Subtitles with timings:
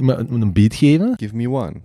[0.00, 1.14] moet een beat geven.
[1.16, 1.80] Give me one.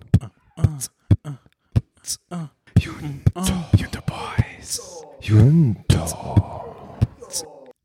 [2.73, 4.79] Junto Boys.
[5.19, 6.05] Junto.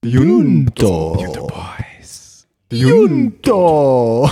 [0.00, 1.16] Junto.
[1.18, 2.46] Junto Boys.
[2.68, 4.28] Junto.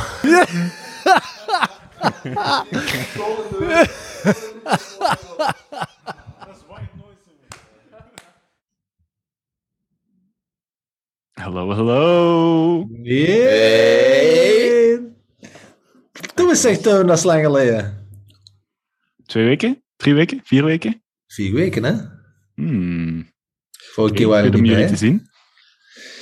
[16.61, 18.09] Zegt Toon, dat is lang geleden.
[19.27, 19.83] Twee weken?
[19.97, 20.41] Drie weken?
[20.45, 21.03] Vier weken?
[21.27, 21.93] Vier weken, hè?
[22.55, 23.33] Hmm.
[23.93, 24.87] Vorige keer waren we niet bij.
[24.87, 25.29] te zien.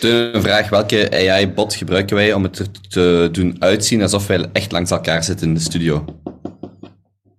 [0.01, 4.73] De een vraag, welke AI-bot gebruiken wij om het te, doen uitzien alsof wij echt
[4.73, 6.05] langs elkaar zitten in de studio?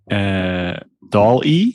[0.06, 0.78] Eh
[1.10, 1.72] DAL-E.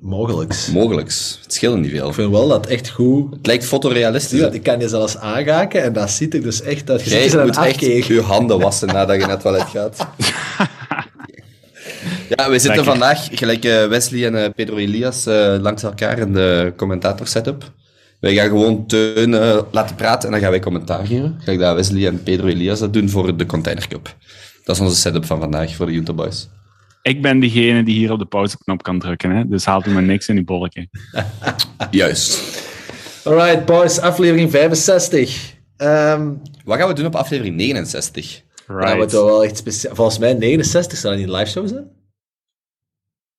[0.00, 0.70] Mogelijks.
[0.70, 1.38] Mogelijks.
[1.42, 2.08] Het scheelt niet veel.
[2.08, 3.34] Ik vind wel dat echt goed...
[3.34, 4.40] Het lijkt fotorealistisch.
[4.40, 7.04] Ja, ik kan je zelfs aanraken en dat ziet er dus echt uit.
[7.04, 10.06] Je Jij moet echt je handen wassen nadat je naar het toilet gaat.
[12.36, 12.84] Ja, we zitten Lekker.
[12.84, 17.70] vandaag, gelijk eh, Wesley en eh, Pedro Elias, eh, langs elkaar in de commentator setup.
[18.20, 19.30] Wij gaan gewoon Teun
[19.70, 21.36] laten praten en dan gaan wij commentaar geven.
[21.38, 24.14] Gelijk dat Wesley en Pedro Elias dat doen voor de Container Cup.
[24.64, 26.48] Dat is onze setup van vandaag voor de Junta Boys.
[27.02, 29.48] Ik ben degene die hier op de pauzeknop kan drukken, hè?
[29.48, 30.88] dus haalt u maar niks in die bolletje.
[31.90, 32.58] Juist.
[33.24, 35.54] Alright, boys, aflevering 65.
[35.76, 36.32] Ehm
[36.64, 38.42] Wat gaan we doen op aflevering 69?
[38.66, 39.12] Nou, wat Right.
[39.12, 39.94] wel wel echt speciaal.
[39.94, 41.90] Volgens mij 69 zou dat niet een live show zijn?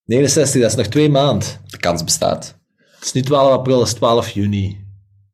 [0.04, 1.48] 69, dat is nog twee maanden.
[1.66, 2.58] De kans bestaat.
[2.94, 4.84] Het is nu 12 april, dat is 12 juni.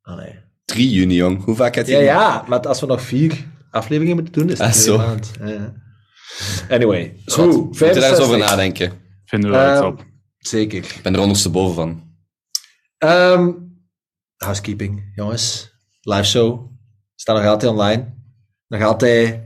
[0.02, 0.34] Oh nee.
[0.64, 1.44] 3 juni, jong.
[1.44, 4.58] Hoe vaak heb je Ja, ja, maar als we nog vier afleveringen moeten doen, is
[4.58, 4.96] het Ah, twee zo.
[4.96, 5.26] maanden.
[5.40, 5.74] Ja, ja.
[6.68, 8.24] Anyway, Schat, goed, we moeten daar eens 65.
[8.26, 8.92] over nadenken.
[9.24, 10.04] Vinden we wel iets Ehm, op.
[10.38, 10.78] Zeker.
[10.78, 12.02] Ik ben er ondersteboven van.
[12.98, 13.50] Ehm,
[14.36, 15.70] housekeeping, jongens.
[16.00, 16.70] Live show.
[17.14, 18.14] Staat nog altijd online.
[18.68, 19.40] Nog altijd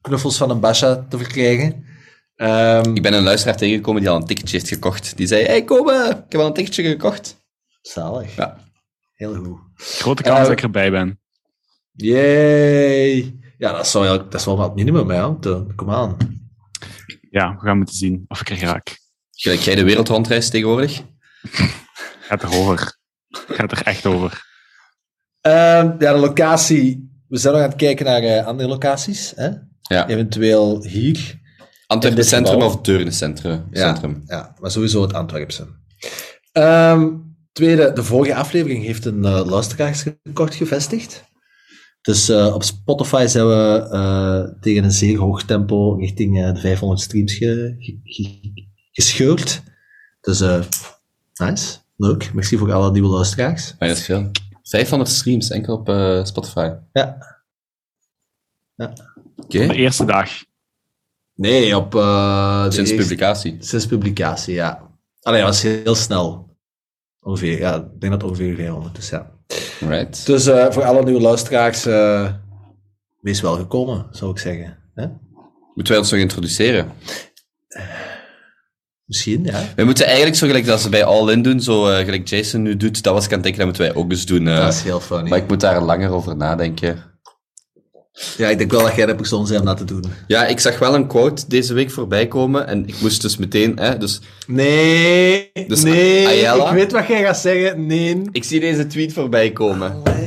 [0.00, 1.84] knuffels van een Basha te verkrijgen.
[2.36, 5.16] Ehm, Ik ben een luisteraar tegengekomen die al een ticketje heeft gekocht.
[5.16, 7.36] Die zei, hey, kom, eh, ik heb al een ticketje gekocht.
[7.82, 8.36] Zalig.
[8.36, 8.58] Ja.
[9.14, 9.58] Heel goed.
[9.74, 11.20] Grote kans dat ik erbij ben.
[11.92, 13.38] Yay!
[13.58, 15.34] Ja, dat is wel, dat is wel wat minimum, hè.
[15.74, 16.16] Kom aan.
[17.30, 18.98] Ja, we gaan moeten zien of ik er raak.
[19.30, 21.02] Gelijk jij de wereld rondreist tegenwoordig.
[22.28, 22.96] Gaat er over.
[23.28, 24.42] Gaat er echt over.
[25.40, 27.10] Ehm, ja, de locatie.
[27.28, 29.32] We zijn nog aan het kijken naar eh, andere locaties.
[29.36, 29.48] Hè?
[29.80, 30.08] Ja.
[30.08, 31.40] Eventueel hier.
[31.86, 33.66] Antwerpen Centrum of Deurne Centrum?
[33.70, 33.86] Ja.
[33.86, 34.22] Centrum.
[34.26, 35.66] Ja, maar sowieso het Antwerpse.
[36.52, 37.08] Ehm,
[37.52, 39.62] tweede, de vorige aflevering heeft een uh,
[40.34, 41.24] gevestigd.
[42.08, 46.60] Dus eh, op Spotify zijn we eh, tegen een zeer hoog tempo richting eh, de
[46.60, 49.62] 500 streams ge- ge- ge- gescheurd.
[50.20, 50.60] Dus eh,
[51.34, 52.32] nice, leuk.
[52.34, 53.74] Merci voor alle nieuwe luisteraars.
[53.78, 54.30] Maar dat is veel.
[54.62, 56.70] 500 streams, enkel op eh, Spotify.
[56.92, 57.18] Ja.
[58.76, 60.30] Oké, De eerste dag.
[61.34, 61.94] Nee, op...
[61.94, 63.56] eh, de sinds eerste- publicatie.
[63.60, 64.90] Sinds publicatie, ja.
[65.22, 66.47] Allee, dat was heel snel.
[67.20, 67.74] Ongeveer, ja.
[67.74, 69.30] Ik denk dat het ongeveer 500 is, ja.
[69.80, 70.26] Right.
[70.26, 72.32] Dus eh, voor alle nieuwe luisteraars, eh,
[73.20, 74.78] wees welgekomen, zou ik zeggen.
[74.94, 75.06] Hè?
[75.74, 76.92] Moeten wij ons nog introduceren?
[79.04, 79.62] Misschien, ja.
[79.76, 82.62] We moeten eigenlijk zo gelijk dat ze bij All In doen, zo eh, gelijk Jason
[82.62, 84.44] nu doet, dat was ik aan het denken, dat moeten wij ook eens doen.
[84.44, 85.28] dat is heel funny.
[85.28, 87.07] maar ik moet daar langer over nadenken.
[88.36, 90.04] Ja, ik denk wel dat jij de persoon bent om dat te doen.
[90.26, 93.78] Ja, ik zag wel een quote deze week voorbij komen en ik moest dus meteen,
[93.78, 96.66] hè, dus Nee, Dus nee, Ayala?
[96.68, 97.86] ik weet wat jij gaat zeggen.
[97.86, 98.22] Nee.
[98.32, 100.02] ik zie deze tweet voorbij komen.
[100.04, 100.26] Allee.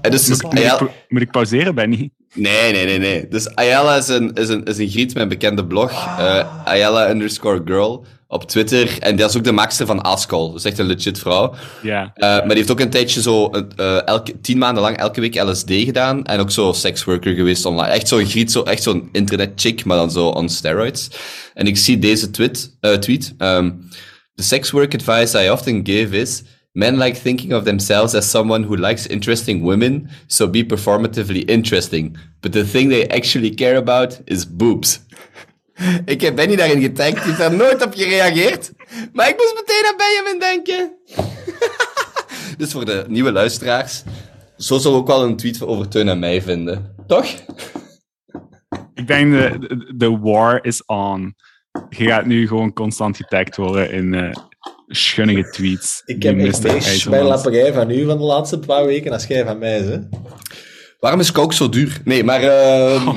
[0.00, 2.10] En dus, dus Moet, Ayala- ik, moet ik pauzeren, Benny?
[2.34, 3.28] Nee, nee, nee, nee.
[3.28, 5.90] Dus Ayala is een, is een, is een griet met een bekende blog.
[6.18, 8.98] eh, Ayala underscore girl op Twitter.
[8.98, 10.48] En die is ook de maakster van Ascol.
[10.48, 11.54] Dat is echt een legit vrouw.
[11.82, 12.10] Ja.
[12.14, 15.42] Eh, maar die heeft ook een tijdje zo eh, elke, tien maanden lang elke week
[15.42, 16.24] LSD gedaan.
[16.24, 17.92] En ook zo sexworker geweest online.
[17.92, 21.10] Echt zo'n griet, zo, echt zo'n internet chick, maar dan zo on steroids.
[21.54, 22.76] En ik zie deze tweet.
[22.80, 23.70] eh, tweet ehm,
[24.34, 26.42] The sex work advice I often give is...
[26.72, 32.16] Men like thinking of themselves as someone who likes interesting women, so be performatively interesting.
[32.40, 35.00] But the thing they actually care about is boobs.
[36.04, 38.72] Ik heb Benny daarin getagd, die heeft daar nooit op gereageerd.
[39.12, 40.96] Maar ik moest meteen aan Benjamin denken.
[42.58, 44.02] dus voor de nieuwe luisteraars,
[44.56, 46.94] zo zullen we ook wel een tweet over Teun en mij vinden.
[47.06, 47.26] Toch?
[48.94, 51.34] Ik denk de, de, de war is on.
[51.88, 54.32] Je gaat nu gewoon constant getagd worden in eh
[54.90, 56.02] schunnige tweets.
[56.04, 57.28] Ik heb echt IJsselmans.
[57.28, 59.98] lapperij van u van de laatste paar weken als jij van mij, hè.
[61.00, 62.00] Waarom is coke zo duur?
[62.04, 62.42] Nee, maar...
[62.42, 63.08] ehm,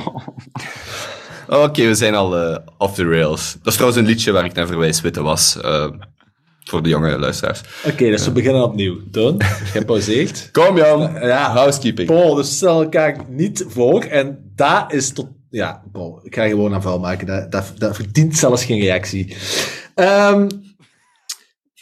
[1.48, 3.52] Oké, we zijn al eh, off the rails.
[3.52, 5.60] Dat is trouwens een liedje waar ik naar verwijs, Witte was.
[5.60, 5.90] eh,
[6.64, 7.60] voor de jonge luisteraars.
[7.84, 8.96] Oké, dus we beginnen opnieuw.
[9.10, 9.40] Toon,
[9.72, 10.48] jij pauzeert.
[10.52, 12.08] Kom Jan, Ja, housekeeping.
[12.08, 14.02] Paul, dus stel elkaar niet voor.
[14.02, 17.26] En dat is tot Ja, bon, ik ga gewoon een aanval maken.
[17.26, 19.36] Dat, dat, dat verdient zelfs geen reactie.
[19.94, 20.48] Ehm,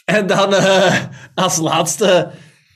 [0.05, 0.99] en dan eh,
[1.35, 2.31] als laatste,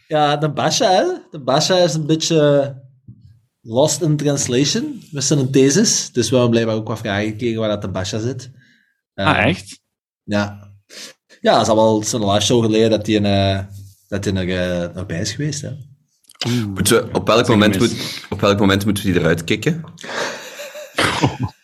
[0.07, 0.91] ja, de Basha.
[0.91, 1.03] Hè?
[1.31, 2.73] De Basha is een beetje
[3.67, 6.09] lost in translation met zijn thesis.
[6.11, 8.51] Dus we hebben blijkbaar ook wat vragen gekregen waar dat de Basha zit.
[9.13, 9.79] Ah, Ehm, echt?
[10.23, 10.71] Ja.
[11.41, 13.59] Ja, het is al wel zo'n live show geleden dat hij een, eh,
[14.07, 15.61] dat hij nog, eh, nog bij is geweest.
[15.61, 15.69] Hè?
[16.73, 17.95] Moeten we- op, welk moment moet,
[18.29, 19.83] op welk moment moeten we die eruit kicken?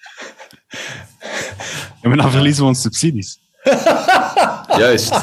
[2.02, 3.40] Ja, maar dan verliezen we onze subsidies.
[4.78, 5.14] Juist.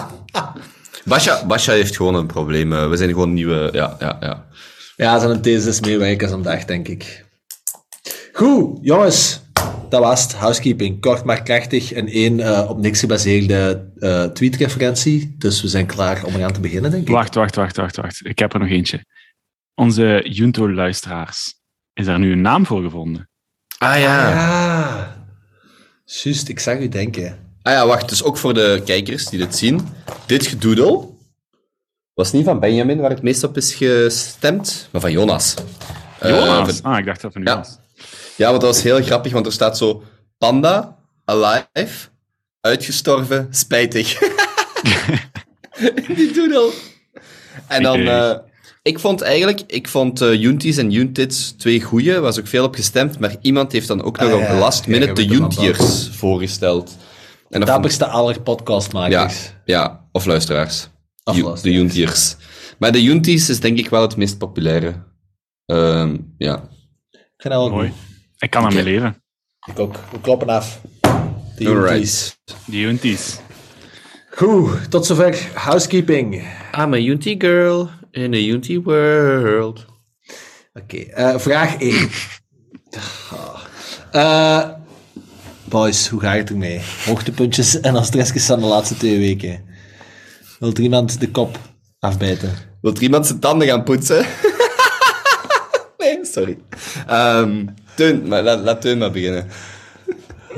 [1.05, 2.73] Basha, Basha heeft gewoon een probleem.
[2.73, 3.69] eh, We zijn gewoon nieuwe...
[3.73, 4.47] Ja, ja, ja.
[5.01, 7.25] Ja, zijn thesis meewerken vandaag, denk ik.
[8.33, 9.41] Goed, jongens.
[9.89, 10.35] Dat was het.
[10.35, 11.01] Housekeeping.
[11.01, 11.93] Kort maar krachtig.
[11.93, 15.35] En één eh, op niks gebaseerde eh tweetreferentie.
[15.39, 17.09] Dus we zijn klaar om eraan te beginnen, denk ik.
[17.09, 18.21] Wacht, wacht, wacht, wacht, wacht.
[18.27, 19.05] Ik heb er nog eentje.
[19.75, 21.55] Onze Junto-luisteraars.
[21.93, 23.29] Is daar nu een naam voor gevonden?
[23.79, 24.31] Ah ja.
[24.31, 25.27] Ja.
[26.05, 27.39] Juist, ik zag u denken.
[27.63, 28.09] Ah ja, wacht.
[28.09, 29.81] Dus ook voor de kijkers die dit zien.
[30.27, 31.20] Dit gedoedel
[32.21, 35.55] was niet van Benjamin, waar het meest op is gestemd, maar van Jonas.
[36.19, 36.77] Eh, Jonas?
[36.81, 37.51] van- ah, ik dacht dat van Ja.
[37.51, 37.79] Jonas.
[38.37, 40.03] Ja, want dat was heel grappig, want er staat zo...
[40.39, 42.09] Panda, alive,
[42.61, 44.19] uitgestorven, spijtig.
[46.17, 46.71] Die doodle.
[47.67, 48.01] En dan...
[48.01, 48.31] eh,
[48.83, 49.61] ik vond eigenlijk...
[49.67, 52.13] Ik vond eh Junties en Juntits twee goeie.
[52.13, 54.59] Er was ook veel op gestemd, maar iemand heeft dan ook nog Ah, op ja.
[54.59, 56.89] last Ja, minute de Juntiers voorgesteld.
[56.91, 56.97] En
[57.49, 59.53] dat vond- Dapperste aller ja, podcastmakers.
[59.65, 60.89] ja, of luisteraars.
[61.25, 62.37] De Juntiers.
[62.79, 64.95] Maar de Junties is denk ik wel het meest populaire.
[65.67, 66.55] Ehm, ja.
[67.11, 67.89] Ik vind dat wel Mooi.
[67.89, 67.99] goed.
[68.39, 69.23] Ik kan ermee leven.
[69.67, 69.95] Ik ook.
[70.13, 70.81] We kloppen af.
[71.57, 71.65] De.
[71.65, 72.37] Junties.
[72.67, 73.39] Die Junties.
[74.31, 76.35] Goed, tot zover housekeeping.
[76.79, 79.87] I'm a Juntie girl in a Juntie world.
[80.73, 82.09] Oké, eh, vraag 1.
[84.11, 84.69] Eh,
[85.65, 86.81] boys, hoe gaat het ermee?
[87.05, 89.65] Hoogtepuntjes en stressjes van de laatste twee weken.
[90.61, 91.59] Wil er iemand de kop
[91.99, 92.53] afbijten?
[92.81, 94.27] Wilt er iemand zijn tanden gaan poetsen?
[95.99, 96.59] nee, sorry.
[97.07, 97.67] Ehm
[97.97, 99.49] Teun, maar laat, laat Teun maar beginnen.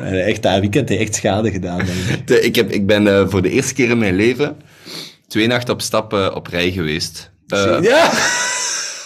[0.00, 2.56] Echt, dat weekend heeft echt schade gedaan, denk ik.
[2.56, 4.56] Heb, ik ben eh, voor de eerste keer in mijn leven
[5.32, 7.32] twee nachten op stap op rij geweest.
[7.46, 8.10] Eh, Ja!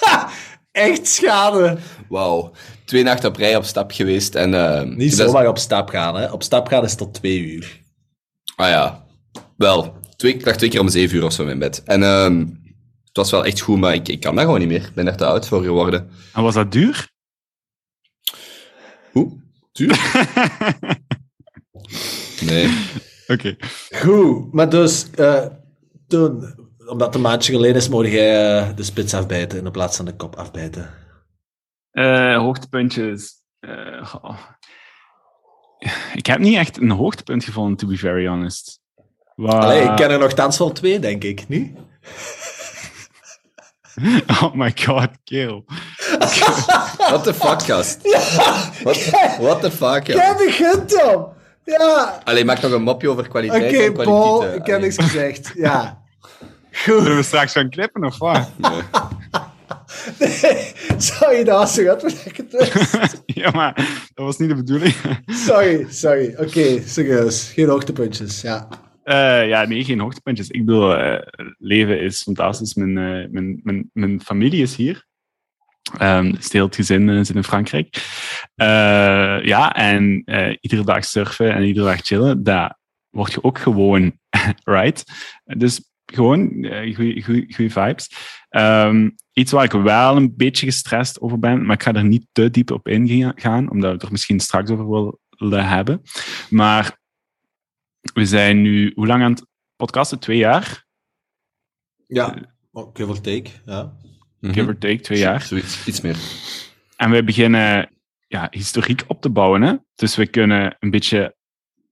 [0.72, 1.78] echt schade.
[2.08, 2.52] Wauw.
[2.84, 4.34] Twee nachten op rij op stap geweest.
[4.34, 6.30] En, eh, Niet zomaar op stap gaan, hè.
[6.32, 7.80] Op stap gaan is tot twee uur.
[8.56, 9.04] Ah ja,
[9.56, 9.95] wel.
[10.16, 11.82] Twee, ik lag twee keer om zeven uur of zo in mijn bed.
[11.82, 12.38] En ehm,
[13.04, 14.84] het was wel echt goed, maar ik, ik kan dat gewoon niet meer.
[14.86, 16.10] Ik ben daar te oud voor geworden.
[16.32, 17.10] En was dat duur?
[19.12, 19.40] Hoe?
[19.72, 20.12] Duur?
[22.50, 22.68] nee.
[23.26, 23.56] Oké.
[23.90, 25.46] Goed, maar dus, eh,
[26.06, 26.54] toen,
[26.86, 29.96] omdat het een maandje geleden is, mocht jij eh, de spits afbijten in de plaats
[29.96, 30.90] van de kop afbijten.
[31.90, 33.34] Eh, hoogtepuntjes.
[33.58, 34.16] Eh,
[36.14, 38.80] ik heb niet echt een hoogtepunt gevonden, to be very honest.
[39.36, 41.70] Waar- Allee, ik ken er nogthans wel twee, denk ik, niet?
[44.42, 45.64] Oh my god, kill.
[47.10, 47.98] What the fuck, gast?
[48.82, 49.10] What,
[49.40, 50.14] what the fuck, ja.
[50.14, 51.28] Jij begint dan!
[51.64, 52.20] Ja!
[52.24, 54.04] Allee, maak nog een mopje over Oké, kwaliteit en kwaliteit.
[54.06, 54.54] Paul, eh.
[54.54, 55.52] ik heb niks gezegd.
[55.56, 56.02] Ja.
[56.70, 57.14] Zullen Goed.
[57.14, 58.50] we straks gaan knippen of wat?
[58.56, 58.82] Nee.
[60.18, 63.22] Nee, sorry, dat was zo goed wat ik het wist.
[63.26, 63.74] ja, maar
[64.14, 64.94] dat was niet de bedoeling.
[65.26, 66.34] Sorry, sorry.
[66.38, 67.50] Oké, serieus.
[67.54, 68.68] Geen hoogtepuntjes, ja.
[69.06, 70.50] Eh, ja, nee, geen hoogtepuntjes.
[70.50, 71.26] Ik bedoel, eh,
[71.58, 72.74] leven is fantastisch.
[72.74, 75.04] Mijn, eh, mijn, mijn, mijn familie is hier.
[75.98, 77.96] Ehm het hele gezin zit in Frankrijk.
[79.44, 80.24] Ja, en
[80.60, 82.78] iedere dag surfen en iedere dag chillen, dat
[83.10, 84.12] word je ook gewoon,
[84.76, 85.04] right?
[85.44, 86.48] Dus gewoon
[87.24, 88.10] goede vibes.
[88.48, 92.26] Ehm, iets waar ik wel een beetje gestrest over ben, maar ik ga er niet
[92.32, 95.20] te diep op ingaan, omdat ik er misschien straks over wil
[95.50, 96.02] hebben.
[96.48, 97.04] Maar
[98.14, 99.46] we zijn nu, hoe lang aan het
[99.76, 100.18] podcasten?
[100.18, 100.86] Twee jaar?
[102.06, 103.96] Ja, oh, give or take, ja.
[104.40, 104.52] Mhm.
[104.52, 105.42] Give or take, twee jaar.
[105.42, 106.16] Zoiets, iets meer.
[106.96, 107.90] En we beginnen
[108.28, 109.62] ja, historiek op te bouwen.
[109.62, 109.74] Hè?
[109.94, 111.36] Dus we kunnen een beetje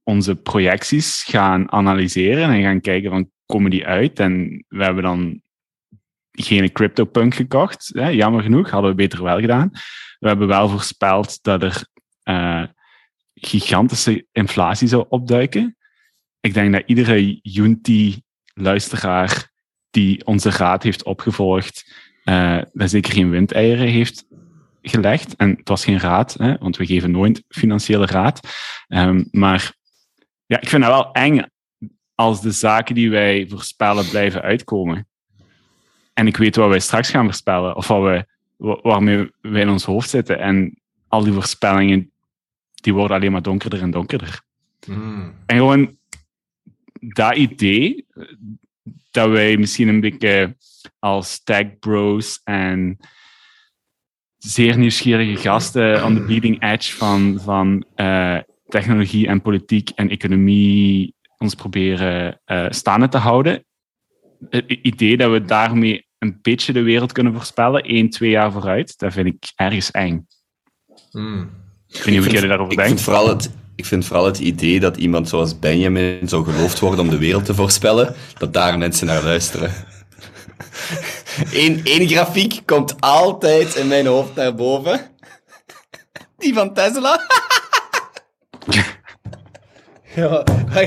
[0.02, 4.18] onze projecties gaan analyseren en gaan kijken van, komen die uit?
[4.21, 5.42] En we hebben dan
[6.30, 7.90] geen CryptoPunk gekocht.
[7.94, 8.09] Hè?
[8.09, 9.71] Jammer genoeg, hadden we beter wel gedaan.
[10.18, 11.87] We hebben wel voorspeld dat er
[12.23, 12.64] eh,
[13.35, 15.76] gigantische inflatie zou opduiken.
[16.44, 19.50] Ik denk dat iedere Unity-luisteraar
[19.90, 21.92] die onze raad heeft opgevolgd,
[22.72, 24.26] dat zeker geen windeieren heeft
[24.82, 25.36] gelegd.
[25.36, 28.40] En het was geen raad, hè, want we geven nooit financiële raad.
[28.88, 29.72] Ehm, maar
[30.46, 31.40] ja, ik vind dat wel eng
[32.14, 35.08] als de zaken die wij voorspellen blijven uitkomen.
[36.12, 39.68] En ik weet wat wij straks gaan voorspellen, of wat we, wa- waarmee wij in
[39.68, 40.38] ons hoofd zitten.
[40.38, 42.12] En al die voorspellingen
[42.74, 44.42] die worden alleen maar donkerder en donkerder.
[44.86, 45.34] Hmm.
[45.46, 45.96] En gewoon
[47.08, 48.06] dat idee,
[49.11, 50.56] dat wij misschien een beetje
[50.99, 52.99] als tech bros en
[54.38, 61.14] zeer nieuwsgierige gasten on the bleeding edge van, van eh, technologie en politiek en economie
[61.38, 63.64] ons proberen eh, staande te houden.
[64.49, 68.99] Het idee dat we daarmee een beetje de wereld kunnen voorspellen, één, twee jaar vooruit,
[68.99, 70.26] dat vind ik ergens eng.
[71.11, 71.50] Hmm.
[71.88, 73.04] Ik weet niet hoe jullie daarover ik vind, denken.
[73.04, 77.11] vooral het, ik vind vooral het idee dat iemand zoals Benjamin zou geloofd worden om
[77.11, 79.73] de wereld te voorspellen, dat daar mensen naar luisteren.
[81.52, 85.11] Eén grafiek komt altijd in mijn hoofd naar boven.
[86.37, 87.26] Die van Tesla.
[90.14, 90.87] Ja, maar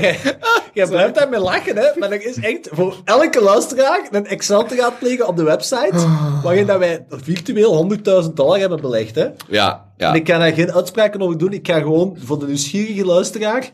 [0.72, 1.86] jij, blijft daarmee lachen, hè?
[1.98, 6.06] Maar er is echt voor elke luisteraar een Excel te gaan plegen op de website,
[6.42, 7.88] waarin dat wij virtueel
[8.26, 9.28] 100.000 dollar hebben belegd, hè?
[9.48, 10.08] Ja, ja.
[10.10, 11.52] En ik kan daar geen uitspraken over doen.
[11.52, 13.70] Ik ga gewoon voor de nieuwsgierige luisteraar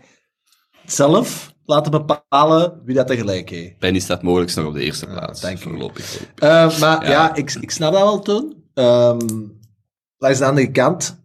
[0.87, 3.79] zelf laten bepalen wie dat er gelijk heeft.
[3.79, 5.41] Benny staat mogelijk nog op de eerste plaats.
[5.41, 5.63] dank u.
[5.63, 6.21] voorlopig.
[6.35, 7.35] Eh, maar ja, Ja.
[7.35, 8.55] ik, ik snap dat wel, Toon.
[8.75, 9.19] Ehm
[10.25, 11.19] langs de andere kant,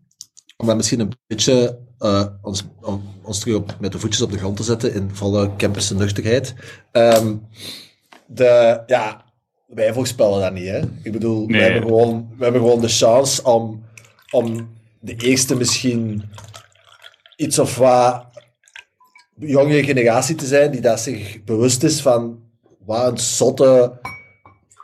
[0.57, 4.31] om dat misschien een beetje eh, ons, om, ons terug op, met de voetjes op
[4.31, 6.53] de grond te zetten in volle camperse nuchterheid.
[6.91, 7.35] Ehm,
[8.25, 9.25] de, ja,
[9.67, 10.79] wij voorspellen dat niet, hè.
[11.03, 13.83] Ik bedoel, we, hebben gewoon, we hebben gewoon de chance om,
[14.31, 14.69] om
[14.99, 16.23] de eerste misschien
[17.35, 18.27] iets of wat
[19.35, 22.39] jongere generatie te zijn die dat zich bewust is van
[22.85, 23.99] wat een zotte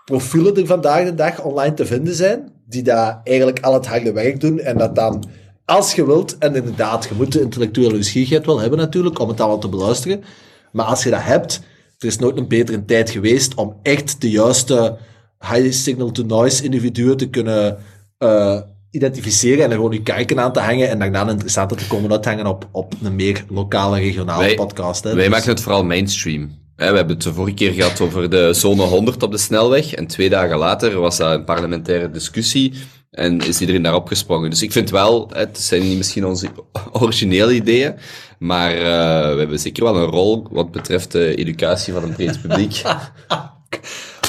[0.05, 4.11] profielen er vandaag de dag online te vinden zijn, die daar eigenlijk al het harde
[4.11, 5.23] werk doen en dat dan,
[5.65, 9.39] als je wilt, en inderdaad, je moet de intellectuele nieuwsgierigheid wel hebben natuurlijk, om het
[9.39, 10.23] allemaal te beluisteren,
[10.71, 11.61] maar als je dat hebt,
[11.97, 14.97] er is nooit een betere tijd geweest om echt de juiste
[15.39, 17.77] high signal-to-noise individuen te kunnen
[18.17, 18.59] eh,
[18.91, 22.11] identificeren en er gewoon je kijken aan te hangen en daarna een interessante te komen
[22.11, 25.03] uithangen op, op een meer lokale, regionale Wij- podcast.
[25.03, 25.13] Hè.
[25.13, 26.63] Wij Dus- maken het vooral mainstream.
[26.75, 29.93] We hebben het de vorige keer gehad over de zone 100 op de snelweg.
[29.93, 32.73] En twee dagen later was dat een parlementaire discussie.
[33.15, 34.49] En is iedereen daarop gesprongen.
[34.49, 36.49] Dus ik vind wel, hè, het zijn niet misschien onze
[36.91, 37.95] originele ideeën.
[38.39, 42.41] Maar eh, we hebben zeker wel een rol wat betreft de educatie van een breed
[42.41, 42.81] publiek.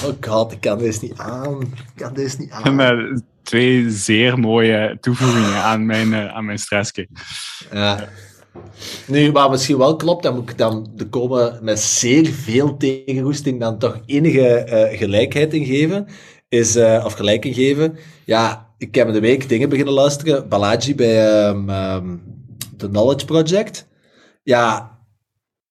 [0.05, 1.61] Oh god, ik kan deze niet aan.
[1.61, 2.75] Ik kan deze niet aan.
[2.77, 7.09] Met twee zeer mooie toevoegingen aan mijn, eh, aan mijn stressje.
[7.73, 8.09] Ja.
[9.07, 13.61] Nu, wat misschien wel klopt, dan moet ik dan er komen met zeer veel tegenroesting
[13.61, 16.07] dan toch enige eh, gelijkheid in geven.
[16.49, 17.99] Is, eh, of gelijk in geven.
[18.25, 20.49] Ja, ik heb in de week dingen beginnen luisteren.
[20.49, 22.17] Balaji bij ehm,
[22.77, 23.87] The Knowledge Project.
[24.43, 24.99] Ja,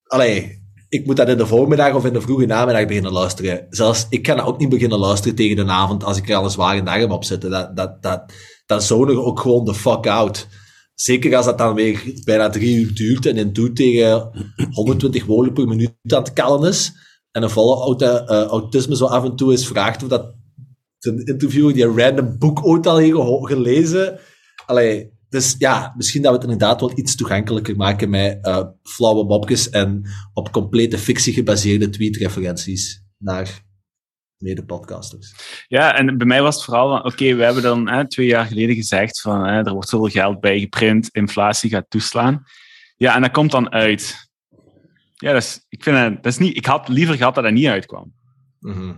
[0.04, 3.68] allee, ik moet dat in de voormiddag of in de vroege namiddag beginnen luisteren.
[3.70, 6.44] Zelfs, ik kan dat ook niet beginnen luisteren tegen de avond als ik er al
[6.44, 7.50] een zware dag op zitten.
[7.50, 8.34] Dat, dat, dat,
[8.66, 10.48] dat ook gewoon de fuck out.
[10.94, 14.32] Zeker als dat dan weer bijna drie uur duurt en in doet tegen
[14.72, 16.94] 120 woorden per minuut aan het kallen is.
[17.32, 20.36] En een volle eh, autisme zo af en toe is vraagt of dat
[21.06, 24.20] een interviewer die random boek ooit al gelezen.
[24.66, 29.26] Allee, dus ja, misschien dat we het inderdaad wel iets toegankelijker maken met eh, flauwe
[29.26, 33.64] mopjes en op complete fictie gebaseerde tweet-referenties naar
[34.38, 35.36] mede-podcasters.
[35.68, 38.46] Ja, en bij mij was het vooral van, oké, we hebben dan hè, twee jaar
[38.46, 42.44] geleden gezegd van, hè, er wordt zoveel geld bijgeprint, inflatie gaat toeslaan.
[42.96, 44.30] Ja, en dat komt dan uit.
[45.14, 47.68] Ja, dat is, ik, vind dat, is niet, ik had liever gehad dat dat niet
[47.68, 48.14] uitkwam.
[48.60, 48.94] Mhm.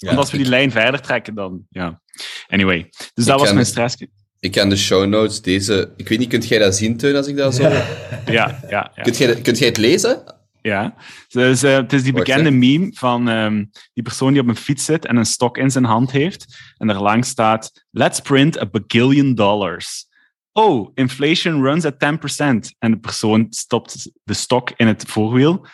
[0.00, 2.00] Ja, Want als we die lijn verder trekken, dan, ja.
[2.48, 3.66] Anyway, dus dat Ik was mijn het.
[3.66, 3.96] stress.
[4.40, 5.92] ik kan de show notes deze...
[5.96, 7.62] Ik weet niet, kunt jij dat zien, Teun, als ik dat zo...
[7.62, 7.86] Ja,
[8.26, 8.92] ja, ja.
[9.02, 10.22] Kunt, jij, kunt jij het lezen?
[10.62, 10.94] Ja,
[11.28, 13.64] dus, eh, het is die bekende meme van ehm,
[13.94, 16.44] die persoon die op een fiets zit en een stok in zijn hand heeft.
[16.76, 20.06] En er langs staat: Let's print a bagillion dollars.
[20.52, 22.76] Oh, inflation runs at 10%.
[22.78, 25.66] En de persoon stopt de stok in het voorwiel.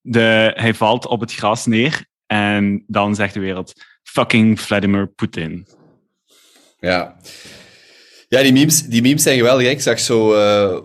[0.00, 2.06] De, hij valt op het gras neer.
[2.32, 3.72] En dan zegt de wereld:
[4.02, 5.66] Fucking Vladimir Putin.
[6.78, 7.16] Ja.
[8.28, 9.68] Ja, die memes, die memes zijn geweldig.
[9.68, 10.78] Ik zag zo, eh,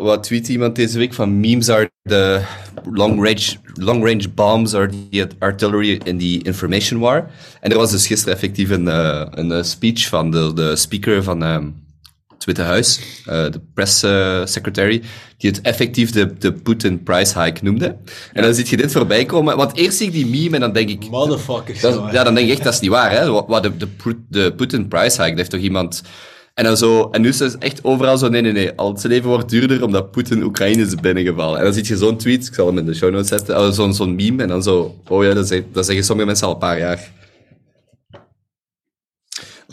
[0.00, 2.40] wat tweet iemand deze week van memes are the
[2.90, 7.30] long range, long range bombs are the artillery in the information war.
[7.60, 11.22] En er was dus gisteren effectief een, eh, een eh, speech van de, de speaker
[11.22, 11.68] van ehm,
[12.40, 15.02] het Witte Huis, eh, de press eh, secretary,
[15.36, 17.96] die het effectief de, de Putin price hike noemde.
[18.32, 19.56] En dan zie je dit voorbij komen.
[19.56, 21.80] Want eerst zie ik die meme en dan denk ik, Motherfuckers.
[21.80, 23.30] dat, ja, dan denk ik echt, dat is niet waar, hè.
[23.30, 26.02] Wat, de, de, Pu- de Putin price hike, dat heeft toch iemand...
[26.54, 29.04] En dan zo, en nu is het echt overal zo, nee, nee, nee, al het
[29.04, 31.58] leven wordt duurder omdat Poetin Oekraïne is binnengevallen.
[31.58, 33.70] En dan zie je zo'n tweet, ik zal hem in de show notes zetten, oh,
[33.70, 36.52] zo'n zo'n meme, en dan zo, oh ja, dat, zeg- dat zeggen sommige mensen al
[36.52, 37.12] een paar jaar.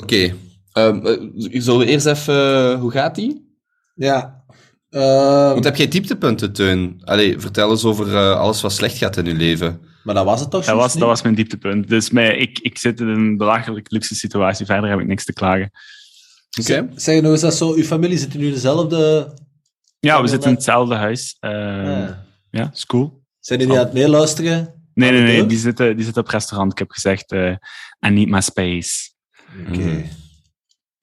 [0.01, 0.33] Oké,
[0.77, 2.36] ehm, eh, zullen we eerst even,
[2.74, 3.55] eh, hoe gaat die?
[3.96, 4.43] Ja.
[4.89, 7.01] Ehm, Want heb jij dieptepunten, Teun?
[7.03, 9.79] Allee, vertel eens over eh, alles wat slecht gaat in je leven.
[10.03, 11.00] maar dat was het toch Dat was, niet?
[11.00, 11.88] dat was mijn dieptepunt.
[11.88, 14.65] Dus mij, ik, ik zit in een belachelijk luxe situatie.
[14.65, 15.72] Verder heb ik niks te klagen.
[16.60, 16.88] Oké.
[16.96, 17.74] Zeg nou, is dat zo?
[17.74, 18.98] Uw familie zit nu in dezelfde...
[20.00, 21.38] Ja, we Ja, zitten in hetzelfde huis.
[21.41, 22.25] Uh, Ja.
[22.51, 23.24] ja, is cool.
[23.39, 24.74] Zijn jullie aan het meeluisteren?
[24.93, 25.46] Nee, nee, nee.
[25.46, 26.72] Die zitten, die zitten op restaurant.
[26.72, 27.50] Ik heb gezegd, eh
[28.07, 29.10] I need my space.
[29.67, 29.77] Oké.
[29.77, 30.01] Mhm.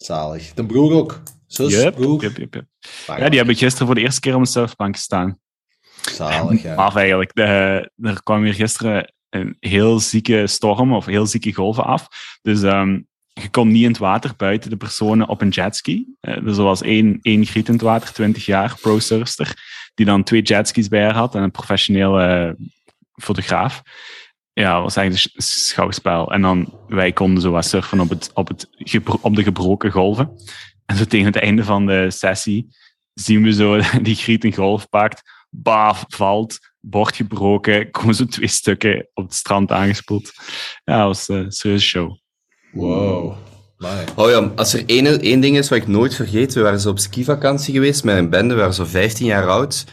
[0.04, 0.52] Zalig.
[0.54, 1.22] De broer ook.
[1.46, 2.22] Zus, Yep, broer.
[2.22, 2.66] yep, yep, yep.
[3.06, 5.38] Ah, Ja, die hebben gisteren voor de eerste keer op een surfbank gestaan.
[6.10, 6.74] Zalig, ja.
[6.74, 7.34] Af eigenlijk.
[7.34, 12.08] De, er kwam hier gisteren een heel zieke storm of heel zieke golven af.
[12.42, 13.00] Dus ehm,
[13.32, 16.06] je kon niet in het water buiten de personen op een jetski.
[16.20, 19.54] Eh, dus er was één, één griet in het water, 20 jaar, pro-surfster,
[19.94, 22.64] die dan twee jetskis bij haar had en een professionele eh,
[23.22, 23.82] fotograaf.
[24.54, 26.32] Ja, dat was eigenlijk een sch- schouwspel.
[26.32, 28.68] En dan, wij konden zo wat surfen op, het, op, het
[29.20, 30.30] op de gebroken golven.
[30.86, 32.68] En zo tegen het einde van de sessie
[33.14, 38.48] zien we zo die griet een golf pakt, baaf, valt, bord gebroken, komen zo twee
[38.48, 40.32] stukken op het strand aangespoeld.
[40.84, 42.16] Ja, dat was een serieuze show.
[42.72, 43.36] Wow.
[44.16, 46.90] Oh ja, als er één, één ding is wat ik nooit vergeet, we waren zo
[46.90, 49.84] op skivakantie geweest met een bende, we waren zo 15 jaar oud.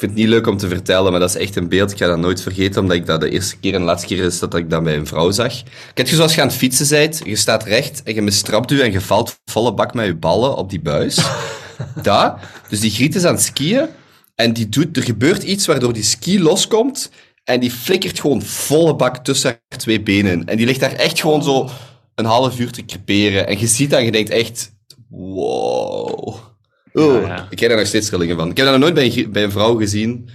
[0.00, 1.90] Ik vind het niet leuk om te vertellen, maar dat is echt een beeld.
[1.90, 4.24] Ik ga dat nooit vergeten, omdat ik dat de eerste keer en de laatste keer
[4.24, 5.62] is dat ik dat bij een vrouw zag.
[5.94, 8.80] Kijk je zoals je aan het fietsen bent, je staat recht en je bestrapt u
[8.80, 11.18] en je valt volle bak met je ballen op die buis.
[12.02, 12.34] dat.
[12.68, 13.88] Dus die griet is aan het skiën
[14.34, 17.10] en die doet, er gebeurt iets waardoor die ski loskomt
[17.44, 20.44] en die flikkert gewoon volle bak tussen haar twee benen.
[20.44, 21.68] En die ligt daar echt gewoon zo
[22.14, 23.46] een half uur te creperen.
[23.46, 24.72] En je ziet dat en je denkt echt,
[25.08, 26.49] wow.
[26.94, 27.46] Oeh, Ja, ja.
[27.50, 28.50] ik heb daar nog steeds trillingen van.
[28.50, 30.28] Ik heb dat nog nooit bij een, bij een vrouw gezien,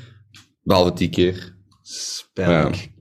[0.62, 1.56] behalve die keer.
[1.82, 2.92] Spijnlijk.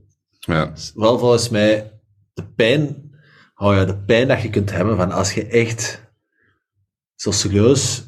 [0.40, 0.72] Ja.
[0.94, 1.92] Wel volgens mij
[2.34, 3.10] de pijn,
[3.54, 6.02] oh ja, de pijn dat je kunt hebben van als je echt
[7.14, 8.02] zo serieus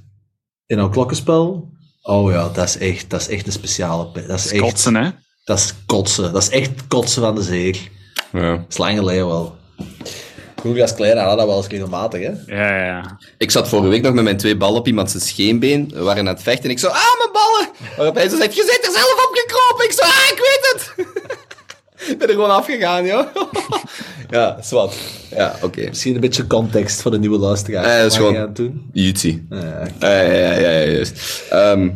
[0.67, 1.73] in een klokkenspel,
[2.03, 4.27] oh ja, dat is echt, dat is echt een speciale pijn.
[4.27, 5.11] Dat is echt, Kotsen, hè?
[5.45, 6.33] dat is kotsen.
[6.33, 7.91] Dat is echt kotsen van de zeer.
[8.33, 8.57] ja.
[8.57, 9.57] Dat is lang geleden wel.
[10.67, 12.31] Vroeger als klein hadden dat wel eens regelmatig, hè?
[12.57, 13.19] Ja, ja, ja.
[13.39, 15.91] Ik zat vorige week nog met mijn twee ballen op iemand zijn scheenbeen.
[15.95, 17.69] We waren aan het vechten en ik zo, ah, mijn ballen!
[17.97, 19.85] Waarop hij zo zegt, je zit er zelf op gekropen!
[19.85, 21.07] Ik zo, ah, ik weet het!
[22.13, 23.27] ik ben er gewoon afgegaan, joh.
[24.31, 24.95] ja, zwart.
[25.31, 25.87] Ja, oké.
[25.89, 27.85] Misschien een beetje context voor de nieuwe luisteraar.
[27.85, 28.91] Eh, dat is Wat gewoon- aan doen?
[28.93, 29.47] Jutsi.
[29.51, 31.43] Ja, Ja, ja, ja, ja, juist.
[31.51, 31.91] Ehm,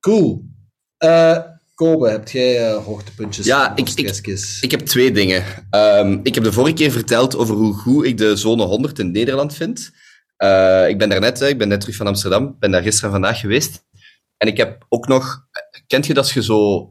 [0.00, 0.42] Cool.
[0.98, 1.36] Eh
[1.82, 3.46] Kobe, heb jij eh, hoogtepuntjes?
[3.46, 4.58] Ja, ik- ik-?
[4.60, 5.44] Ik heb twee dingen.
[5.70, 9.10] Ehm, ik heb de vorige keer verteld over hoe goed ik de zone 100 in
[9.10, 9.90] Nederland vind.
[10.36, 13.06] Eh, ik ben daar net, hè, ik ben net terug van Amsterdam, ben daar gisteren
[13.10, 13.84] en vandaag geweest.
[14.36, 15.46] En ik heb ook nog,
[15.86, 16.90] kent je dat je zo,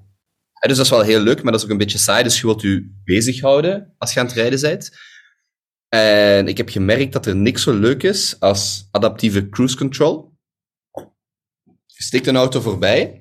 [0.54, 2.40] hè, dus dat is wel heel leuk, maar dat is ook een beetje saai, dus
[2.40, 4.92] je wilt je bezighouden als je aan het rijden bent.
[5.88, 10.34] En ik heb gemerkt dat er niks zo leuk is als adaptieve cruise control.
[11.86, 13.21] Je stikt een auto voorbij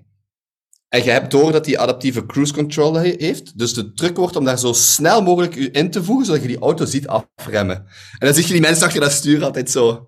[0.91, 3.59] en je hebt door dat die adaptieve cruise control he- heeft.
[3.59, 6.49] Dus de truc wordt om daar zo snel mogelijk u in te voegen, zodat je
[6.49, 7.77] die auto ziet afremmen.
[8.19, 10.07] En dan zie je die mensen achter dat stuur altijd zo.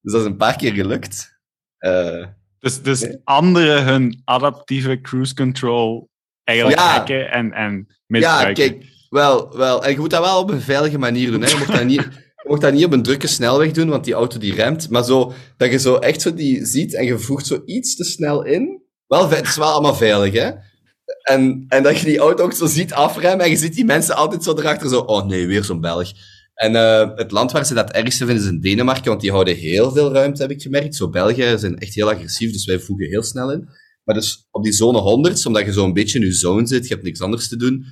[0.00, 1.38] Dus dat is een paar keer gelukt.
[1.78, 2.24] Eh,
[2.58, 3.20] Dus, dus Nee.
[3.24, 6.08] anderen hun adaptieve cruise control
[6.44, 6.92] eigenlijk Ja.
[6.96, 8.54] hacken en, en ja, misbruiken.
[8.54, 9.84] kijk, wel, wel.
[9.84, 11.42] En je moet dat wel op een veilige manier doen.
[11.42, 11.48] Hè.
[11.48, 12.00] Je, mocht dat niet,
[12.42, 14.90] je mocht dat niet op een drukke snelweg doen, want die auto die remt.
[14.90, 18.04] Maar zo, dat je zo echt zo die ziet en je voegt zo iets te
[18.04, 18.82] snel in.
[19.08, 20.50] Wel, het is wel allemaal veilig, hè.
[21.22, 24.16] En, en dat je die auto ook zo ziet afremmen en je ziet die mensen
[24.16, 26.12] altijd zo erachter zo, oh nee, weer zo'n Belg.
[26.54, 29.56] En eh, het land waar ze dat ergste vinden is in Denemarken, want die houden
[29.56, 30.94] heel veel ruimte, heb ik gemerkt.
[30.94, 33.68] Zo België zijn echt heel agressief, dus wij voegen heel snel in.
[34.04, 36.88] Maar dus op die zone 100, omdat je zo een beetje in je zone zit,
[36.88, 37.84] je hebt niks anders te doen,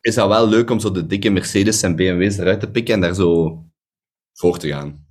[0.00, 3.00] is dat wel leuk om zo de dikke Mercedes en BMW's eruit te pikken en
[3.00, 3.58] daar zo
[4.32, 5.03] voor te gaan.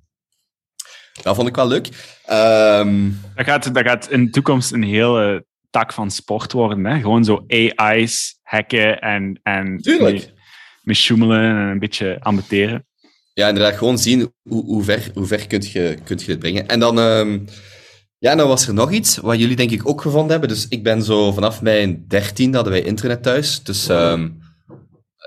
[1.21, 1.89] Dat vond ik wel leuk.
[2.25, 6.85] Ehm, Dat, gaat, dat gaat in de toekomst een hele tak van sport worden.
[6.85, 6.99] Hè?
[6.99, 7.45] Gewoon zo
[7.75, 10.13] AI's hacken en, en Tuurlijk.
[10.15, 10.29] mee,
[10.83, 12.85] mee sjoemelen en een beetje ambeteren.
[13.33, 16.67] ja, inderdaad, gewoon zien hoe, hoe ver, hoe ver kunt je, kunt je dit brengen.
[16.67, 17.39] En dan, ehm,
[18.17, 20.49] ja, dan was er nog iets wat jullie denk ik ook gevonden hebben.
[20.49, 23.63] Dus ik ben zo vanaf mijn dertien hadden wij internet thuis.
[23.63, 24.29] Dus ehm,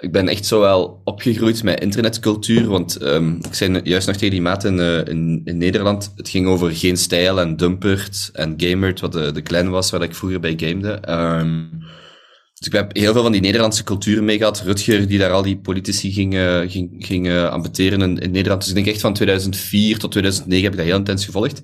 [0.01, 2.67] ik ben echt zo wel opgegroeid met internetcultuur.
[2.67, 6.13] Want ehm, ik zei juist nog tegen die maat in, eh, in, in Nederland.
[6.17, 10.03] Het ging over geen stijl en dumpert en gamert, wat de, de clan was waar
[10.03, 10.93] ik vroeger bij gamede.
[10.93, 11.65] Ehm,
[12.55, 14.63] dus ik heb heel veel van die Nederlandse cultuur mee gehad.
[14.63, 18.61] Rutger, die daar al die politici ging, eh, ging, ging in, in Nederland.
[18.61, 21.63] Dus ik denk echt van 2004 tot 2009 heb ik dat heel intens gevolgd.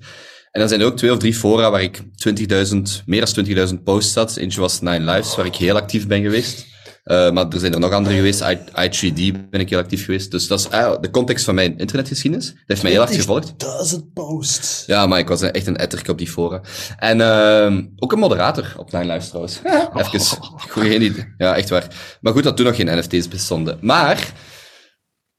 [0.51, 3.83] En dan zijn er ook twee of drie fora waar ik 20.000, meer dan 20.000
[3.83, 4.37] posts had.
[4.37, 6.72] Eentje was Nine Lives, waar ik heel actief ben geweest.
[7.05, 8.41] Uh, maar er zijn er nog andere geweest.
[8.41, 10.31] I, I3D ben ik heel actief geweest.
[10.31, 12.47] Dus dat is uh, de context van mijn internetgeschiedenis.
[12.47, 13.53] Dat heeft mij heel hard gevolgd.
[13.57, 14.83] Duizend posts.
[14.85, 16.61] Ja, maar ik was echt een etterke op die fora.
[16.97, 19.59] En uh, ook een moderator op Nine Lives trouwens.
[19.95, 21.33] Even, geen idee.
[21.37, 21.87] Ja, echt waar.
[22.21, 23.77] Maar goed, dat toen nog geen NFT's bestonden.
[23.81, 24.31] Maar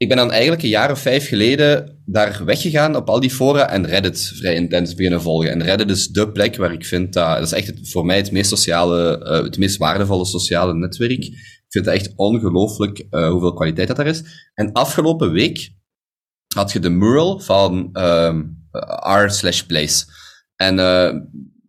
[0.04, 3.70] ik ben dan eigenlijk een jaar of vijf geleden daar weggegaan op al die fora
[3.70, 5.50] en Reddit vrij intens beginnen volgen.
[5.50, 8.32] En Reddit is de plek waar ik vind dat, dat is echt voor mij het
[8.32, 11.10] meest sociale, uh, het meest waardevolle sociale netwerk.
[11.10, 14.22] Ik vind het echt ongelooflijk uh, hoeveel kwaliteit dat er is.
[14.54, 15.72] En afgelopen week
[16.54, 18.66] had je de mural van um,
[19.24, 20.04] r slash place.
[20.56, 20.78] En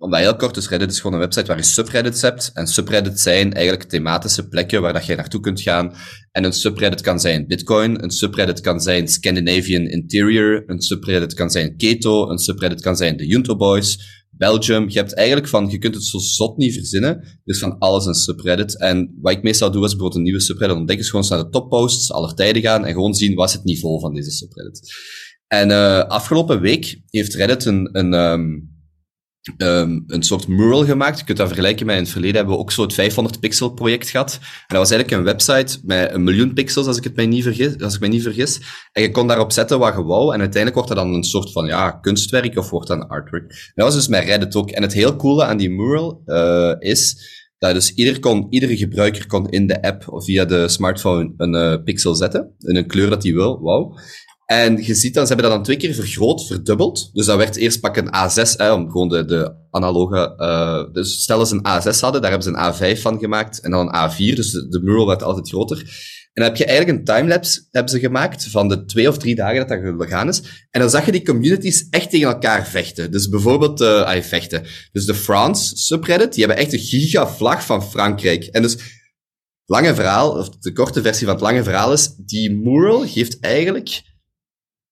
[0.06, 2.52] om heel kort, dus Reddit is gewoon een website waar je subreddits hebt.
[2.54, 5.94] En subreddits zijn eigenlijk thematische plekken waar dat je naartoe kunt gaan.
[6.32, 11.50] En een subreddit kan zijn Bitcoin, een subreddit kan zijn Scandinavian Interior, een subreddit kan
[11.50, 14.90] zijn Keto, een subreddit kan zijn de Junto Boys, Belgium.
[14.90, 17.40] Je hebt eigenlijk van, je kunt het zo zot niet verzinnen.
[17.44, 18.80] Dus van alles een subreddit.
[18.80, 21.50] En wat ik meestal doe, is bijvoorbeeld een nieuwe subreddit ontdekken, is gewoon naar de
[21.50, 24.94] topposts aller tijden gaan en gewoon zien wat is het niveau van deze subreddit.
[25.48, 28.75] En uh, afgelopen week heeft Reddit een, een um,
[29.58, 31.20] um, een soort mural gemaakt.
[31.20, 33.70] Je kunt dat vergelijken met in het verleden hebben we ook zo het 500 pixel
[33.70, 34.34] project gehad.
[34.42, 37.44] En dat was eigenlijk een website met een miljoen pixels, als ik het mij niet
[37.44, 37.80] vergis.
[37.80, 38.62] Als ik mij niet vergis.
[38.92, 40.34] En je kon daarop zetten wat je wou.
[40.34, 43.72] En uiteindelijk wordt dat dan een soort van, ja, kunstwerk of wordt dat een artwork.
[43.76, 44.70] dat was dus met Reddit ook.
[44.70, 49.28] En het heel coole aan die mural uh, is dat dus ieder kon, iedere gebruiker
[49.28, 52.56] kon in de app of via de smartphone een uh, pixel zetten.
[52.60, 53.94] In een kleur dat hij wil, wauw.
[54.46, 57.10] En je ziet dan, ze hebben dat dan twee keer vergroot, verdubbeld.
[57.14, 60.36] Dus dat werd eerst pak een A6, hè, om gewoon de, de analoge...
[60.38, 63.60] Uh, dus stel dat ze een A6 hadden, daar hebben ze een A5 van gemaakt.
[63.60, 65.78] En dan een A4, dus de, mural werd altijd groter.
[65.78, 69.36] En dan heb je eigenlijk een timelapse hebben ze gemaakt van de twee of drie
[69.36, 70.42] dagen dat dat gegaan is.
[70.72, 73.12] En dan zag je die communities echt tegen elkaar vechten.
[73.12, 74.64] Dus bijvoorbeeld, ay, vechten.
[74.92, 78.44] Dus de France subreddit, die hebben echt een gigavlag van Frankrijk.
[78.44, 78.78] En dus,
[79.66, 84.14] lange verhaal, of de korte versie van het lange verhaal is, die mural geeft eigenlijk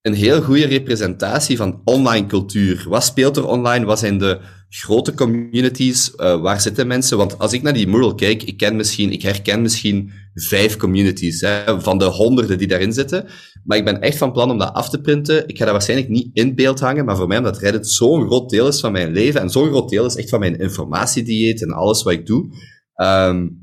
[0.03, 2.85] een heel goede representatie van online cultuur.
[2.89, 3.85] Wat speelt er online?
[3.85, 4.39] Wat zijn de
[4.69, 6.13] grote communities?
[6.15, 7.17] Uh, waar zitten mensen?
[7.17, 11.41] Want als ik naar die mural kijk, ik ken misschien, ik herken misschien vijf communities,
[11.41, 13.25] hè, van de honderden die daarin zitten.
[13.63, 15.47] Maar ik ben echt van plan om dat af te printen.
[15.47, 18.49] Ik ga dat waarschijnlijk niet in beeld hangen, maar voor mij, omdat Reddit zo'n groot
[18.49, 21.71] deel is van mijn leven, en zo'n groot deel is echt van mijn informatiedieet en
[21.71, 22.55] alles wat ik doe,
[22.95, 23.62] um,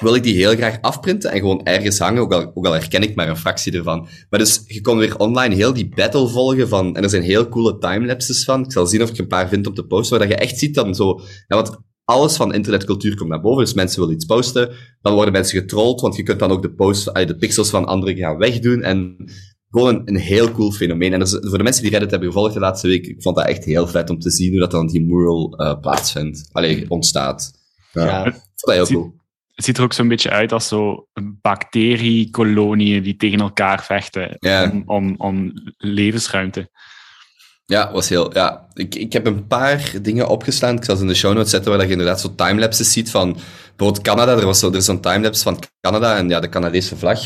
[0.00, 3.02] wil ik die heel graag afprinten en gewoon ergens hangen, ook al, ook al herken
[3.02, 4.08] ik maar een fractie ervan.
[4.30, 7.48] Maar dus, je kon weer online heel die battle volgen van, en er zijn heel
[7.48, 8.64] coole timelapses van.
[8.64, 10.58] Ik zal zien of ik een paar vind op de post, waar dat je echt
[10.58, 14.24] ziet dan zo, ja, want alles van internetcultuur komt naar boven, dus mensen willen iets
[14.24, 17.86] posten, dan worden mensen getrold, want je kunt dan ook de posts, de pixels van
[17.86, 19.16] anderen gaan wegdoen, en
[19.70, 21.12] gewoon een, een heel cool fenomeen.
[21.12, 23.46] En dus, voor de mensen die Reddit hebben gevolgd de laatste week, ik vond dat
[23.46, 26.48] echt heel vet om te zien hoe dat dan die mural uh, plaatsvindt.
[26.52, 27.52] Allee, ontstaat.
[27.92, 28.26] Ja, ja.
[28.26, 29.20] Ik vond dat heel cool
[29.54, 31.08] het ziet er ook zo'n beetje uit als zo
[31.42, 34.70] bacteriekoloniën die tegen elkaar vechten ja.
[34.70, 36.70] om, om, om, levensruimte.
[37.64, 38.66] Ja, was heel, ja.
[38.74, 40.76] Ik, ik heb een paar dingen opgeslaan.
[40.76, 43.32] Ik zal ze in de show notes zetten waar je inderdaad zo timelapses ziet van
[43.76, 44.36] bijvoorbeeld Canada.
[44.36, 47.20] Er was zo, er is zo'n timelapse van Canada en ja, de Canadese vlag.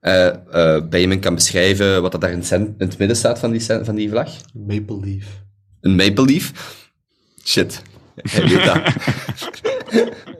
[0.00, 3.62] Uh, uh, Benjamin kan beschrijven wat dat daar in, in het midden staat van die,
[3.62, 4.30] van die vlag.
[4.52, 5.26] Maple leaf.
[5.80, 6.52] Een maple leaf?
[7.44, 7.82] Shit.
[8.14, 8.82] Hij weet dat.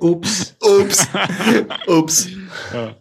[0.01, 0.55] Oeps.
[0.61, 1.07] Oeps.
[1.95, 2.29] Oeps.
[2.73, 2.97] Ja.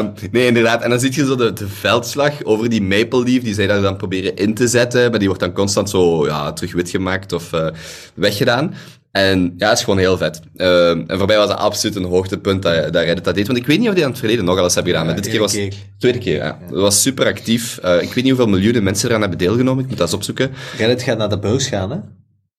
[0.00, 0.82] Uh, nee, inderdaad.
[0.82, 3.80] En dan zie je zo de, de veldslag over die Maple Leaf, die zij daar
[3.80, 7.32] dan proberen in te zetten, maar die wordt dan constant zo ja, terug wit gemaakt
[7.32, 7.68] of uh,
[8.14, 8.74] weggedaan.
[9.10, 10.40] En ja, het is gewoon heel vet.
[10.56, 13.46] Uh, en voor mij was dat absoluut een hoogtepunt dat, dat Reddit dat deed.
[13.46, 15.08] Want ik weet niet of die aan het verleden nog alles hebben gedaan.
[15.08, 15.74] Ja, maar dit keer was keer.
[15.98, 16.58] tweede keer, ja.
[16.70, 17.78] Dat was super actief.
[17.84, 19.82] Uh, ik weet niet hoeveel miljoenen mensen eraan hebben deelgenomen.
[19.82, 20.50] Ik moet dat eens opzoeken.
[20.76, 21.98] Reddit gaat naar de beurs gaan, hè?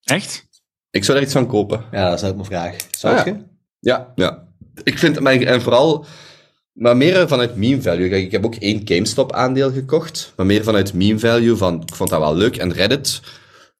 [0.03, 0.49] Echt?
[0.91, 1.83] Ik zou er iets van kopen.
[1.91, 2.75] Ja, dat is ook mijn vraag.
[2.91, 3.35] Zou ah, je?
[3.79, 4.47] Ja, ja.
[4.83, 6.05] Ik vind, maar, en vooral,
[6.73, 8.09] maar meer vanuit meme value.
[8.09, 11.95] Kijk, ik heb ook één GameStop aandeel gekocht, maar meer vanuit meme value, van, ik
[11.95, 12.57] vond dat wel leuk.
[12.57, 13.21] En Reddit,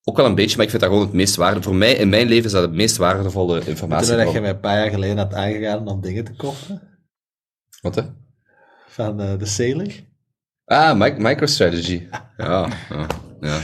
[0.04, 1.62] ook wel een beetje, maar ik vind dat gewoon het meest waarde.
[1.62, 4.08] Voor mij, in mijn leven, is dat het meest waardevolle informatie.
[4.08, 6.82] Toen dat je mij een paar jaar geleden had aangegaan om dingen te kopen?
[7.82, 8.02] Wat hè?
[8.88, 9.92] Van uh, de Sailor?
[10.66, 12.08] Ah, MicroStrategy.
[12.38, 13.08] Ja, ja,
[13.42, 13.62] ja.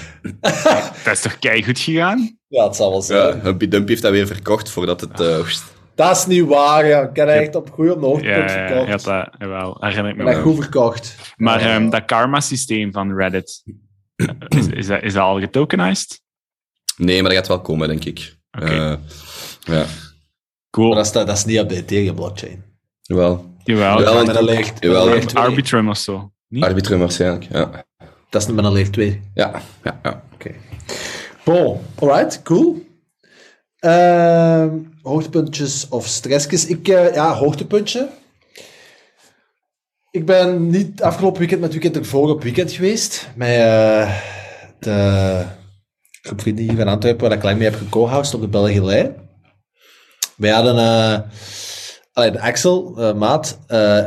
[1.03, 2.37] dat is toch goed gegaan?
[2.47, 3.36] Ja, het zal wel zijn.
[3.36, 5.19] Ja, Humpy Dumpy heeft dat weer verkocht voordat het...
[5.19, 5.47] Uh,
[5.95, 7.01] dat is niet waar, ja.
[7.01, 9.03] Ik heb echt op goede hoogtepunt ja, verkocht.
[9.03, 10.33] Ja, dat, jawel, herinner ik me wel.
[10.33, 11.15] Dat goed verkocht.
[11.36, 11.75] Maar ja.
[11.75, 13.63] um, dat karma-systeem van Reddit,
[14.47, 16.21] is, is, dat, is dat al getokenized?
[16.97, 18.36] Nee, maar dat gaat wel komen, denk ik.
[18.51, 18.91] Okay.
[18.91, 18.97] Uh,
[19.60, 19.86] ja.
[20.69, 20.88] Cool.
[20.88, 22.63] Maar dat is, dat is niet op de Ethereum-blockchain.
[23.01, 23.55] Jawel.
[23.63, 23.99] Jawel.
[23.99, 26.31] Jawel, dat ligt Arbitrum of zo.
[26.47, 26.63] Niet?
[26.63, 27.86] Arbitrum waarschijnlijk, ja.
[28.29, 29.21] Dat is met een leeg 2.
[29.33, 30.23] Ja, ja, ja.
[30.33, 30.47] Oké.
[30.47, 30.55] Okay.
[31.47, 32.86] Bon, alright, cool.
[33.79, 34.65] Uh,
[35.01, 36.65] hoogtepuntjes of stressjes.
[36.65, 38.10] Ik, uh, ja, hoogtepuntje.
[40.12, 43.27] Ik ben niet afgelopen weekend, het weekend ervoor op weekend geweest.
[43.36, 44.19] Met uh,
[44.79, 45.43] de
[46.21, 49.13] groep vrienden hier van Antwerpen, waar ik lang mee heb geco-housed op de Belgelei.
[50.36, 50.75] Wij hadden
[52.13, 53.60] de Axel, maat,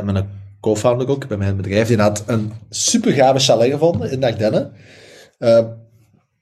[0.03, 4.19] met een co-founder ook bij mijn bedrijf, die had een super gave chalet gevonden in
[4.19, 4.71] Dagdenne.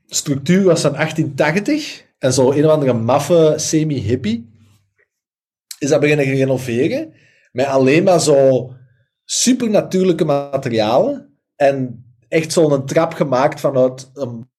[0.10, 4.50] Structuur was van 1880 en zo een of andere maffe semi-hippie
[5.80, 7.14] is dat beginnen renoveren
[7.52, 8.72] met alleen maar zo
[9.26, 14.50] supernatuurlijke materialen en echt zo'n trap gemaakt vanuit een,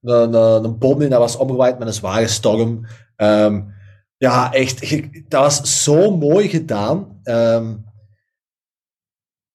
[0.00, 2.86] een, een, boom die dat was omgewaaid met een zware storm.
[3.16, 3.74] Um,
[4.16, 4.90] ja, echt,
[5.28, 7.20] dat was zo mooi gedaan.
[7.24, 7.84] Um,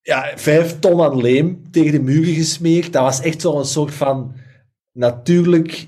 [0.01, 2.93] ja, vijf ton aan leem tegen de muren gesmeerd.
[2.93, 4.35] Dat was echt zo'n soort van
[4.91, 5.87] natuurlijk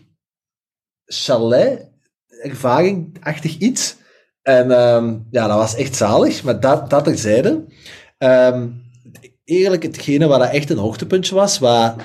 [1.05, 3.95] chalet-ervaring-achtig iets.
[4.41, 6.43] En um, ja, dat was echt zalig.
[6.43, 7.65] Maar dat, dat terzijde.
[8.17, 8.81] Um,
[9.43, 11.95] eerlijk, hetgene wat dat echt een hoogtepuntje was, wat,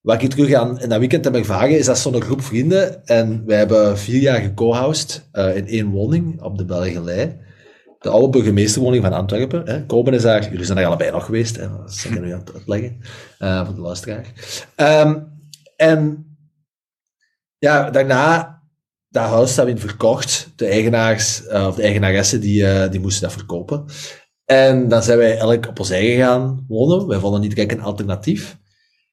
[0.00, 3.06] wat ik terug aan in dat weekend heb ervaren, is dat zo'n groep vrienden.
[3.06, 7.44] En wij hebben vier jaar geco-housed uh, in één woning op de Belgelei.
[7.98, 9.68] De oude burgemeesterwoning van Antwerpen.
[9.68, 9.86] Hè.
[9.86, 11.68] Koben is daar, jullie zijn daar allebei nog geweest, hè.
[11.68, 13.00] dat is ik nu aan het uitleggen
[13.38, 14.32] uh, voor de luisteraar.
[14.76, 15.34] Um,
[15.76, 16.25] en
[17.58, 18.62] ja, daarna,
[19.08, 20.52] dat huis hebben we verkocht.
[20.56, 23.84] De eigenaars, uh, of de eigenaressen, die, uh, die moesten dat verkopen.
[24.44, 27.06] En dan zijn wij elk op ons eigen gaan wonen.
[27.06, 28.56] Wij vonden niet direct een alternatief.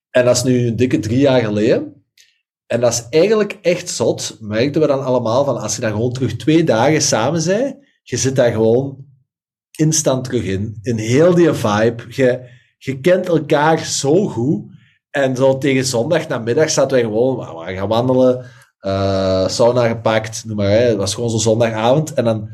[0.10, 2.04] En dat is nu een dikke drie jaar geleden.
[2.66, 6.14] En dat is eigenlijk echt zot, merkten we dan allemaal, van als je dan gewoon
[6.14, 9.06] terug twee dagen samen bent, je zit daar gewoon
[9.72, 10.78] instant terug in.
[10.82, 12.04] In heel die vibe.
[12.10, 14.72] Je, je kent elkaar zo goed.
[15.16, 18.46] En zo tegen zondag namiddag zaten wij gewoon, we gaan wandelen,
[18.82, 20.70] uh, sauna gepakt, noem maar.
[20.70, 20.78] Hè.
[20.78, 22.14] Het was gewoon zo'n zondagavond.
[22.14, 22.50] En dan,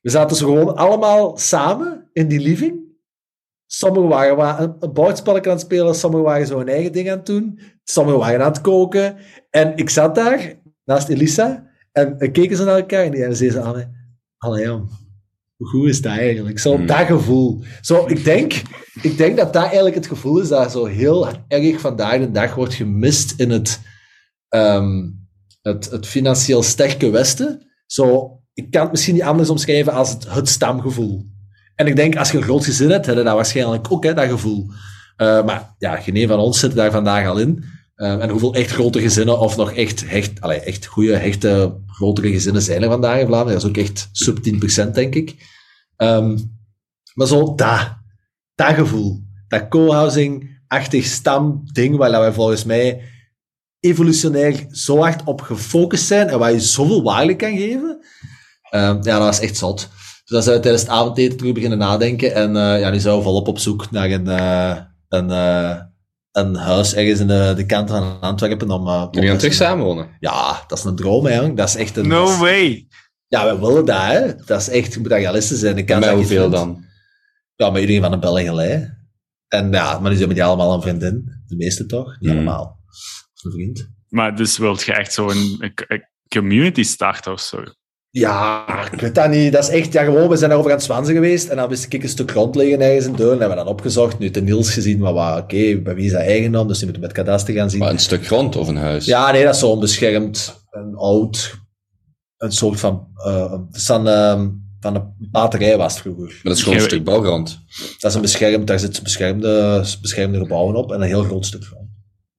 [0.00, 2.86] we zaten zo gewoon allemaal samen in die living.
[3.66, 7.26] Sommigen waren een, een aan het spelen, sommigen waren zo hun eigen ding aan het
[7.26, 9.16] doen, sommigen waren aan het koken.
[9.50, 13.60] En ik zat daar naast Elisa en keken ze naar elkaar en die zeiden ze
[13.60, 13.88] aan mij,
[15.58, 16.58] hoe goed is dat eigenlijk?
[16.58, 16.86] Zo, Hmm.
[16.86, 17.62] dat gevoel.
[17.80, 18.62] Zo, ik denk,
[19.02, 22.54] ik denk dat dat eigenlijk het gevoel is dat zo heel erg vandaag de dag
[22.54, 23.80] wordt gemist in het,
[24.48, 25.08] ehm,
[25.62, 27.66] het, het financieel sterke Westen.
[27.86, 31.26] Zo, ik kan het misschien niet anders omschrijven als het, het stamgevoel.
[31.74, 34.14] En ik denk, als je een groot gezin hebt, heb je dat waarschijnlijk ook, hè,
[34.14, 34.66] dat gevoel.
[35.16, 37.64] Uh, maar ja, geen van ons zit daar vandaag al in.
[37.98, 42.30] Uh, en hoeveel echt grote gezinnen, of nog echt, hecht, allee, echt goede, hechte, grotere
[42.30, 43.60] gezinnen zijn er vandaag in Vlaanderen?
[43.60, 44.38] Dat is ook echt sub
[44.88, 45.34] 10%, denk ik.
[45.96, 46.56] Um,
[47.14, 47.96] maar zo, dat,
[48.54, 53.02] dat gevoel, dat co-housing-achtig stamding, waar wij volgens mij
[53.80, 58.04] evolutionair zo hard op gefocust zijn en waar je zoveel waarde kan geven,
[58.70, 59.76] um, ja, dat was echt zot.
[59.78, 63.16] Dus dan zijn we tijdens het avondeten terug beginnen nadenken en uh, ja, nu zijn
[63.16, 64.76] we volop op zoek naar een, uh,
[65.08, 65.76] een, uh,
[66.38, 68.70] een huis ergens in de, de kant van Antwerpen.
[68.70, 70.16] Om, uh, Jullie gaan terug samenwonen?
[70.20, 71.56] Ja, dat is een droom, hè, jong.
[71.56, 72.08] Dat is echt een...
[72.08, 72.86] No way!
[73.26, 74.34] Ja, we willen dat, hè.
[74.44, 75.86] Dat is echt, je moet realistisch zijn.
[75.86, 76.84] En met hoeveel dan?
[77.56, 78.96] Ja, met iedereen van de Belgelei.
[79.48, 81.42] En ja, maar nu zijn we die allemaal een vriendin.
[81.46, 82.16] De meeste toch?
[82.20, 82.36] Niet Mm.
[82.36, 82.78] allemaal.
[83.34, 83.88] Of een vriend.
[84.08, 87.62] Maar dus wilt je echt zo'n een, een community starten of zo?
[88.10, 89.52] Ja, ik weet dat niet.
[89.52, 91.92] Dat is echt, ja, gewoon, we zijn daarover aan het zwansen geweest en dan wist
[91.92, 93.38] ik een stuk grond liggen ergens in Deurne.
[93.38, 96.12] hebben we dan opgezocht, nu ten Niels gezien, maar wat, oké, okay, bij wie is
[96.12, 97.78] dat eigendom, dus die moeten met kadaster gaan zien.
[97.78, 99.04] Maar een stuk grond of een huis?
[99.04, 101.58] Ja, nee, dat is zo onbeschermd, een oud,
[102.36, 103.54] een soort van, uh,
[103.86, 104.46] dan, uh,
[104.80, 106.26] van een batterij was het vroeger.
[106.26, 107.60] Maar dat is gewoon een stuk bouwgrond.
[107.98, 111.64] Dat is een beschermd, daar zitten beschermde, beschermde gebouwen op en een heel groot stuk
[111.64, 111.88] grond.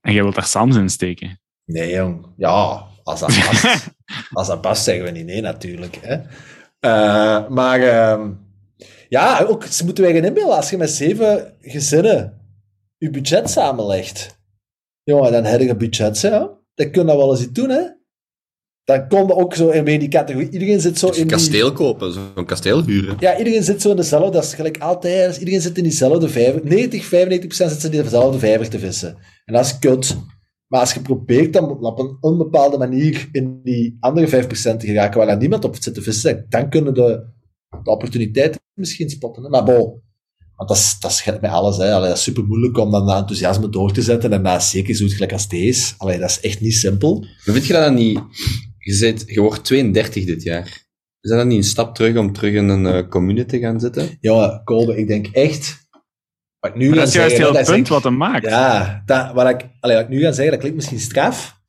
[0.01, 1.39] En jij wilt daar Sams in steken?
[1.65, 2.25] Nee, jong.
[2.38, 3.88] Ja, als dat past.
[4.34, 6.00] als dat past, zeggen we niet nee, natuurlijk.
[6.02, 6.17] Hè.
[6.82, 8.28] Uh, maar uh,
[9.10, 10.56] ja, ook, ze moeten wij inbeelden.
[10.56, 12.39] Als je met zeven gezinnen
[12.98, 14.39] je budget samenlegt,
[15.04, 16.39] jongen, dan heb je een budget, hè.
[16.74, 17.82] Dan kun je dat wel eens iets doen, hè.
[18.84, 20.50] Dan kon je ook zo in die categorie.
[20.50, 21.22] Iedereen zit zo Dus in.
[21.22, 21.38] Een die...
[21.38, 23.15] kasteel kopen, zo'n kasteel huren.
[23.19, 24.32] Ja, iedereen zit zo in dezelfde.
[24.32, 25.28] Dat is gelijk altijd.
[25.28, 26.62] Dus iedereen zit in diezelfde vijver.
[26.63, 27.10] 90, 95%
[27.50, 29.17] zit in diezelfde vijver te vissen.
[29.45, 30.17] En dat is kut.
[30.69, 35.25] Maar als je probeert dan op een onbepaalde manier in die andere 5% te geraken
[35.25, 37.25] waar niemand op zit te vissen, dan kunnen de,
[37.84, 39.43] de opportuniteiten misschien spotten.
[39.43, 39.49] Hè?
[39.49, 40.01] Maar bon,
[40.55, 41.77] want dat is, dat met alles.
[41.77, 41.93] Hè.
[41.93, 44.34] Allee, dat is super moeilijk om dan dat enthousiasme door te zetten.
[44.34, 45.93] En dat zeker zo gelijk als deze.
[45.97, 47.19] Allee, dat is echt niet simpel.
[47.19, 48.19] Maar vind je dat dan niet...
[48.77, 50.88] Je, zit, je wordt 32 dit jaar.
[51.21, 53.79] Is dat dan niet een stap terug om terug in een uh, commune te gaan
[53.79, 54.17] zitten?
[54.21, 55.88] Ja, Kolbe, ik denk echt...
[56.60, 58.45] Wat ik nu maar dat is juist zeggen, heel het punt ik, wat hem maakt.
[58.45, 61.60] Ja, dat, wat, ik, allee, wat ik nu ga zeggen, dat klinkt misschien straf.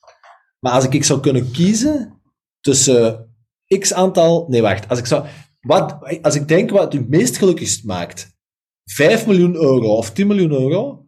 [0.61, 2.23] Maar als ik, ik zou kunnen kiezen
[2.61, 3.35] tussen
[3.79, 4.47] x aantal...
[4.49, 4.89] Nee, wacht.
[4.89, 5.27] Als ik, zou,
[5.61, 8.39] wat, als ik denk wat het u meest gelukkigst maakt.
[8.85, 11.07] 5 miljoen euro of 10 miljoen euro.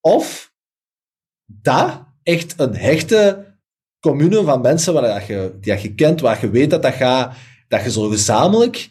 [0.00, 0.52] Of
[1.44, 3.48] dat echt een hechte
[4.00, 6.94] commune van mensen waar dat je, die dat je kent, waar je weet dat, dat,
[6.94, 7.36] gaat,
[7.68, 8.90] dat je zo gezamenlijk,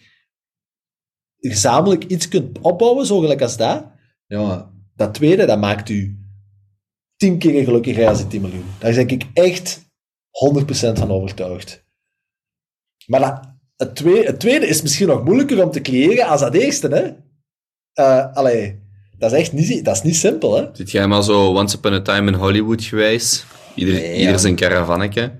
[1.38, 3.98] gezamenlijk iets kunt opbouwen, zo gelijk als dat.
[4.30, 6.18] Ja, dat tweede, dat maakt u
[7.15, 8.65] tien keer gelukkiger als die 10 miljoen.
[8.80, 11.86] Daar ben ik echt 100% van overtuigd.
[13.06, 16.54] Maar dat, het, tweede, het tweede is misschien nog moeilijker om te creëren als dat
[16.54, 17.06] eerste, hè?
[18.06, 18.80] Uh, allee,
[19.18, 20.65] dat is echt niet, dat is niet simpel, hè?
[20.74, 23.46] Zit jij maar zo once upon a time in Hollywood geweest?
[23.76, 24.20] Ieder, Nee, ja.
[24.20, 25.39] ieder zijn caravannetje.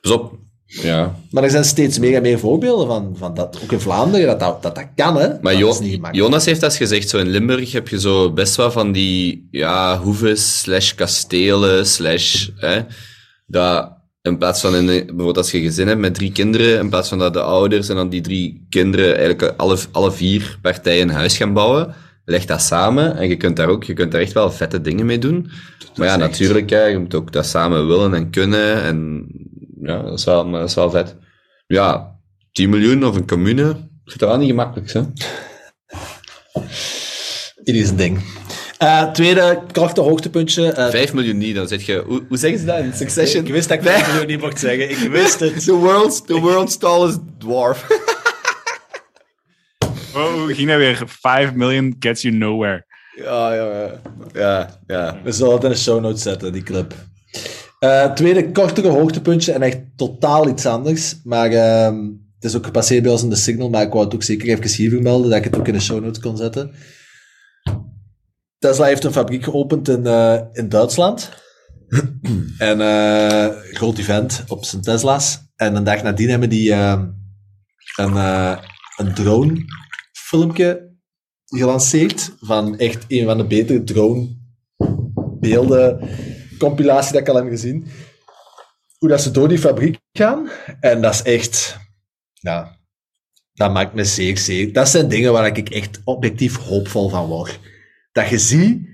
[0.00, 0.38] Pas op.
[0.80, 1.16] Ja.
[1.30, 4.40] Maar er zijn steeds meer en meer voorbeelden van, van dat, ook in Vlaanderen, dat
[4.40, 5.28] dat, dat, dat kan, hè?
[5.40, 5.74] Maar Jo-.
[6.10, 9.98] Jonas heeft dat gezegd, zo in Limburg heb je zo best wel van die ja,
[9.98, 12.48] hoeves slash kastelen slash...
[12.56, 12.80] Hè,
[13.46, 16.88] dat in plaats van, in, bijvoorbeeld als je een gezin hebt met drie kinderen, in
[16.88, 21.08] plaats van dat de ouders en dan die drie kinderen eigenlijk alle, alle vier partijen
[21.08, 24.20] een huis gaan bouwen, leg dat samen en je kunt daar ook, je kunt daar
[24.20, 25.50] echt wel vette dingen mee doen.
[25.96, 29.26] Maar ja, natuurlijk, hè, je moet ook dat samen willen en kunnen en
[29.82, 31.16] ja, dat is wel, maar dat is wel vet.
[31.66, 32.16] Ja,
[32.52, 35.02] 10 miljoen of een commune, dat wel niet gemakkelijk, hè.
[37.64, 38.20] Ieder zijn ding.
[38.78, 40.72] Eh, tweede krachtig hoogtepuntje.
[40.72, 42.02] eh, 5 miljoen niet, dan zeg je...
[42.06, 43.44] Hoe, hoe zeggen ze dat in Succession?
[43.46, 44.90] ik wist dat ik 5 miljoen niet mocht zeggen.
[44.90, 45.64] Ik wist het.
[45.64, 47.86] The world's, the world's tallest dwarf.
[50.14, 51.02] Oh, hoe ging dat weer?
[51.06, 52.84] 5 million gets you nowhere.
[53.16, 54.00] ja, ja, ja.
[54.32, 55.20] Ja, ja.
[55.24, 56.94] We zullen het in de show notes zetten, die clip.
[57.82, 61.20] Eh, tweede kortere hoogtepuntje en echt totaal iets anders.
[61.24, 64.14] Maar ehm, het is ook gepasseerd bij ons in de signal, maar ik wou het
[64.14, 66.70] ook zeker even hier vermelden, dat ik het ook in de show notes kon zetten.
[68.58, 71.30] Tesla heeft een fabriek geopend in, eh, in Duitsland.
[72.58, 75.38] en eh groot event op zijn Tesla's.
[75.56, 77.06] En een dag nadien hebben die ehm,
[77.96, 78.16] een,
[78.96, 79.64] een drone
[80.12, 80.90] filmpje
[81.44, 84.28] gelanceerd van echt een van de betere drone
[85.40, 86.08] beelden,
[86.62, 87.86] compilatie dat ik al heb gezien.
[88.98, 90.50] Hoe dat ze door die fabriek gaan.
[90.80, 91.76] En dat is echt,
[92.32, 92.78] ja,
[93.52, 94.72] dat maakt me zeer, zeer.
[94.72, 97.60] Dat zijn dingen waar ik echt objectief hoopvol van word.
[98.12, 98.88] Dat je ziet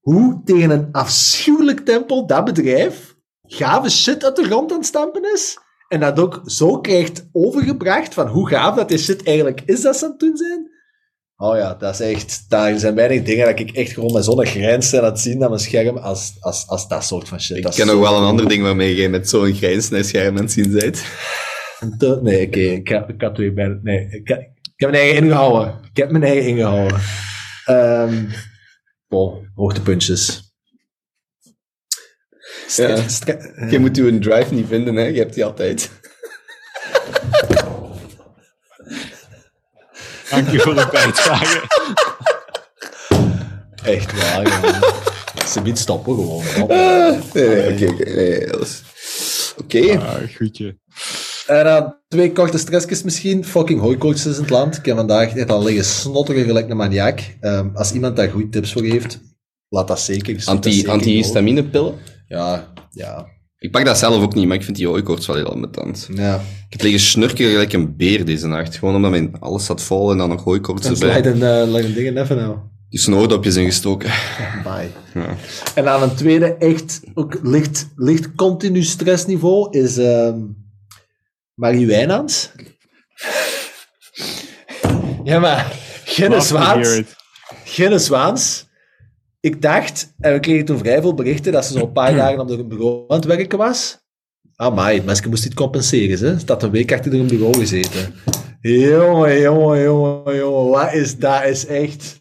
[0.00, 5.32] hoe tegen een afschuwelijk tempo dat bedrijf gave shit uit de grond aan het stampen
[5.32, 5.58] is.
[5.88, 9.96] En dat ook zo krijgt overgebracht van hoe gaaf dat die shit eigenlijk is dat
[9.96, 10.70] ze aan het doen zijn.
[11.38, 12.44] Oh ja, dat is echt...
[12.48, 15.48] Daar zijn weinig dingen dat ik echt gewoon met zo'n grijns aan het zien aan
[15.50, 17.56] mijn scherm als, als, als dat soort van shit.
[17.56, 20.36] Ik Dat ken nog wel een ander ding waarmee je met zo'n grijns naar scherm
[20.36, 21.02] aan het zien bent.
[22.22, 23.78] Nee, oké, ik, ga- ik had twee bij...
[23.82, 25.78] Nee, ik, heb mijn eigen ingehouden.
[25.90, 27.00] Ik heb mijn eigen ingehouden.
[29.08, 30.44] Bon, hoogtepuntjes.
[32.76, 33.04] Ja.
[33.70, 35.02] Je moet je drive niet vinden, hè.
[35.04, 35.90] Je hebt die altijd.
[40.30, 41.60] Dank je voor de bijdrage.
[43.84, 44.80] Echt waar, jongen.
[45.48, 46.42] Ze biedt stoppen gewoon.
[46.68, 48.82] Nee, nee, oké, nee, is-
[49.62, 49.98] Oké.
[49.98, 50.78] Ah, goedje.
[51.46, 53.44] En dan twee korte stressjes misschien.
[53.44, 54.76] Fucking hooikoorts is in het land.
[54.76, 57.20] Ik heb vandaag net al liggen snotteren gelijk een maniak.
[57.40, 59.18] Ehm, als iemand daar goede tips voor heeft,
[59.68, 60.34] laat dat zeker.
[60.36, 61.94] Dat Anti, antihistaminepillen?
[62.28, 63.26] Ja, ja,
[63.58, 66.08] Ik pak dat zelf ook niet, maar ik vind die hooikoorts wel heel ambetant.
[66.14, 66.34] ja.
[66.36, 68.76] Ik heb liggen snurken gelijk een beer deze nacht.
[68.76, 71.24] Gewoon omdat mijn alles zat vol en dan nog hooikoorts En erbij.
[71.24, 72.56] een, uh, een dingen even nou.
[72.88, 74.10] Die snoordopjes ingestoken.
[74.64, 74.90] Bye.
[75.14, 75.36] Ja.
[75.74, 80.38] En dan een tweede, echt ook licht, licht continu stressniveau, is ehm
[81.54, 82.50] Marie Wijnands.
[85.24, 85.72] ja, maar
[86.04, 87.02] hear Zwaans.
[87.64, 88.65] Ginne Zwaans.
[89.46, 92.50] Ik dacht, en we kregen toen vrij veel berichten, dat ze zo'n paar dagen op
[92.50, 93.98] een bureau aan het werken was.
[94.56, 96.18] Ah, maar het mensen moest dit compenseren.
[96.18, 98.14] Ze staat een week achter een bureau gezeten.
[98.60, 100.70] Jongen, jongen, jongen, jongen.
[100.70, 101.44] Wat is dat?
[101.44, 102.20] Is echt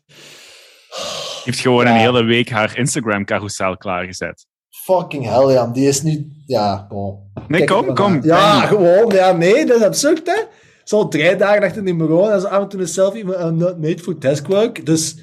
[1.43, 1.91] heeft gewoon Ja.
[1.91, 4.45] een hele week haar Instagram-carousel klaargezet.
[4.69, 5.67] fucking hell, ja.
[5.67, 6.27] Die is nu...
[6.45, 7.19] Ja, bon.
[7.47, 8.23] Nee, Kijk kom, kom.
[8.23, 9.11] Ja, gewoon.
[9.13, 10.41] Ja, nee, dat is absurd, hè.
[10.83, 13.57] Zo drie dagen achter die bureau en zo af en toe een selfie met een
[13.57, 14.85] not made for deskwork.
[14.85, 15.15] Dus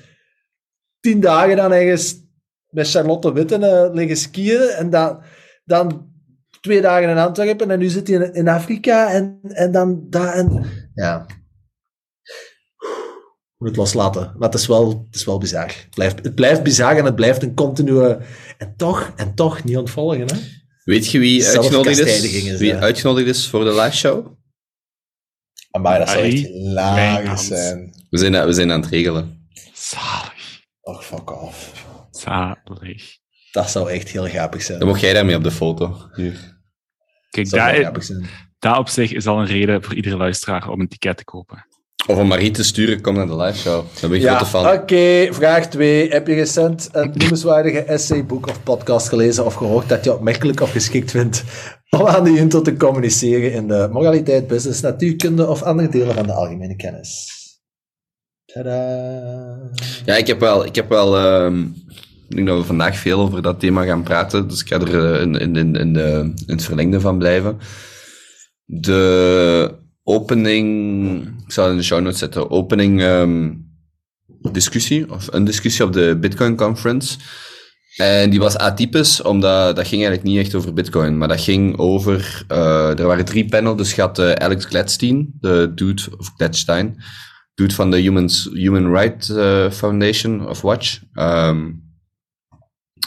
[1.03, 2.21] tien dagen dan ergens
[2.69, 5.23] met Charlotte Witten eh, liggen skiën en dan,
[5.65, 6.11] dan
[6.61, 10.35] twee dagen in Antwerpen en nu zit hij in, in Afrika en, en dan daar
[10.35, 10.65] en...
[10.95, 11.27] Ja.
[13.57, 14.33] Moet het loslaten.
[14.39, 15.67] Maar het is wel, het is wel bizar.
[15.67, 18.19] Het blijft, het blijft bizar en het blijft een continue...
[18.59, 20.37] En toch, en toch niet ontvolgen, hè.
[20.85, 22.23] Weet je wie uitgenodigd is?
[22.23, 22.83] is Wie dat.
[22.83, 24.27] uitgenodigd is voor de live show?
[25.81, 27.47] Maar dat zou echt Wijnands.
[27.47, 27.95] zijn.
[28.11, 29.49] We zijn, we zijn aan het regelen.
[29.73, 30.32] Zalig.
[30.83, 31.85] Och, fuck off.
[32.11, 33.19] Zalig.
[33.51, 34.79] Dat zou echt heel grappig zijn.
[34.79, 35.97] Dan mocht jij daarmee op de foto.
[36.15, 36.61] Hier.
[37.31, 37.51] Kijk,
[38.59, 41.67] Dat op zich is al een reden voor iedere luisteraar om een ticket te kopen.
[42.07, 43.85] Of om Marie te sturen, kom naar de live show.
[44.01, 44.73] Dan ben ik Ja, grote fan.
[44.73, 45.29] oké.
[45.35, 46.09] Vraag 2.
[46.11, 50.61] Heb je recent een noemenswaardige essay, boek of podcast gelezen of gehoord dat je opmerkelijk
[50.61, 51.45] of geschikt vindt
[51.91, 56.27] om aan de Junto te communiceren in de moraliteit, business, natuurkunde of andere delen van
[56.27, 57.41] de algemene kennis?
[58.53, 59.59] Tadaa.
[60.05, 61.61] Ja, ik heb wel, ik heb wel, ehm,
[62.29, 65.21] ik denk dat we vandaag veel over dat thema gaan praten, dus ik ga er
[65.21, 67.59] in, in, in, in, in het verlengde van blijven.
[68.65, 73.53] De opening, ik zal in de show notes zetten, opening ehm,
[74.53, 77.19] discussie, of een discussie op de Bitcoin Conference.
[77.97, 81.79] En die was atypisch, omdat dat ging eigenlijk niet echt over Bitcoin, maar dat ging
[81.79, 86.33] over, eh, er waren drie panels, dus je had eh, Alex Gladstein, de dude, of
[86.37, 87.03] Gladstein,
[87.55, 90.99] dude van de Human, Human Rights eh, Foundation of Watch.
[91.15, 91.71] Ehm,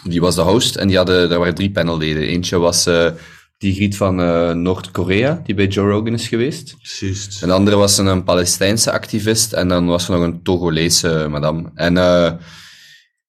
[0.04, 2.24] die was de host en die hadden, daar waren drie panelleden.
[2.24, 3.12] Eentje was eh,
[3.58, 6.76] die griet van eh, Noord-Korea, die bij Joe Rogan is geweest.
[7.00, 7.42] Juist.
[7.42, 11.28] En de andere was een, een Palestijnse activist en dan was er nog een Togolese
[11.30, 11.72] madame.
[11.76, 11.94] En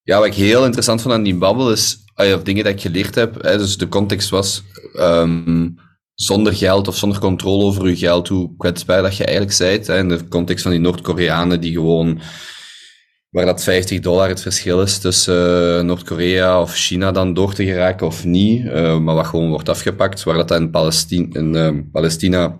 [0.02, 3.14] ja, wat ik heel interessant vond aan die babbel is, of dingen dat ik geleerd
[3.14, 4.62] heb, hè, dus de context was,
[4.94, 5.68] ehm,
[6.16, 9.86] zonder geld of zonder controle over je geld, hoe kwetsbaar dat je eigenlijk bent.
[9.86, 12.20] Hè, in de context van die Noord-Koreanen die gewoon,
[13.30, 17.64] waar dat 50 dollar het verschil is tussen eh, Noord-Korea of China dan door te
[17.64, 20.50] geraken of niet, eh, maar wat gewoon wordt afgepakt, waar dat
[21.08, 22.58] in, in ehm, Palestina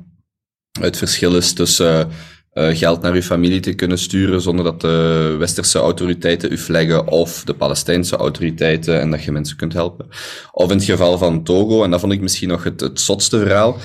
[0.81, 2.11] het verschil is tussen
[2.57, 7.09] eh, geld naar uw familie te kunnen sturen zonder dat de westerse autoriteiten u flaggen
[7.09, 10.07] of de Palestijnse autoriteiten en dat je mensen kunt helpen.
[10.53, 13.39] Of in het geval van Togo, en dat vond ik misschien nog het, het zotste
[13.39, 13.77] verhaal.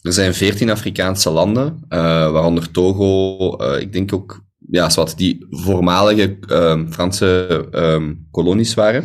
[0.00, 1.98] Er zijn veertien Afrikaanse landen, eh,
[2.32, 9.04] waaronder Togo, eh, ik denk ook, ja, wat die voormalige ehm, Franse ehm, kolonies waren.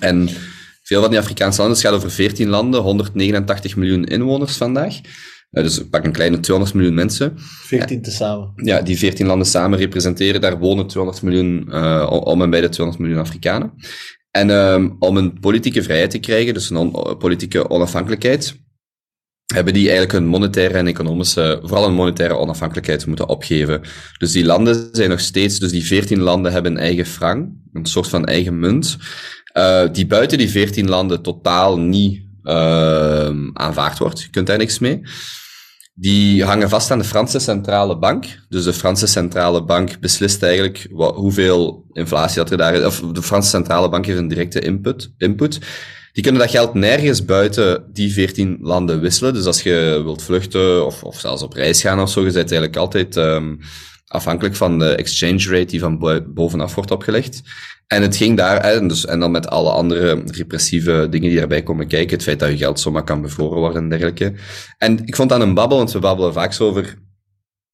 [0.00, 0.28] En
[0.82, 4.94] veel van die Afrikaanse landen, het gaat over 14 landen, 189 miljoen inwoners vandaag.
[5.56, 7.32] Eh, dus pak een kleine 200 miljoen mensen.
[7.36, 8.52] 14 tezamen.
[8.56, 12.68] Ja, die 14 landen samen representeren, daar wonen 200 miljoen, eh, om en bij de
[12.68, 13.72] 200 miljoen Afrikanen.
[14.30, 18.56] En ehm, om een politieke vrijheid te krijgen, dus een on- politieke onafhankelijkheid,
[19.54, 23.80] hebben die eigenlijk hun monetaire en economische, vooral hun monetaire onafhankelijkheid moeten opgeven.
[24.18, 27.86] Dus die landen zijn nog steeds, dus die 14 landen hebben een eigen frank, een
[27.86, 28.96] soort van eigen munt,
[29.52, 34.20] eh, die buiten die 14 landen totaal niet ehm, aanvaard wordt.
[34.22, 35.00] Je kunt daar niks mee.
[35.98, 38.24] Die hangen vast aan de Franse Centrale Bank.
[38.48, 42.84] Dus de Franse Centrale Bank beslist eigenlijk wat, hoeveel inflatie dat er daar is.
[42.84, 45.12] Of de Franse Centrale Bank heeft een directe input.
[45.18, 45.60] input.
[46.12, 49.34] Die kunnen dat geld nergens buiten die 14 landen wisselen.
[49.34, 52.36] Dus als je wilt vluchten of, of zelfs op reis gaan of zo, je bent
[52.36, 53.60] eigenlijk altijd um,
[54.06, 57.42] afhankelijk van de exchange rate die van bovenaf wordt opgelegd.
[57.86, 61.62] En het ging daar, en, dus, en dan met alle andere repressieve dingen die erbij
[61.62, 64.34] komen kijken, het feit dat je geld zomaar kan bevroren worden en dergelijke.
[64.78, 66.98] En ik vond dat een babbel, want we babbelen vaak zo over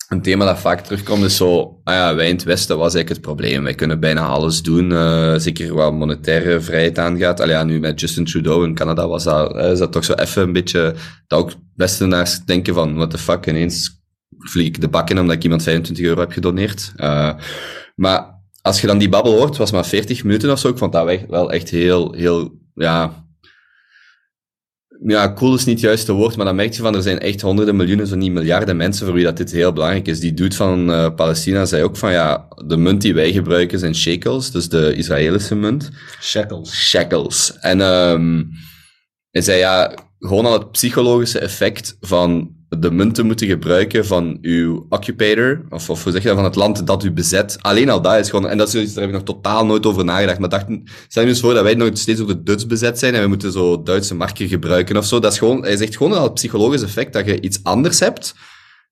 [0.09, 3.09] een thema dat vaak terugkomt, is zo, ah ja, wij in het Westen was eigenlijk
[3.09, 3.63] het probleem.
[3.63, 7.41] Wij kunnen bijna alles doen, uh, zeker wat monetaire vrijheid aangaat.
[7.41, 10.43] Allee, ja, nu met Justin Trudeau in Canada was dat, is dat toch zo even
[10.43, 10.95] een beetje,
[11.27, 14.02] dat ook Westenaars denken van, what the fuck, ineens
[14.39, 16.93] vlieg ik de bak in omdat ik iemand 25 euro heb gedoneerd.
[16.97, 17.35] Uh,
[17.95, 20.69] maar als je dan die babbel hoort, was maar 40 minuten of zo.
[20.69, 23.21] Ik vond dat wel echt heel, heel, ja.
[25.07, 27.41] Ja, cool is niet het juiste woord, maar dan merk je van, er zijn echt
[27.41, 30.21] honderden miljoenen, zo niet miljarden mensen voor wie dat dit heel belangrijk is.
[30.21, 33.95] Die dude van uh, Palestina zei ook van, ja, de munt die wij gebruiken zijn
[33.95, 35.91] shekels, dus de Israëlische munt.
[36.21, 36.75] Shekels.
[36.75, 37.59] Shekels.
[37.61, 38.51] En um,
[39.31, 44.87] hij zei, ja, gewoon al het psychologische effect van de munten moeten gebruiken van uw
[44.89, 47.59] occupator, of, of hoe zeg je dat, van het land dat u bezet.
[47.61, 49.87] Alleen al dat is gewoon, en dat is iets, daar heb ik nog totaal nooit
[49.87, 50.67] over nagedacht, maar dacht,
[51.09, 53.29] stel je eens voor dat wij nog steeds op de Duits bezet zijn en we
[53.29, 55.19] moeten zo Duitse marken gebruiken of zo.
[55.19, 58.35] Dat is gewoon, hij zegt gewoon al het psychologische effect dat je iets anders hebt,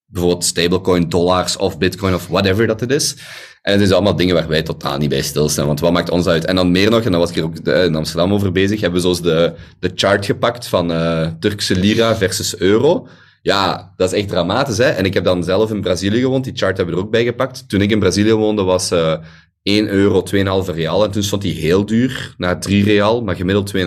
[0.05, 3.15] bijvoorbeeld stablecoin, dollars of bitcoin of whatever dat het is.
[3.61, 6.27] En het is allemaal dingen waar wij totaal niet bij stilstaan, want wat maakt ons
[6.27, 6.45] uit?
[6.45, 9.01] En dan meer nog, en daar was ik hier ook in Amsterdam over bezig, hebben
[9.01, 13.07] we zoals de, de chart gepakt van uh, Turkse lira versus euro.
[13.41, 14.89] Ja, dat is echt dramatisch, hè.
[14.89, 17.23] En ik heb dan zelf in Brazilië gewoond, die chart hebben we er ook bij
[17.23, 17.69] gepakt.
[17.69, 19.17] Toen ik in Brazilië woonde, was uh,
[19.63, 20.23] 1 euro
[20.65, 21.03] 2,5 real.
[21.03, 23.81] En toen stond die heel duur, naar 3 real, maar gemiddeld 2,5.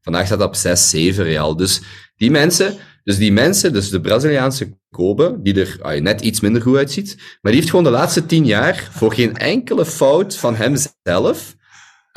[0.00, 1.56] Vandaag staat dat op 6, 7 real.
[1.56, 1.82] Dus
[2.16, 2.74] die mensen,
[3.04, 7.52] dus die mensen, dus de Braziliaanse Kobe, die er net iets minder goed uitziet, maar
[7.52, 11.56] die heeft gewoon de laatste 10 jaar voor geen enkele fout van hemzelf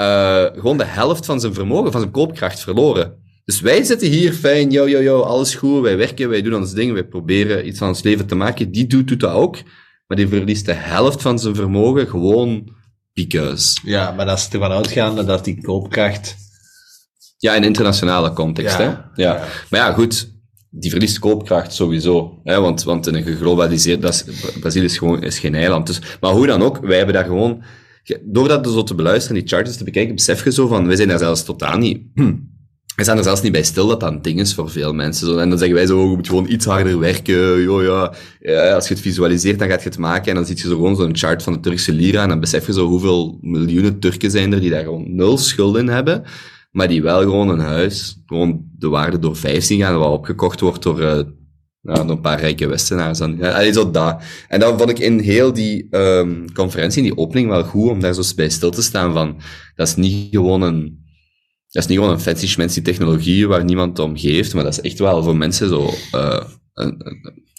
[0.01, 3.23] uh, gewoon de helft van zijn vermogen, van zijn koopkracht verloren.
[3.50, 6.74] Dus wij zitten hier fijn, yo, yo, yo, alles goed, wij werken, wij doen ons
[6.74, 8.72] ding, wij proberen iets van ons leven te maken.
[8.72, 9.58] Die doet, doet dat ook,
[10.08, 12.76] maar die verliest de helft van zijn vermogen gewoon
[13.14, 13.80] because.
[13.84, 16.36] Ja, maar dat is ervan uitgaande dat die koopkracht...
[17.38, 18.89] Ja, in internationale context, Ja, hè.
[18.89, 19.36] Ja.
[19.36, 19.45] ja.
[19.70, 20.32] Maar ja, goed.
[20.70, 22.39] die verliest koopkracht sowieso.
[22.43, 24.24] Hè, want, want in een geglobaliseerd, dat is,
[24.60, 25.88] Brazilië is gewoon is geen eiland.
[25.88, 27.64] Dus, maar hoe dan ook, wij hebben daar gewoon,
[28.22, 31.08] door dat zo te beluisteren, die charts te bekijken, besef je zo van, wij zijn
[31.08, 32.02] daar zelfs totaal niet,
[33.00, 35.28] we staan er zelfs niet bij stil dat dat een ding is voor veel mensen.
[35.28, 37.62] Zo, en dan zeggen wij zo, je moet gewoon iets harder werken.
[37.62, 38.14] Jo, ja.
[38.39, 38.74] ja.
[38.74, 40.28] als je het visualiseert, dan gaat je het maken.
[40.28, 42.22] En dan zie je zo gewoon zo'n chart van de Turkse lira.
[42.24, 45.88] En dan besef je zo hoeveel miljoenen Turken zijn er die daar gewoon nul schulden
[45.88, 46.24] hebben.
[46.72, 50.60] Maar die wel gewoon een huis, gewoon de waarde door vijf zien gaan, wat opgekocht
[50.60, 51.28] wordt door, nou,
[51.82, 53.18] door een paar rijke Westenaars.
[53.18, 53.38] Dan.
[53.38, 54.22] Ja, zo dat.
[54.47, 58.00] En dan vond ik in heel die um, conferentie, in die opening, wel goed om
[58.00, 59.38] daar zo bij stil te staan van,
[59.76, 61.08] dat is niet gewoon een
[61.72, 64.82] dat is niet gewoon een fancy schmancy technologie waar niemand om geeft, maar dat is
[64.82, 66.41] echt wel voor mensen zo, uh,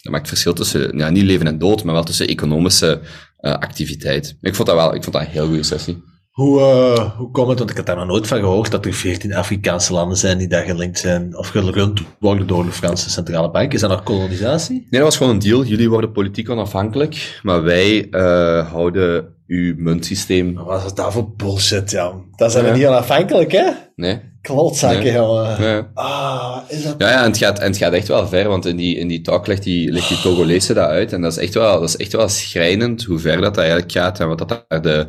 [0.01, 2.99] dat maakt verschil tussen, ja, niet leven en dood, maar wel tussen economische
[3.41, 4.37] uh, activiteit.
[4.41, 6.03] Ik vond dat wel, ik vond dat een heel goede sessie.
[6.31, 8.93] Hoe, uh, hoe komt het, want ik had daar nog nooit van gehoord, dat er
[8.93, 13.51] 14 Afrikaanse landen zijn die daar gelinkt zijn, of gerund worden door de Franse Centrale
[13.51, 13.73] Bank.
[13.73, 14.75] Is dat nog kolonisatie?
[14.75, 15.63] Nee, dat was gewoon een deal.
[15.63, 20.53] Jullie worden politiek onafhankelijk, maar wij uh, houden uw muntsysteem.
[20.53, 22.13] Wat was het daar voor bullshit, ja.
[22.35, 23.69] Dat zijn we niet onafhankelijk, hè?
[23.95, 24.21] Nee.
[24.41, 25.13] Klotzakken, nee.
[25.13, 25.61] jongen.
[25.61, 25.81] Nee.
[25.93, 26.95] Ah, is dat...
[26.97, 29.07] Ja, ja en, het gaat, en het gaat echt wel ver, want in die, in
[29.07, 31.13] die talk legt die, legt die Togolese dat uit.
[31.13, 33.91] En dat is, echt wel, dat is echt wel schrijnend hoe ver dat, dat eigenlijk
[33.91, 35.07] gaat en wat dat daar de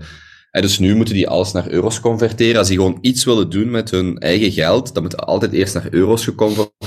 [0.53, 2.59] en dus nu moeten die alles naar euro's converteren.
[2.59, 5.87] Als die gewoon iets willen doen met hun eigen geld, dan moet altijd eerst naar
[5.91, 6.29] euro's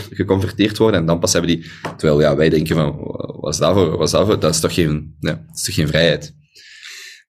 [0.09, 1.65] geconverteerd worden en dan pas hebben die...
[1.97, 2.95] Terwijl ja, wij denken van,
[3.39, 3.97] wat is dat voor?
[3.97, 4.39] Wat is dat voor?
[4.39, 6.35] Dat is toch geen, nee, dat is toch geen vrijheid?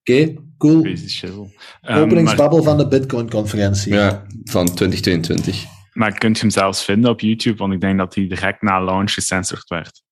[0.01, 0.87] Oké, okay, cool.
[0.87, 3.93] Um, Openingsbabbel van de Bitcoin-conferentie.
[3.93, 5.64] Ja, van 2022.
[5.93, 7.57] Maar kunt je hem zelfs vinden op YouTube?
[7.57, 10.03] Want ik denk dat hij direct na launch gecensored werd.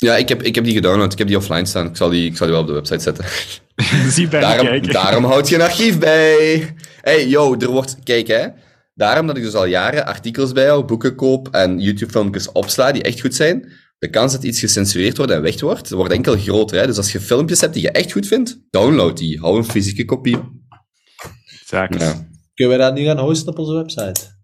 [0.00, 1.12] Ja, ik heb, ik heb die gedownload.
[1.12, 1.86] Ik heb die offline staan.
[1.86, 3.24] Ik zal die, ik zal die wel op de website zetten.
[4.14, 4.92] Zie bij daarom, kijken.
[4.92, 6.74] daarom houd je een archief bij.
[7.00, 7.96] hey, yo, er wordt...
[8.02, 8.46] Kijk, hè.
[8.94, 13.02] Daarom dat ik dus al jaren artikels bij jou, boeken koop en YouTube-filmpjes opsla die
[13.02, 13.72] echt goed zijn.
[13.98, 16.78] De kans dat iets gecensureerd wordt en weg wordt, wordt enkel groter.
[16.78, 16.86] Hè?
[16.86, 19.38] Dus als je filmpjes hebt die je echt goed vindt, download die.
[19.40, 20.38] Hou een fysieke kopie.
[21.60, 22.00] Exact.
[22.00, 22.28] Ja.
[22.54, 24.37] Kunnen we dat nu gaan hosten op onze website?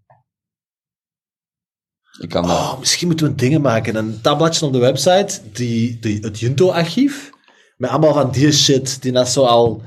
[2.20, 3.96] Ik kan oh, misschien moeten we dingen maken.
[3.96, 7.30] Een tabbladje op de website, die, die, het Junto-archief,
[7.76, 9.82] met allemaal van die shit die net zo al,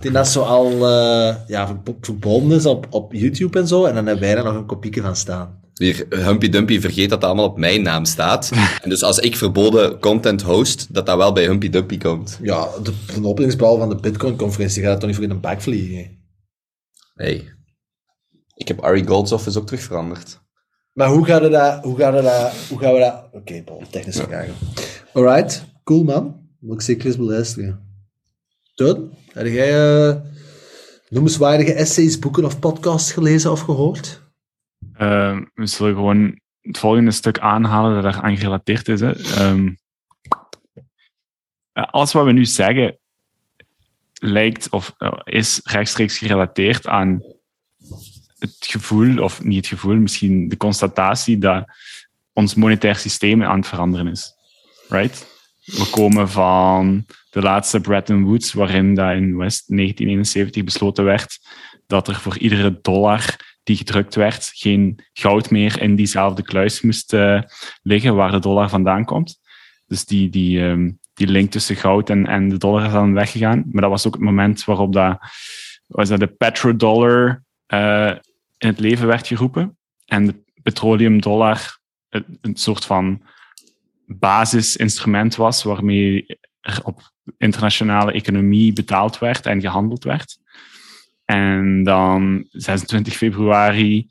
[0.00, 3.84] die net zo al uh, ja, verbonden is op, op YouTube en zo.
[3.84, 5.62] En dan hebben wij er nog een kopieke van staan.
[5.74, 8.50] Hier, Humpy Dumpy vergeet dat dat allemaal op mijn naam staat.
[8.82, 12.38] en dus als ik verboden content host, dat dat wel bij Humpy Dumpy komt.
[12.42, 16.22] Ja, de, de van de Bitcoin-conferentie gaat toch niet voor in een bak vliegen?
[17.14, 17.52] Nee.
[18.54, 20.42] Ik heb Ari Goldsoffice ook terug veranderd.
[20.94, 21.84] Maar hoe gaan we dat...
[21.84, 22.52] Hoe gaan we dat...
[22.68, 23.24] Hoe gaan we dat...
[23.26, 24.54] Oké, okay, Paul, technische vragen.
[25.12, 26.48] Alright, cool man.
[26.58, 27.82] Moet ik zeker eens beluisteren.
[28.74, 30.14] Toon, heb jij uh,
[31.08, 34.22] noemenswaardige essays, boeken of podcasts gelezen of gehoord?
[34.98, 39.00] Uh, we zullen gewoon het volgende stuk aanhalen dat aan gerelateerd is.
[39.00, 39.12] Hè.
[39.48, 39.76] Um,
[41.72, 42.98] alles wat we nu zeggen
[44.12, 47.22] lijkt of uh, is rechtstreeks gerelateerd aan
[48.44, 51.64] het gevoel, of niet het gevoel, misschien de constatatie dat
[52.32, 54.32] ons monetair systeem aan het veranderen is.
[54.88, 55.26] Right?
[55.64, 61.38] We komen van de laatste Bretton Woods, waarin dat in West 1971 besloten werd
[61.86, 67.12] dat er voor iedere dollar die gedrukt werd, geen goud meer in diezelfde kluis moest
[67.12, 67.40] uh,
[67.82, 69.40] liggen waar de dollar vandaan komt.
[69.86, 73.64] Dus die, die, um, die link tussen goud en, en de dollar is dan weggegaan.
[73.70, 75.18] Maar dat was ook het moment waarop dat,
[75.86, 78.12] was dat de petrodollar uh,
[78.64, 79.78] in het leven werd geroepen.
[80.04, 83.22] En de petroleumdollar een, soort van
[84.06, 90.38] basisinstrument was waarmee er op internationale economie betaald werd en gehandeld werd.
[91.24, 94.08] En dan 26 februari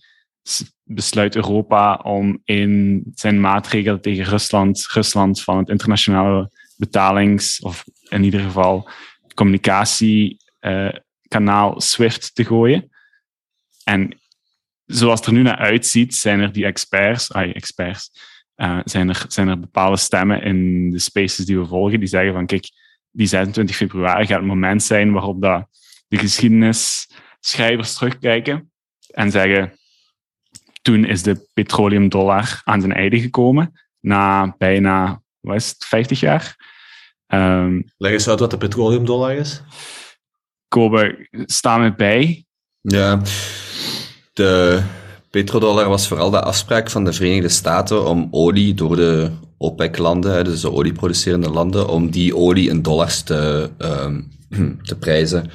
[0.83, 8.23] besluit Europa om in zijn maatregelen tegen Rusland, Rusland van het internationale betalings, of in
[8.23, 8.89] ieder geval
[9.33, 12.91] communicatiekanaal SWIFT te gooien.
[13.83, 14.21] En
[14.93, 18.11] zoals het er nu naar uitziet, zijn er die experts, ay, experts
[18.55, 22.33] uh, zijn, er, zijn er bepaalde stemmen in de spaces die we volgen, die zeggen
[22.33, 22.69] van kijk,
[23.11, 25.67] die 26 februari gaat het moment zijn waarop dat
[26.07, 28.71] de geschiedenisschrijvers terugkijken
[29.07, 29.77] en zeggen,
[30.81, 36.55] toen is de petroleumdollar aan zijn einde gekomen, na bijna, wat is het, 50 jaar.
[37.27, 39.61] Um, Leg eens uit wat de petroleumdollar is.
[40.67, 42.45] Kobe, sta me bij.
[42.81, 43.21] Ja,
[44.33, 44.81] de
[45.29, 50.61] petrodollar was vooral de afspraak van de Verenigde Staten om olie door de OPEC-landen, dus
[50.61, 54.31] de olieproducerende landen, om die olie in dollars te, um,
[54.83, 55.51] te prijzen.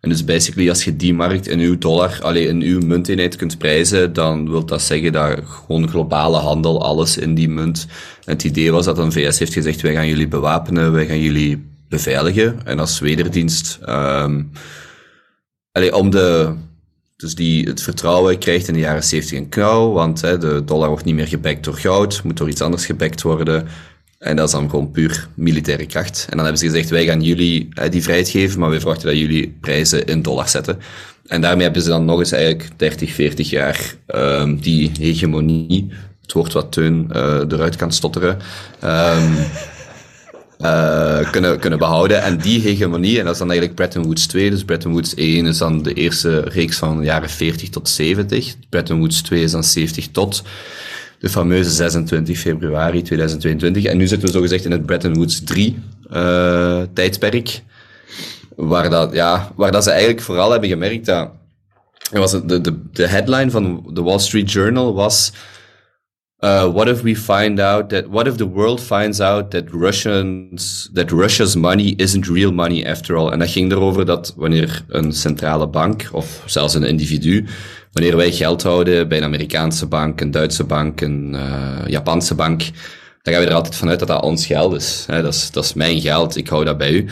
[0.00, 3.58] En dus basically, als je die markt in uw dollar, alleen in uw munteenheid kunt
[3.58, 7.86] prijzen, dan wil dat zeggen dat gewoon globale handel, alles in die munt.
[8.24, 11.70] Het idee was dat een VS heeft gezegd, wij gaan jullie bewapenen, wij gaan jullie
[11.88, 12.60] beveiligen.
[12.64, 14.50] En als wederdienst, um,
[15.90, 16.54] om de,
[17.22, 20.88] dus die het vertrouwen krijgt in de jaren 70 een knauw, want hè, de dollar
[20.88, 23.68] wordt niet meer gebackt door goud, moet door iets anders gebackt worden.
[24.18, 26.26] En dat is dan gewoon puur militaire kracht.
[26.30, 29.08] En dan hebben ze gezegd, wij gaan jullie hè, die vrijheid geven, maar wij verwachten
[29.08, 30.78] dat jullie prijzen in dollar zetten.
[31.26, 35.92] En daarmee hebben ze dan nog eens eigenlijk 30, 40 jaar um, die hegemonie,
[36.22, 38.38] het woord wat Teun uh, eruit kan stotteren,
[38.84, 39.34] um,
[40.62, 42.22] uh, kunnen, kunnen behouden.
[42.22, 45.46] En die hegemonie, en dat is dan eigenlijk Bretton Woods 2, dus Bretton Woods 1
[45.46, 48.54] is dan de eerste reeks van jaren 40 tot 70.
[48.68, 50.42] Bretton Woods 2 is dan 70 tot
[51.18, 53.84] de fameuze 26 februari 2022.
[53.84, 55.78] En nu zitten we zogezegd in het Bretton Woods 3
[56.12, 57.62] uh, tijdperk.
[58.56, 61.30] Waar, dat, ja, waar dat ze eigenlijk vooral hebben gemerkt dat...
[62.10, 65.32] Was de, de, de headline van de Wall Street Journal was...
[66.44, 70.90] Uh, what if we find out that what if the world finds out that Russians
[70.92, 73.30] that Russia's money isn't real money after all?
[73.30, 77.46] En dat ging erover dat wanneer een centrale bank of zelfs een individu,
[77.92, 82.60] wanneer wij geld houden bij een Amerikaanse bank, een Duitse bank, een uh, Japanse bank,
[83.22, 85.04] dan gaan we er altijd vanuit dat dat ons geld is.
[85.06, 85.50] Dat is.
[85.50, 87.06] Dat is mijn geld, ik hou dat bij u.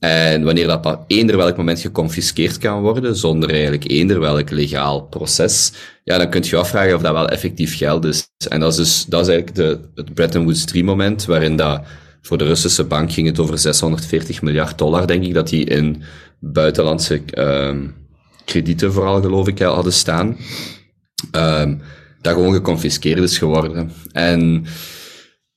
[0.00, 5.02] En wanneer dat op eender welk moment geconfiskeerd kan worden, zonder eigenlijk eender welk legaal
[5.02, 5.72] proces,
[6.04, 8.28] ja, dan kunt je afvragen of dat wel effectief geld is.
[8.48, 11.82] En dat is dus, dat is eigenlijk de, het Bretton Woods 3 moment, waarin dat
[12.22, 16.02] voor de Russische bank ging het over 640 miljard dollar, denk ik, dat die in
[16.38, 17.94] buitenlandse um,
[18.44, 20.36] kredieten vooral, geloof ik, hadden staan.
[21.32, 21.80] Um,
[22.20, 23.92] dat gewoon geconfiskeerd is geworden.
[24.12, 24.64] En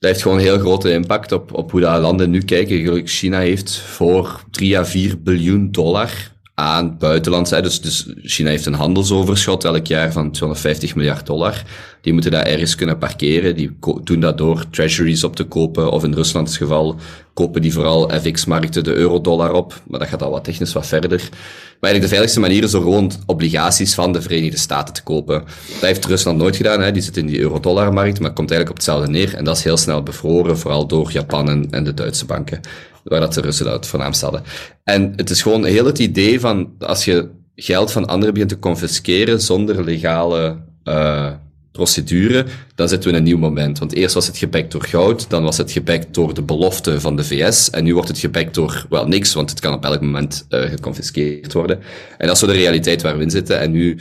[0.04, 3.08] dat heeft gewoon een heel grote impact op, op hoe dat landen nu kijken.
[3.08, 7.49] China heeft voor 3 à 4 biljoen dollar aan buitenland.
[7.49, 11.64] Dus, dus China heeft een handelsoverschot elk jaar van 250 miljard dollar.
[12.01, 13.56] Die moeten dat ergens kunnen parkeren.
[13.56, 15.91] Die doen dat door treasuries op te kopen.
[15.91, 16.95] Of in Ruslands geval
[17.34, 19.82] kopen die vooral FX-markten de euro-dollar op.
[19.88, 21.20] Maar dat gaat al wat technisch wat verder.
[21.20, 25.43] Maar eigenlijk de veiligste manier is door gewoon obligaties van de Verenigde Staten te kopen.
[25.72, 26.82] Dat heeft Rusland nooit gedaan.
[26.82, 26.91] Hè.
[26.91, 29.36] Die zit in die euro-dollar-markt, maar komt eigenlijk op hetzelfde neer.
[29.36, 32.62] En dat is heel snel bevroren, vooral door Japan en, en de Duitse banken
[33.04, 34.43] waar dat de Russen dat voornaamst hadden.
[34.84, 38.60] En het is gewoon heel het idee van, als je geld van anderen begint te
[38.60, 41.32] confisceren zonder legale uh,
[41.72, 42.45] procedure,
[42.76, 43.80] dan zitten we in een nieuw moment.
[43.80, 47.16] Want eerst was het gebackt door goud, dan was het gebackt door de belofte van
[47.16, 50.01] de VS, en nu wordt het gebackt door, wel, niks, want het kan op elk
[50.01, 51.80] moment uh, geconfiskeerd worden.
[52.18, 53.60] En dat is zo de realiteit waar we in zitten.
[53.60, 53.99] En nu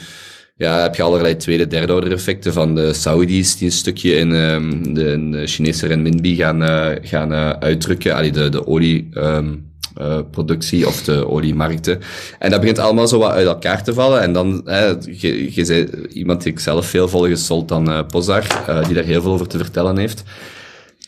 [0.54, 4.30] ja, heb je allerlei tweede, derde order effecten van de Saudis die een stukje in
[4.30, 8.14] um, de, in de Chinese renminbi gaan, uh, gaan uh, uitdrukken.
[8.14, 9.08] Allee, de, de olie...
[9.14, 12.00] Um, uh, productie of de oliemarkten.
[12.38, 14.20] En dat begint allemaal zo wat uit elkaar te vallen.
[14.20, 18.00] En dan, hè, je, je zei, iemand die ik zelf veel volg is Sultan uh,
[18.06, 18.46] Pozar,
[18.86, 20.22] die daar heel veel over te vertellen heeft.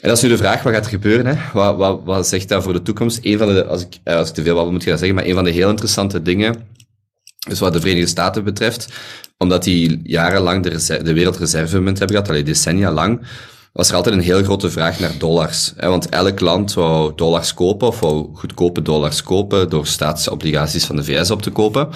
[0.01, 1.27] En dat is nu de vraag, wat gaat er gebeuren?
[1.27, 1.35] Hè?
[1.53, 3.19] Wat, wat, wat zegt dat voor de toekomst?
[3.23, 5.35] Een van de, als ik, als ik te veel wat moet gaan zeggen, maar een
[5.35, 6.57] van de heel interessante dingen,
[7.49, 8.89] dus wat de Verenigde Staten betreft,
[9.45, 13.21] omdat die jarenlang de, de wereldreservemunt hebben gehad, alleen decennia lang,
[13.73, 15.73] was er altijd een heel grote vraag naar dollars.
[15.77, 15.89] Hè?
[15.89, 17.99] Want elk land wou dollars kopen, of
[18.35, 21.89] goedkope dollars kopen door staatsobligaties van de VS op te kopen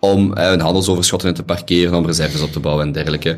[0.00, 3.30] om eh, een handelsoverschot in te parkeren, om reserves op te bouwen en dergelijke.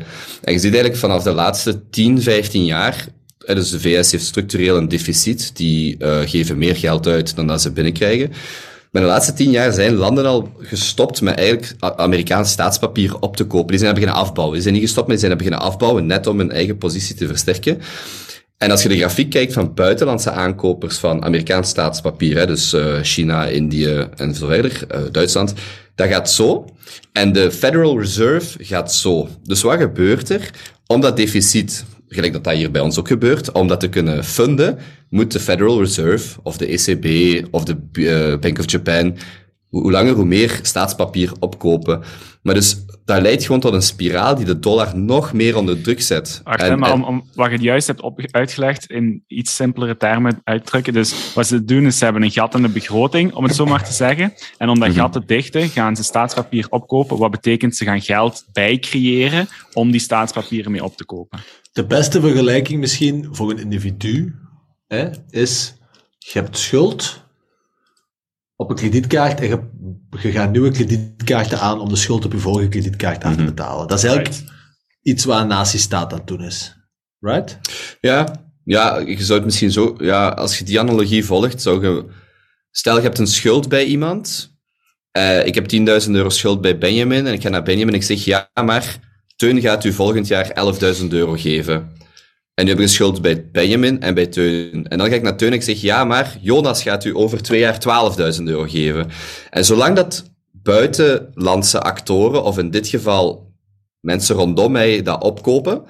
[0.43, 3.05] En je ziet eigenlijk vanaf de laatste 10, 15 jaar,
[3.37, 7.61] dus de VS heeft structureel een deficit, die uh, geven meer geld uit dan dat
[7.61, 8.31] ze binnenkrijgen.
[8.93, 13.43] Maar de laatste tien jaar zijn landen al gestopt met eigenlijk Amerikaans staatspapier op te
[13.43, 13.67] kopen.
[13.67, 14.53] Die zijn beginnen afbouwen.
[14.53, 17.27] Die zijn niet gestopt, maar die zijn beginnen afbouwen net om hun eigen positie te
[17.27, 17.81] versterken.
[18.57, 22.99] En als je de grafiek kijkt van buitenlandse aankopers van Amerikaans staatspapier, hè, dus uh,
[23.01, 25.53] China, Indië en zo verder, uh, Duitsland,
[25.95, 26.65] dat gaat zo.
[27.11, 29.27] En de Federal Reserve gaat zo.
[29.43, 30.49] Dus wat gebeurt er?
[30.87, 34.23] Om dat deficit gelijk dat dat hier bij ons ook gebeurt, om dat te kunnen
[34.23, 34.77] funden,
[35.09, 39.17] moet de Federal Reserve of de ECB of de uh, Bank of Japan
[39.69, 42.01] hoe langer hoe meer staatspapier opkopen.
[42.41, 46.01] Maar dus dat leidt gewoon tot een spiraal die de dollar nog meer onder druk
[46.01, 46.41] zet.
[46.43, 50.41] Wacht, en, maar om, om, wat je juist hebt op, uitgelegd in iets simpelere termen
[50.43, 50.93] uitdrukken.
[50.93, 53.65] Dus wat ze doen is ze hebben een gat in de begroting, om het zo
[53.65, 54.33] maar te zeggen.
[54.57, 54.97] En om dat mhm.
[54.97, 57.17] gat te dichten gaan ze staatspapier opkopen.
[57.17, 61.39] Wat betekent ze gaan geld bijcreëren om die staatspapieren mee op te kopen.
[61.71, 64.35] De beste vergelijking misschien voor een individu
[64.87, 65.73] hè, is,
[66.17, 67.22] je hebt schuld
[68.63, 69.59] op een kredietkaart en je,
[70.21, 73.49] je gaat nieuwe kredietkaarten aan om de schuld op je vorige kredietkaart af te mhm.
[73.49, 73.87] betalen.
[73.87, 74.43] Dat is eigenlijk
[75.01, 76.75] iets wat een nazistaat aan het doen is.
[77.19, 77.59] Right?
[78.01, 79.95] Ja, ja, je zou het misschien zo...
[79.97, 82.05] Ja, als je die analogie volgt, zou je...
[82.71, 84.53] Stel, je hebt een schuld bij iemand
[85.13, 85.71] eh, ik heb
[86.05, 88.99] 10.000 euro schuld bij Benjamin en ik ga naar Benjamin en ik zeg, ja, maar
[89.35, 91.91] Teun gaat u volgend jaar 11.000 euro geven.
[92.53, 94.87] En nu heb een schuld bij Benjamin en bij Teun.
[94.87, 97.41] En dan ga ik naar Teun en ik zeg, ja, maar Jonas gaat u over
[97.41, 97.77] twee jaar
[98.37, 99.09] 12.000 euro geven.
[99.49, 103.51] En zolang dat buitenlandse actoren, of in dit geval
[103.99, 105.85] mensen rondom mij, dat opkopen,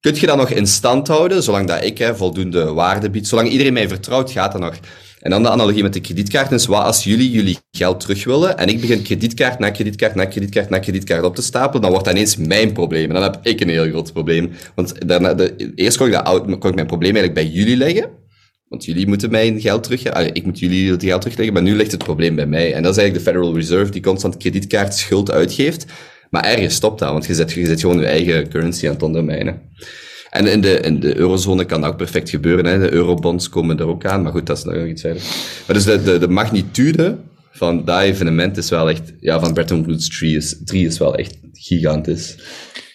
[0.00, 3.48] kun je dat nog in stand houden, zolang dat ik hè, voldoende waarde bied, zolang
[3.48, 4.74] iedereen mij vertrouwt, gaat dat nog.
[5.20, 8.58] En dan de analogie met de kredietkaart is, wat als jullie jullie geld terug willen
[8.58, 12.06] en ik begin kredietkaart na kredietkaart na kredietkaart na kredietkaart op te stapelen, dan wordt
[12.06, 13.08] dat ineens mijn probleem.
[13.08, 14.50] En dan heb ik een heel groot probleem.
[14.74, 18.10] Want daarna, de, eerst kon ik, dat, mijn probleem eigenlijk bij jullie leggen.
[18.68, 20.06] Want jullie moeten mijn geld terug...
[20.06, 22.74] Allee, ik moet jullie het geld terugleggen, maar nu ligt het probleem bij mij.
[22.74, 25.86] En dat is eigenlijk de Federal Reserve die constant kredietkaart schuld uitgeeft.
[26.30, 29.02] Maar ergens stopt dat, want je zet, je zet gewoon je eigen currency aan het
[29.02, 29.60] ondermijnen.
[30.30, 32.64] En in de, in de eurozone kan dat ook perfect gebeuren.
[32.64, 32.78] Hè.
[32.78, 35.22] De eurobonds komen er ook aan, maar goed, dat is nog iets verder.
[35.66, 37.18] Maar dus de, de, de magnitude
[37.50, 39.12] van dat evenement is wel echt...
[39.20, 42.36] Ja, van Bretton Woods 3 is, 3 is wel echt gigantisch.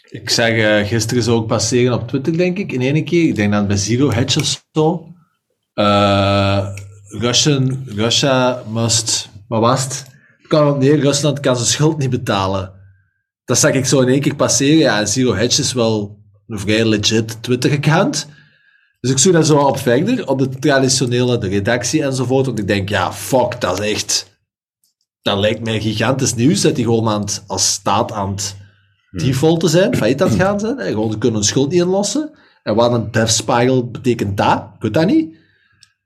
[0.10, 3.28] Ik zag uh, gisteren zo ook passeren op Twitter, denk ik, in één keer.
[3.28, 5.14] Ik denk dat bij Zero Hedge of zo.
[5.74, 6.68] Uh,
[7.08, 9.30] Russian, Russia must...
[9.48, 10.06] Wat was het?
[10.42, 12.72] Het op neer, Rusland kan zijn schuld niet betalen.
[13.46, 14.78] Dat zag ik zo in één keer passeren.
[14.78, 18.28] Ja, Zero Hedge is wel een vrij legit Twitter-account.
[19.00, 22.46] Dus ik zoek daar zo op verder, op de traditionele, de redactie enzovoort.
[22.46, 24.34] Want ik denk, ja, fuck, dat is echt...
[25.22, 28.56] Dat lijkt mij gigantisch nieuws, dat die gewoon aan het, als staat aan het
[29.12, 30.80] defaulten zijn, failliet aan het gaan zijn.
[30.80, 32.32] En gewoon, kunnen hun schuld niet inlossen.
[32.64, 34.70] En wat een death spiral betekent dat?
[34.76, 35.36] Ik weet dat niet.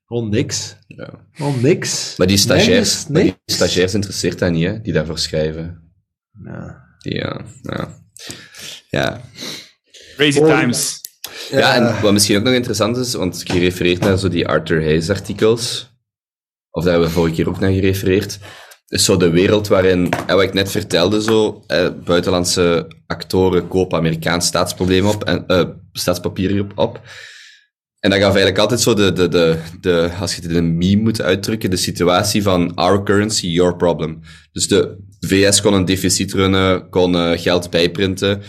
[0.06, 0.76] Gewoon niks.
[0.88, 1.10] Ja.
[1.32, 2.18] Gewoon niks.
[2.18, 5.94] Maar die stagiairs, maar die stagiairs interesseert dat niet, hè, die daarvoor schrijven.
[6.44, 6.88] Ja.
[7.00, 7.90] Die, ja, ja.
[8.90, 9.22] Ja.
[10.20, 11.02] Crazy Oh, times.
[11.50, 14.82] Ja, en wat misschien ook nog interessant is, want je refereert naar zo die Arthur
[14.82, 15.90] Hayes artikels,
[16.70, 18.40] of daar hebben we vorige keer ook naar gerefereerd,
[18.88, 23.98] is zo de wereld waarin, en wat ik net vertelde zo, eh, buitenlandse actoren kopen
[23.98, 27.02] Amerikaans staatsprobleem op, en, eh, staatspapier op, op.
[28.00, 30.78] En dan gaf eigenlijk altijd zo de, de, de, de, als je het in een
[30.78, 34.20] meme moet uitdrukken, de situatie van our currency, your problem.
[34.52, 38.42] Dus de VS kon een deficit runnen, kon eh, geld bijprinten.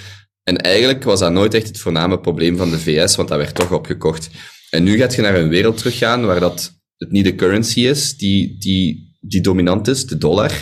[0.51, 3.55] En eigenlijk was dat nooit echt het voorname probleem van de VS, want dat werd
[3.55, 4.31] toch opgekocht.
[4.71, 8.17] En nu gaat je naar een wereld teruggaan waar dat het niet de currency is
[8.17, 10.53] die, die, die dominant is, de dollar,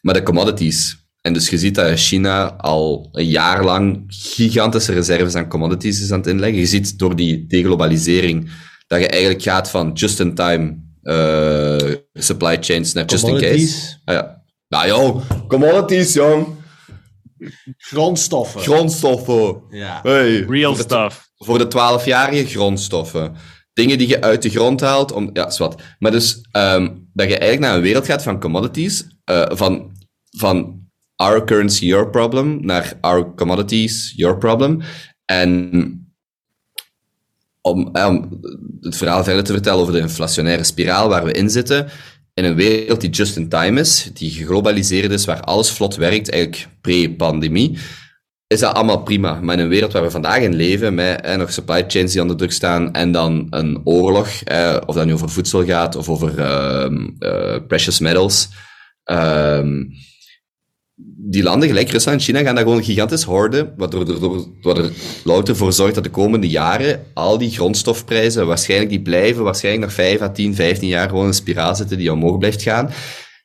[0.00, 0.96] maar de commodities.
[1.20, 6.12] En dus je ziet dat China al een jaar lang gigantische reserves aan commodities is
[6.12, 6.58] aan het inleggen.
[6.58, 8.50] Je ziet door die deglobalisering
[8.86, 13.44] dat je eigenlijk gaat van just-in-time eh, supply chains naar just in case.
[13.44, 14.42] Commodities, Ah, ja.
[14.68, 16.46] Nou joh, commodities jong.
[17.76, 18.60] Grondstoffen.
[18.60, 19.62] Grondstoffen.
[19.70, 20.00] ja.
[20.02, 20.40] Hey.
[20.48, 21.30] Real Voor de- stuff.
[21.36, 23.34] Voor de 12-jarige grondstoffen.
[23.72, 25.30] Dingen die je uit de grond haalt om...
[25.32, 25.82] Ja, wat.
[25.98, 29.90] Maar dus, ehm, dat je eigenlijk naar een wereld gaat van commodities, eh, van,
[30.36, 30.80] van
[31.16, 34.80] our currency, your problem, naar our commodities, your problem.
[35.24, 35.70] En
[37.60, 38.40] om, eh, om
[38.80, 41.88] het verhaal verder te vertellen over de inflationaire spiraal waar we in zitten,
[42.38, 46.30] in een wereld die just in time is, die geglobaliseerd is, waar alles vlot werkt,
[46.30, 47.78] eigenlijk pre-pandemie,
[48.46, 49.40] is dat allemaal prima.
[49.40, 52.20] Maar in een wereld waar we vandaag in leven, met eh, nog supply chains die
[52.20, 56.08] onder druk staan, en dan een oorlog, eh, of dat nu over voedsel gaat, of
[56.08, 58.48] over ehm, eh, precious metals,
[59.04, 59.84] ehm,
[61.30, 64.78] die landen, gelijk Rusland en China, gaan daar gewoon gigantisch hoorden, wat er, door, wat
[64.78, 64.92] er
[65.24, 69.94] louter voor zorgt dat de komende jaren al die grondstofprijzen waarschijnlijk die blijven, waarschijnlijk nog
[69.94, 72.90] 5 à 10, 15 jaar gewoon een spiraal zitten die omhoog blijft gaan.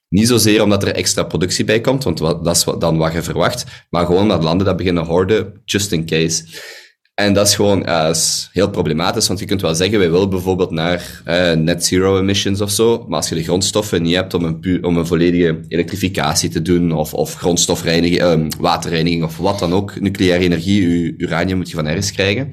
[0.09, 3.21] Niet zozeer omdat er extra productie bij komt, want dat is wat- dan wat je
[3.21, 6.43] verwacht, maar gewoon omdat landen dat beginnen hoorden, just in case.
[7.13, 10.71] En dat is gewoon is heel problematisch, want je kunt wel zeggen, wij willen bijvoorbeeld
[10.71, 14.43] naar eh, net zero emissions of zo, maar als je de grondstoffen niet hebt om
[14.43, 19.73] een, om een volledige elektrificatie te doen, of, of grondstofreiniging, eh, waterreiniging, of wat dan
[19.73, 22.51] ook, nucleaire energie, uranium moet je van ergens krijgen,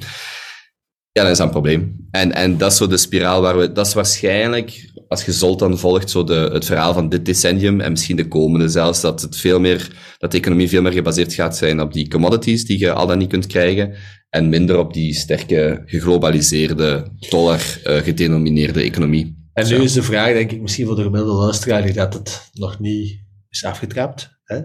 [1.13, 2.09] ja, dat is een probleem.
[2.11, 5.79] En, en dat is zo de spiraal waar we, dat is waarschijnlijk, als je Zoltan
[5.79, 9.37] volgt, zo de, het verhaal van dit decennium, en misschien de komende zelfs, dat het
[9.37, 12.93] veel meer, dat de economie veel meer gebaseerd gaat zijn op die commodities die je
[12.93, 13.95] al dan niet kunt krijgen,
[14.29, 19.39] en minder op die sterke, geglobaliseerde, dollar eh, gedenomineerde economie.
[19.53, 22.51] En nu is de vraag, denk ik, misschien voor de gemiddelde luisteraar, die dat het
[22.53, 23.19] nog niet
[23.51, 24.38] is afgetrapt.
[24.44, 24.61] Hè?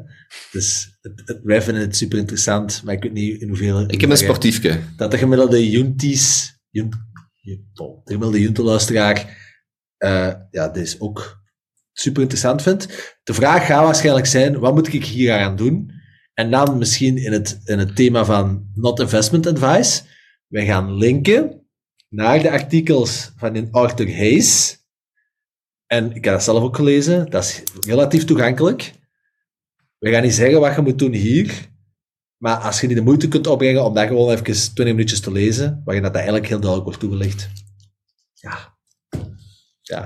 [0.51, 3.88] Dus het, het, wij vinden het super interessant, maar ik weet niet in hoeverre...
[3.88, 4.79] Ik heb een sportiefje.
[4.95, 6.89] Dat de gemiddelde Junties, de
[8.03, 9.38] gemiddelde Junte-luisteraar,
[9.97, 11.43] eh ja, dit ook
[11.93, 13.15] super interessant vindt.
[13.23, 15.91] De vraag gaat waarschijnlijk zijn, wat moet ik hier aan doen?
[16.33, 20.01] En dan misschien in het, in het thema van not investment advice.
[20.47, 21.67] Wij gaan linken
[22.09, 24.77] naar de artikels van Arthur Hayes.
[25.88, 27.29] En ik heb dat zelf ook gelezen.
[27.29, 28.93] Dat is relatief toegankelijk.
[29.97, 31.69] we gaan niet zeggen wat je moet doen hier,
[32.38, 35.31] maar als je niet de moeite kunt opbrengen om dat gewoon even 20 minuutjes te
[35.31, 37.49] lezen, waarin dat eigenlijk heel duidelijk wordt toegelicht.
[38.33, 38.77] Ja.
[39.81, 40.03] Ja.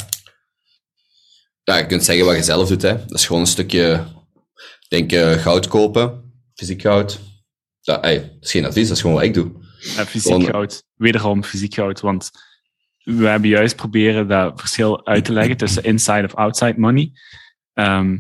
[1.63, 2.81] Ja, je kunt zeggen wat je zelf doet.
[2.81, 2.97] Hè.
[3.05, 4.05] Dat is gewoon een stukje,
[4.87, 7.19] denk eh, goud kopen, fysiek goud.
[7.81, 9.51] Ja, ey, dat is geen advies, dat is gewoon wat ik doe.
[9.79, 10.83] Ja, fysiek Gewoon- goud.
[10.95, 11.99] Wederom fysiek goud.
[11.99, 12.31] Want
[13.17, 17.11] we hebben juist proberen dat verschil uit te leggen tussen inside of outside money.
[17.73, 18.17] Ehm,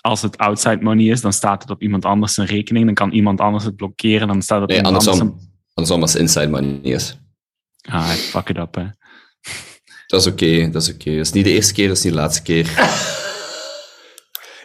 [0.00, 2.84] als het outside money is, dan staat het op iemand anders zijn rekening.
[2.84, 4.28] Dan kan iemand anders het blokkeren.
[4.28, 7.18] Dan staat het op Nee, iemand anders andersom, andersom als inside money is.
[7.88, 8.86] Ah, fuck it up, hè.
[10.06, 11.16] Dat is oké, dat is oké.
[11.16, 12.66] Dat is niet de eerste keer, dat is niet de laatste keer.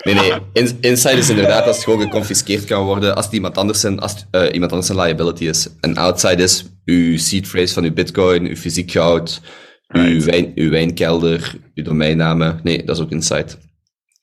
[0.03, 0.33] Nee, nee.
[0.53, 3.99] In, inside is inderdaad als het gewoon geconfiskeerd kan worden als het iemand anders zijn,
[3.99, 5.67] als eh, iemand anders een liability is.
[5.79, 9.41] En outside is uw seed phrase van uw bitcoin, uw fysiek goud,
[9.87, 12.59] uw, wijn, uw wijnkelder, uw domeinnamen.
[12.63, 13.47] Nee, dat is ook inside.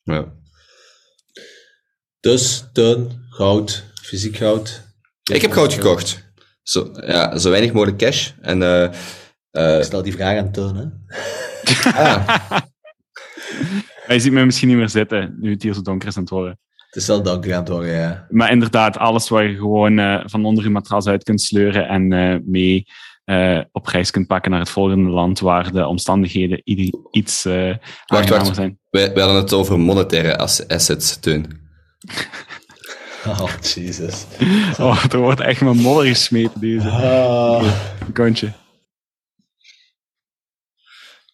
[0.02, 0.32] Ja.
[2.20, 4.82] Dus, teun, goud, fysiek goud.
[5.32, 6.32] Ik heb goud gekocht.
[6.62, 8.30] Zo, ja, zo weinig mogelijk cash.
[8.40, 8.84] En eh,
[9.50, 10.84] eh, Ik stel die vraag aan Teun, hè.
[11.90, 12.50] ah,
[14.10, 16.22] Maar je ziet me misschien niet meer zitten, nu het hier zo donker is aan
[16.22, 16.58] het worden.
[16.76, 18.26] Het is wel donker aan het worden, ja.
[18.30, 22.12] Maar inderdaad, alles waar je gewoon eh, van onder je matras uit kunt sleuren en
[22.12, 22.86] eh, mee
[23.24, 26.60] eh, op reis kunt pakken naar het volgende land waar de omstandigheden
[27.10, 27.70] iets eh
[28.06, 28.54] aangenamer wacht.
[28.54, 28.78] zijn.
[28.90, 31.46] wij, wij hadden het over monetaire ass- assets, Teun.
[33.26, 34.24] Oh, Jesus.
[34.80, 37.64] Oh, er wordt echt met modder gesmeten, deze Ah.
[38.14, 38.52] kontje.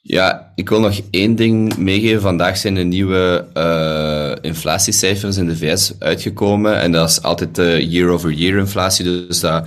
[0.09, 2.21] Ja, ik wil nog één ding meegeven.
[2.21, 6.81] Vandaag zijn de nieuwe eh, inflatiecijfers in de VS uitgekomen.
[6.81, 9.05] En dat is altijd de year-over-year inflatie.
[9.05, 9.67] Dus dat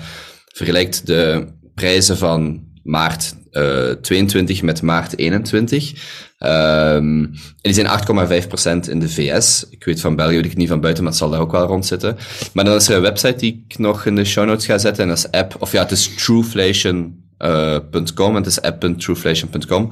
[0.54, 5.94] vergelijkt de prijzen van maart eh 22 met maart 21.
[6.38, 9.66] Ehm, en die zijn 8,5% in de VS.
[9.70, 11.66] Ik weet van België, weet ik niet van buiten, maar het zal daar ook wel
[11.66, 12.18] rond zitten.
[12.54, 15.04] Maar dan is er een website die ik nog in de show notes ga zetten.
[15.04, 16.12] En dat is app, of ja, het is
[17.40, 18.36] trueflation.com.
[18.36, 19.90] en het is app.trueflation.com.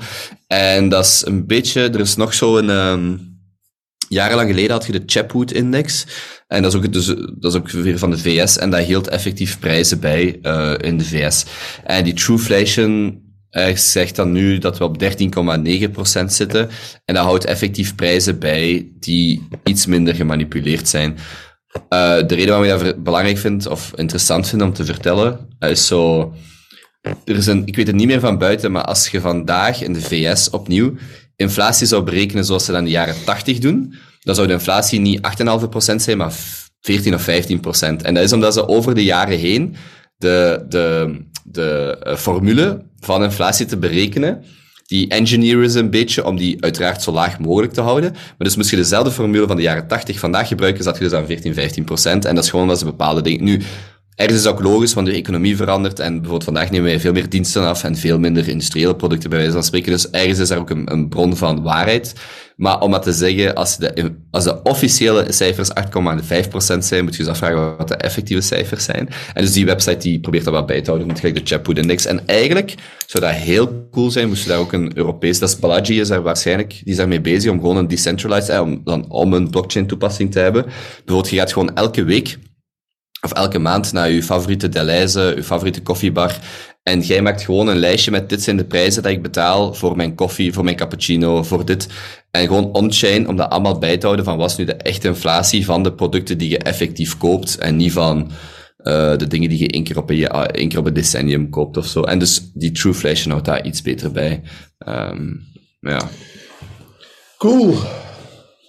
[0.47, 3.15] En dat is een beetje, er is nog zo'n, ehm
[4.09, 6.05] jarenlang geleden had je de Chapwood-index.
[6.47, 7.05] En dat is, ook, dus,
[7.39, 8.57] dat is ook weer van de VS.
[8.57, 11.45] En dat hield effectief prijzen bij eh, in de VS.
[11.83, 16.69] En die Trueflation eh, zegt dan nu dat we op 13,9% zitten.
[17.05, 21.17] En dat houdt effectief prijzen bij die iets minder gemanipuleerd zijn.
[21.89, 26.33] De reden waarom ik dat belangrijk vind, of interessant vind om te vertellen, is zo...
[27.01, 29.93] Er is een, ik weet het niet meer van buiten, maar als je vandaag in
[29.93, 30.93] de VS opnieuw
[31.35, 34.99] inflatie zou berekenen zoals ze dat in de jaren 80 doen, dan zou de inflatie
[34.99, 35.19] niet
[35.91, 36.33] 8,5% zijn, maar
[36.81, 37.29] 14 of 15%.
[38.01, 39.75] En dat is omdat ze over de jaren heen
[40.17, 44.43] de, de, de eh, formule van inflatie te berekenen,
[44.85, 48.11] die engineeren ze een beetje om die uiteraard zo laag mogelijk te houden.
[48.11, 51.13] Maar dus moest je dezelfde formule van de jaren 80 vandaag gebruiken, zat je dus
[51.13, 52.25] aan 14, 15 procent.
[52.25, 53.43] En dat is gewoon omdat ze bepaalde dingen...
[53.43, 53.61] Nu,
[54.17, 55.99] ergens is dat ook logisch, want de economie verandert.
[55.99, 59.39] En bijvoorbeeld vandaag nemen wij veel meer diensten af en veel minder industriële producten, bij
[59.39, 59.91] wijze van spreken.
[59.91, 62.13] Dus ergens is daar ook een, een bron van waarheid.
[62.55, 67.23] Maar om dat te zeggen, als de, als de officiële cijfers 8,5% zijn, moet je
[67.23, 69.09] dus afvragen wat de effectieve cijfers zijn.
[69.33, 71.77] En dus die website die probeert dat wat bij te houden, met gelijk de Chapwood
[71.77, 72.05] Index.
[72.05, 75.89] En eigenlijk zou dat heel cool zijn, moest je daar ook een Europees, dat is
[75.89, 79.33] is daar waarschijnlijk, die is daarmee bezig om gewoon een decentralized, eh, om, dan, om
[79.33, 80.63] een blockchain toepassing te hebben.
[81.05, 82.37] Bijvoorbeeld, je gaat gewoon elke week
[83.21, 86.39] of elke maand naar je favoriete Deleuze, je favoriete koffiebar.
[86.83, 89.95] En jij maakt gewoon een lijstje met dit zijn de prijzen dat ik betaal voor
[89.95, 91.87] mijn koffie, voor mijn cappuccino, voor dit.
[92.31, 95.07] En gewoon on-chain om dat allemaal bij te houden van wat is nu de echte
[95.07, 98.31] inflatie van de producten die je effectief koopt en niet van
[98.77, 101.77] eh, de dingen die je één keer, op een, één keer op een decennium koopt
[101.77, 102.01] of zo.
[102.01, 104.41] En dus die Trueflation houdt daar iets beter bij.
[104.77, 105.25] Ehm,
[105.79, 106.09] ja.
[107.37, 107.75] Cool.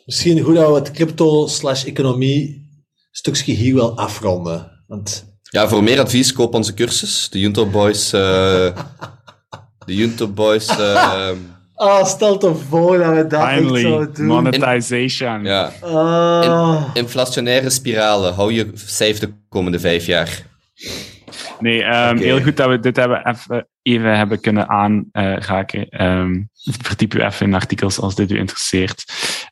[0.04, 2.67] Misschien goed dat we het crypto slash economie
[3.10, 4.82] stukje hier wel afronden.
[4.86, 8.20] Want ja, voor meer advies koop onze cursus, de Junto Boys, eh,
[9.84, 11.30] de Junto Boys, eh,
[11.74, 14.26] Ah, stel te voor dat we dat echt Finally, zouden doen.
[14.26, 15.44] monetization.
[15.44, 15.72] ja.
[15.82, 16.84] Ah.
[16.94, 18.34] Inflationaire spiralen.
[18.34, 20.42] Hou je safe de komende vijf jaar.
[21.60, 25.88] Nee, ehm, heel goed dat we dit hebben even, even hebben kunnen aanraken.
[25.88, 26.40] Ehm
[26.82, 29.04] verdiep u even in artikels als dit u interesseert.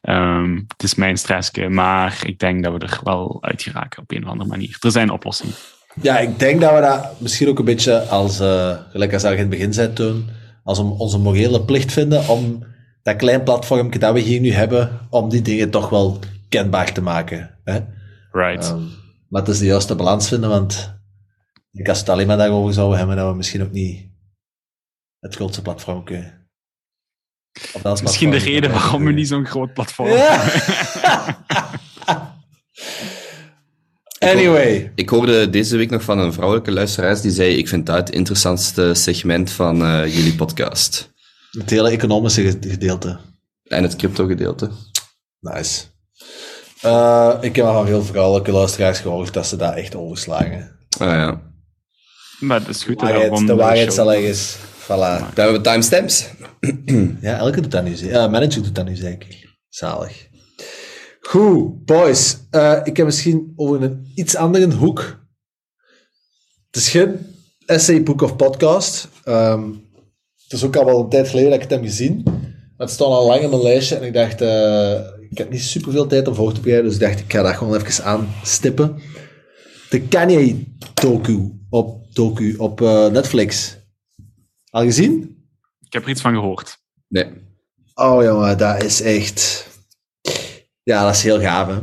[0.06, 4.10] Ehm, het is mijn stressje, maar ik denk dat we er wel uit geraken op
[4.10, 4.76] een of andere manier.
[4.80, 5.54] Er zijn oplossingen.
[6.02, 9.28] Ja, ik denk dat we dat misschien ook een beetje als, eh, gelijk als je
[9.28, 10.28] in het begin zei toen,
[10.64, 12.64] als om onze morele plicht vinden om
[13.02, 17.02] dat klein platformje dat we hier nu hebben, om die dingen toch wel kenbaar te
[17.02, 17.58] maken.
[17.64, 17.78] Hè?
[18.32, 18.64] Right.
[18.64, 18.82] Ehm,
[19.28, 20.94] maar het is de juiste balans vinden, want
[21.72, 24.10] ik als het alleen maar daarover zouden hebben, dat we misschien ook niet
[25.20, 26.45] het grootste platform kunnen.
[27.72, 30.38] Of dat is Misschien de reden waarom we niet zo'n groot platform Ja.
[30.38, 31.54] hebben.
[34.18, 34.92] Anyway.
[34.94, 38.10] Ik hoorde deze week nog van een vrouwelijke luisteraar die zei: Ik vind dat het
[38.10, 41.12] interessantste segment van eh, jullie podcast.
[41.50, 43.18] Het hele economische ge- gedeelte.
[43.64, 44.70] En het crypto-gedeelte.
[45.40, 45.84] Nice.
[46.80, 50.76] Eh, ik heb al van veel vrouwelijke luisteraars gehoord dat ze dat echt overslagen.
[50.98, 51.40] Ah ja.
[52.40, 53.00] Maar dat is goed.
[53.00, 53.94] Waarheid, de waarheid show.
[53.94, 54.56] zal ergens.
[54.86, 54.88] Voilà.
[55.34, 56.26] Daar hebben we timestamps.
[57.20, 57.94] Ja, elke doet dat nu.
[57.96, 59.54] ze- Ja, manager doet dat nu zeker.
[59.68, 60.28] Zalig.
[61.20, 62.36] Goed, boys.
[62.50, 65.24] Eh, ik heb misschien over een iets andere hoek.
[66.66, 67.16] Het is geen
[67.66, 69.08] essay, boek of podcast.
[69.24, 69.62] Ehm,
[70.42, 72.22] het is ook al wel een tijd geleden dat ik het heb gezien.
[72.24, 74.92] Maar het stond al lang in mijn lijstje en ik dacht, eh,
[75.30, 77.54] ik heb niet superveel tijd om voor te bereiden, dus ik dacht, ik ga dat
[77.56, 78.96] gewoon even aanstippen.
[79.90, 83.76] De Kanye-docu op, docu op eh, Netflix.
[84.76, 85.36] Al gezien?
[85.80, 86.78] Ik heb er iets van gehoord.
[87.08, 87.32] Nee.
[87.94, 89.68] Oh jongen, dat is echt...
[90.82, 91.78] Ja, dat is heel gaaf, hè.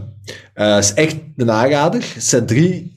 [0.54, 2.14] Eh, het is echt een aanrader.
[2.14, 2.96] Het zijn drie,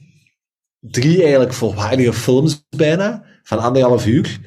[0.79, 4.39] drie eigenlijk volwaardige films bijna, van anderhalf uur,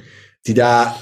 [0.42, 0.96] die daar...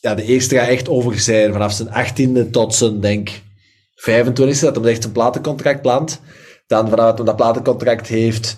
[0.00, 4.76] Ja, de eerste gaat echt over zijn, vanaf zijn achttiende tot zijn, denk 25e, dat
[4.76, 6.20] hij echt zijn platencontract plant.
[6.66, 8.56] Dan vanaf hij dat platencontract heeft,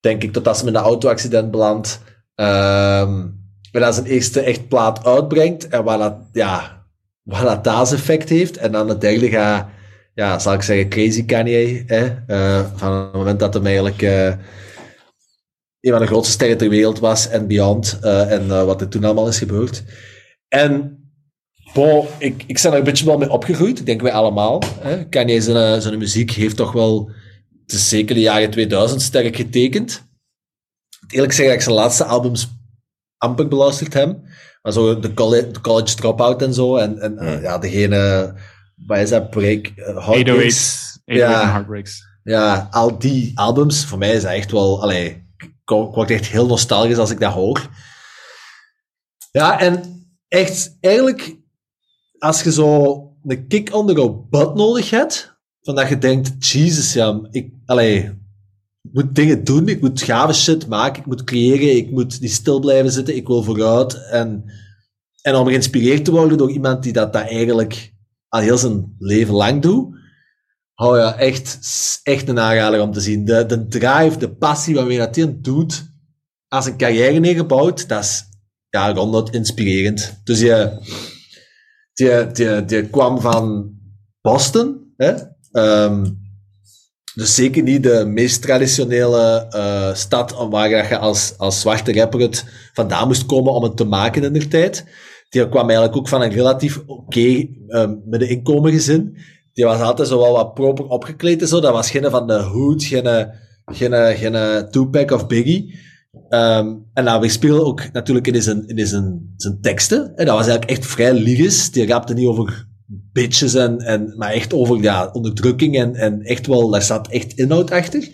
[0.00, 2.00] denk ik, totdat ze met een auto-accident belandt.
[2.34, 3.36] Ehm
[3.72, 6.86] en dat zijn eerste echt plaat uitbrengt en waar dat, ja,
[7.22, 8.56] wat dat effect heeft.
[8.56, 9.68] En dan het derde gaat,
[10.14, 11.82] ja, zal ik zeggen, crazy Kanye.
[11.86, 12.06] Hè?
[12.26, 14.26] Eh, van het moment dat hem eigenlijk eh,
[15.80, 17.98] een van de grootste sterren ter wereld was en beyond.
[18.02, 19.82] eh, en wat er toen allemaal is gebeurd.
[20.48, 20.98] En
[21.72, 23.78] bon, ik, ik ben er een beetje wel mee opgegroeid.
[23.78, 24.62] Ik denk wij allemaal.
[24.80, 25.08] Hè?
[25.08, 27.10] Kanye zijn, zijn muziek heeft toch wel,
[27.62, 30.06] het is zeker de jaren 2000 sterk getekend.
[31.08, 32.57] Eerlijk zeggen dat ik zijn laatste albums
[33.18, 34.20] amper beluisterd heb.
[34.62, 36.76] Maar zo de college, de college dropout en zo.
[36.76, 38.34] En, en eh, ja, degene,
[38.86, 41.00] wat is dat, Break, uh, Heartbreaks.
[41.04, 41.50] 808, 808 Ja.
[41.50, 42.06] Heartbreaks.
[42.22, 46.46] Ja, al die albums, voor mij is dat echt wel, allee, ik word echt heel
[46.46, 47.68] nostalgisch als ik dat hoor.
[49.30, 51.36] Ja, en echt, eigenlijk,
[52.18, 56.46] als je zo een kick on the go butt nodig hebt, van dat je denkt,
[56.50, 58.18] Jesus, ja, ik, allee,
[58.80, 62.60] moet dingen doen, ik moet gave shit maken, ik moet creëren, ik moet niet stil
[62.60, 64.08] blijven zitten, ik wil vooruit.
[64.10, 64.44] En,
[65.22, 67.92] en om geïnspireerd te worden door iemand die dat, dat eigenlijk
[68.28, 69.96] al heel zijn leven lang doet,
[70.80, 71.58] Oh ja, echt,
[72.02, 73.24] echt een aanrader om te zien.
[73.24, 75.92] De, de drive, de passie waarmee dat hij doet,
[76.48, 78.24] als een carrière neergebouwd, dat is
[78.68, 80.20] ja, ronduit inspirerend.
[80.24, 80.78] Dus je,
[81.92, 83.72] die, die, die kwam van
[84.20, 85.14] Boston, hè?
[85.50, 86.04] Ehm,
[87.18, 92.20] dus zeker niet de meest traditionele eh, stad waar dat je als, als zwarte rapper
[92.20, 94.84] het vandaan moest komen om het te maken in de tijd.
[95.28, 99.16] Die kwam eigenlijk ook van een relatief oké eh, middeninkomen gezin.
[99.52, 101.60] Die was altijd zo wel wat proper opgekleed en zo.
[101.60, 103.30] Dat was geen van de Hood, geen,
[103.64, 105.78] geen, geen Tupac of Biggie.
[106.28, 110.16] Ehm, en nou, we spelen ook natuurlijk in zijn, in zijn, zijn teksten.
[110.16, 111.70] En dat was eigenlijk echt vrij lyrisch.
[111.70, 116.46] Die rapte niet over bitches en, en, maar echt over ja, onderdrukking en, en echt
[116.46, 118.08] wel, daar staat echt inhoud achter.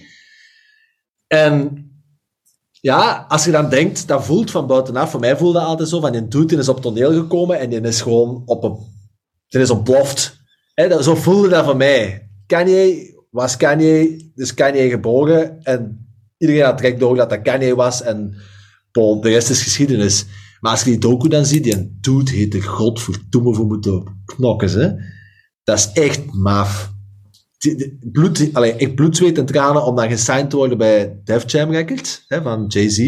[1.27, 1.85] En
[2.71, 6.01] ja, als je dan denkt, dat voelt van buitenaf, voor mij voelde dat altijd zo,
[6.01, 8.77] van die doet, die is op toneel gekomen en die is gewoon op een,
[9.49, 10.37] die is ontploft.
[10.75, 12.29] Hè, dat, zo voelde dat voor mij.
[12.47, 16.09] Kanye was Kanye, dus Kanye geboren en
[16.39, 18.37] iedereen had direct door dat dat Kanye was en
[18.93, 20.27] de rest is geschiedenis.
[20.65, 24.71] Maar als je die docu dan ziet, die dude heet de godverdomme voor moeten knokken,
[24.71, 24.91] hè.
[25.65, 26.93] Dat is echt maf.
[28.13, 31.71] Bloed, allee, echt bloed, zweet en tranen om dan gesigned te worden bij Def Jam
[31.71, 32.99] Records, hè, van Jay-Z.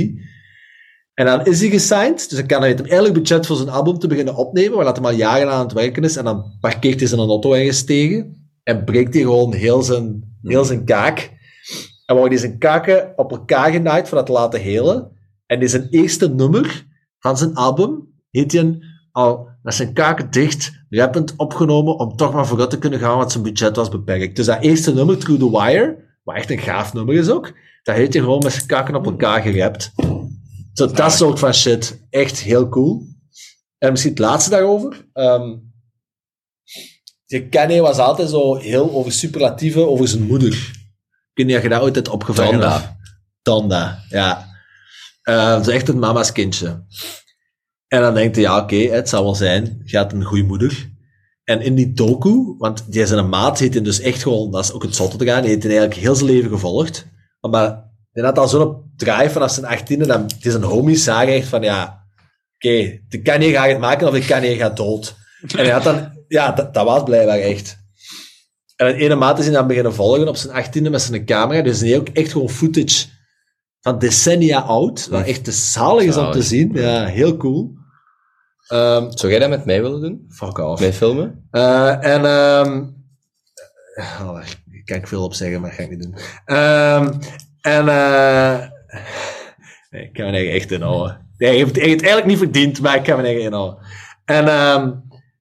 [1.15, 3.99] En dan is hij gesigned, dus dan kan hij met eigenlijk budget voor zijn album
[3.99, 7.09] te beginnen opnemen, waar hij al jaren aan het werken is, en dan parkeert hij
[7.09, 11.31] zijn auto ergens tegen, en breekt hij gewoon heel zijn, heel zijn kaak.
[12.07, 15.11] En wordt hij zijn kaken op elkaar genaaid voor dat te laten helen.
[15.47, 16.95] En die zijn eerste nummer
[17.27, 18.79] van zijn album heeft hij
[19.12, 23.33] al met zijn kaken dicht, rappend opgenomen, om toch maar vooruit te kunnen gaan, want
[23.33, 24.37] zijn budget was beperkt.
[24.37, 27.53] Dus dat eerste nummer, Through the Wire, wat echt een gaaf nummer is ook,
[27.83, 29.93] dat heeft hij gewoon met zijn kaken op elkaar gerapt.
[30.72, 32.07] Zo, dat soort van shit.
[32.11, 33.07] Echt heel cool.
[33.79, 35.07] En misschien het laatste daarover.
[37.27, 40.53] Die Kanye was altijd zo heel over superlatieven over zijn moeder.
[40.53, 42.61] Ik weet niet of je dat ooit hebt opgevangen.
[42.61, 42.97] Tanda.
[43.43, 44.46] Tanda, ja.
[45.29, 46.85] Uh, is echt een mama's kindje.
[47.89, 49.83] En dan denkt hij, ja, oké, het zal wel zijn.
[49.87, 50.91] Had een goede moeder.
[51.45, 54.72] En in die docu, want die zijn maat heeft hij dus echt gewoon, dat is
[54.72, 57.07] ook het zotte te gaan, die heeft hij eigenlijk heel zijn leven gevolgd.
[57.41, 61.49] Maar hij had al zo'n drive vanaf zijn achttiende, dat die zijn homies zagen echt
[61.49, 62.07] van, ja,
[62.55, 65.14] oké, de Kanye gaat het maken of de Kanye gaat dood.
[65.41, 67.77] En hij had dan, ja, dat, dat was blijkbaar echt.
[68.77, 71.62] En een ene maat is hij dan beginnen volgen op zijn achttiende met zijn camera.
[71.62, 73.07] Dus hij ook echt gewoon footage
[73.87, 75.09] van decennia oud.
[75.09, 76.72] Wat echt te zalig is om te zien.
[76.74, 77.74] Ja, heel cool.
[78.66, 80.26] Ehm, Zou jij dat met mij willen doen?
[80.28, 80.80] fuck off.
[80.80, 81.47] Mij filmen?
[81.51, 82.20] Eh, en
[84.20, 86.16] oh, daar kan ik veel op zeggen, maar dat ga ik niet doen.
[86.45, 87.12] Ehm,
[87.61, 88.68] en eh
[89.91, 91.26] nee, ik kan mijn eigen echt inhouden.
[91.39, 93.78] Nee, je hebt het eigenlijk niet verdiend, maar ik kan mijn eigen inhouden.
[94.24, 94.45] En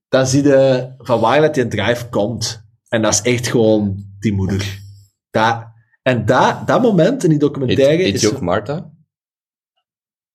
[0.09, 2.63] dan zie je van waar dat een drive komt.
[2.89, 4.79] En dat is echt gewoon die moeder.
[5.31, 5.67] Dat,
[6.09, 8.21] en dat, dat moment in die documentaire heet is...
[8.21, 8.93] je ook Martha?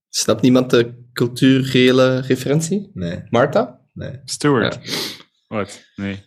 [0.09, 2.91] Snapt niemand de culturele referentie?
[2.95, 3.81] Nee, Martha?
[3.93, 4.21] nee.
[4.25, 4.79] Stewart.
[5.49, 5.81] Wat?
[5.97, 6.25] Nee.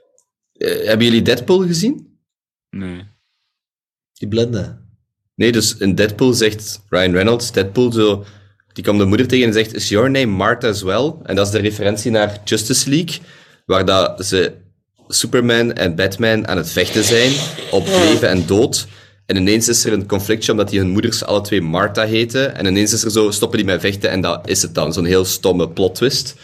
[0.54, 2.20] Eh, hebben jullie Deadpool gezien?
[2.70, 3.04] Nee.
[4.14, 4.82] Die blinde.
[5.36, 8.26] Nee, dus in Deadpool zegt Ryan Reynolds, Deadpool zo,
[8.74, 11.14] die komt de moeder tegen en zegt, is your name Martha as well?
[11.24, 13.20] En dat is de referentie naar Justice League,
[13.66, 14.54] waar dat ze
[15.08, 17.32] Superman en Batman aan het vechten zijn
[17.72, 18.88] op leven en dood.
[19.26, 22.56] En ineens is er een conflictje omdat die hun moeders alle twee Martha heten.
[22.56, 24.94] En ineens is er zo, stoppen die met vechten en dat is het dan.
[24.94, 26.36] Zo'n heel stomme plot twist.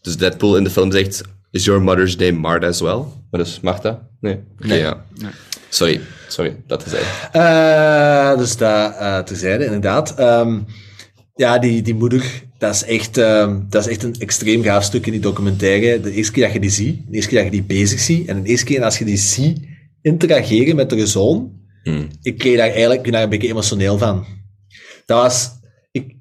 [0.00, 3.02] Dus Deadpool in de film zegt, is your mother's name Martha as well?
[3.30, 4.08] Maar dus Martha?
[4.20, 4.38] Nee.
[4.64, 5.04] Oké, ja.
[5.14, 5.30] Nee.
[5.68, 7.34] Sorry, sorry, dat is eigenlijk.
[7.34, 10.14] Eh, dus dat eh terzijde, inderdaad.
[10.14, 10.58] Ehm,
[11.34, 15.06] ja, die, die moeder, dat is, echt, ehm, dat is echt een extreem gaaf stuk
[15.06, 16.00] in die documentaire.
[16.00, 18.28] De eerste keer dat je die ziet, de eerste keer dat je die bezig ziet,
[18.28, 19.58] en de eerste keer als je die ziet
[20.02, 22.08] interageren met de zoon, Hmm.
[22.22, 24.26] ik kreeg daar eigenlijk daar een beetje emotioneel van.
[25.06, 25.50] Dat was...
[25.90, 26.16] Ik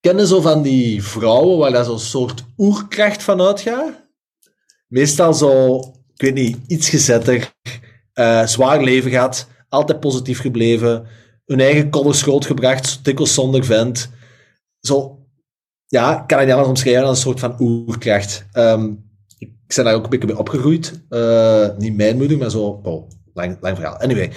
[0.00, 4.08] kende zo van die vrouwen waar daar zo'n soort oerkracht van uitgaat.
[4.88, 5.78] Meestal zo,
[6.14, 7.54] ik weet niet, iets gezetter,
[8.12, 11.06] eh, zwaar leven gehad, altijd positief gebleven,
[11.44, 14.10] hun eigen kodders grootgebracht, dikwijls zonder vent.
[14.80, 15.18] Zo,
[15.86, 18.46] ja, kan het niet anders omschrijven dan een soort van oerkracht.
[18.52, 18.92] Ehm,
[19.38, 21.04] ik ben daar ook een beetje mee opgegroeid.
[21.08, 23.96] Eh, niet mijn moeder, maar zo, oh, lang, lang verhaal.
[23.96, 24.32] Anyway.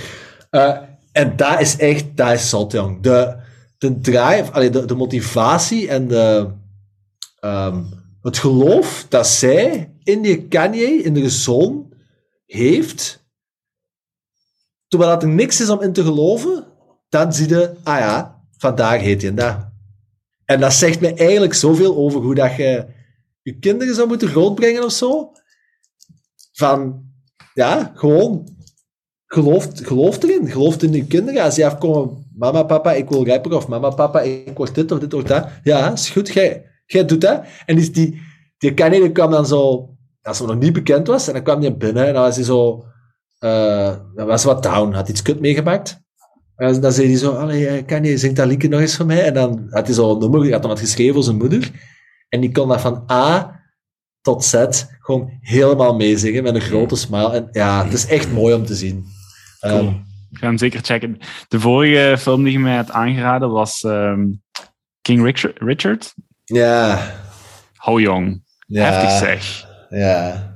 [0.53, 0.77] Eh,
[1.11, 2.49] en dat is echt, dat is.
[3.01, 3.35] De,
[3.77, 6.49] de drive, allee, de, motivatie en de,
[7.39, 7.83] ehm,
[8.21, 11.93] het geloof dat zij in die Kanye, in de zoon,
[12.45, 13.25] heeft,
[14.87, 16.65] terwijl dat er niks is om in te geloven,
[17.09, 19.57] dan zie je, ah ja, vandaag heet en dat.
[20.45, 22.85] En dat zegt me eigenlijk zoveel over hoe dat je
[23.41, 25.31] je kinderen zou moeten grootbrengen of zo.
[26.51, 27.05] Van,
[27.53, 28.53] ja, gewoon
[29.33, 30.51] geloof, geloof erin.
[30.51, 31.43] Geloof in je kinderen.
[31.43, 34.99] Als die afkomen, mama, papa, ik wil rapper, of mama, papa, ik word dit of
[34.99, 35.47] dit of dat.
[35.63, 37.43] Ja, is goed, jij, jij doet dat.
[37.65, 38.21] En dus die,
[38.57, 39.89] die Kanye die kwam dan zo,
[40.21, 42.45] als hij nog niet bekend was, en dan kwam hij binnen en dan was hij
[42.45, 42.85] zo,
[44.15, 46.01] dan was wat down, had iets kut meegemaakt.
[46.55, 49.05] En dan- dan zei hij zo, allee, eh, Kanye, zingt dat liedje nog eens voor
[49.05, 49.23] mij?
[49.25, 51.71] En dan had hij zo een nummer, hij had hem wat geschreven voor zijn moeder.
[52.29, 53.59] En die kon dat van A
[54.21, 54.65] tot Z
[54.99, 57.31] gewoon helemaal meezingen met een grote smile.
[57.31, 59.05] En ja, het is echt mooi om te zien.
[59.71, 59.87] Ehm,
[60.31, 61.17] Ik ga hem zeker checken.
[61.47, 64.25] De vorige film die je mij had aangeraden was ehm,
[65.01, 65.57] King Richard.
[65.59, 66.13] Richard?
[66.43, 66.99] ja,
[67.75, 68.43] Hou jong.
[68.67, 69.67] ja, Heftig zeg.
[69.89, 70.51] Ja,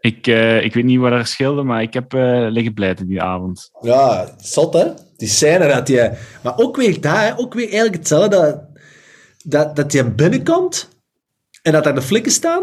[0.00, 3.22] Ik, eh, ik weet niet wat er scheelde, maar ik heb eh, liggen blijten die
[3.22, 3.70] avond.
[3.80, 4.86] ja, zot hè?
[5.16, 6.12] Die scène dat je...
[6.42, 8.28] Maar ook weer daar, ook weer eigenlijk hetzelfde.
[8.36, 8.64] Dat,
[9.44, 10.88] dat, dat je binnenkomt
[11.62, 12.62] en dat daar de flikken staan.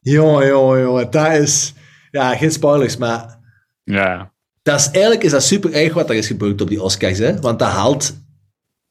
[0.00, 1.74] Jongen, jongen, jongen, dat is...
[2.10, 3.38] Ja, geen spoilers, maar
[3.84, 4.29] Ja.
[4.62, 7.40] Dat is, eigenlijk is dat super erg wat er is gebeurd op die Oscars, hè?
[7.40, 8.16] Want dat haalt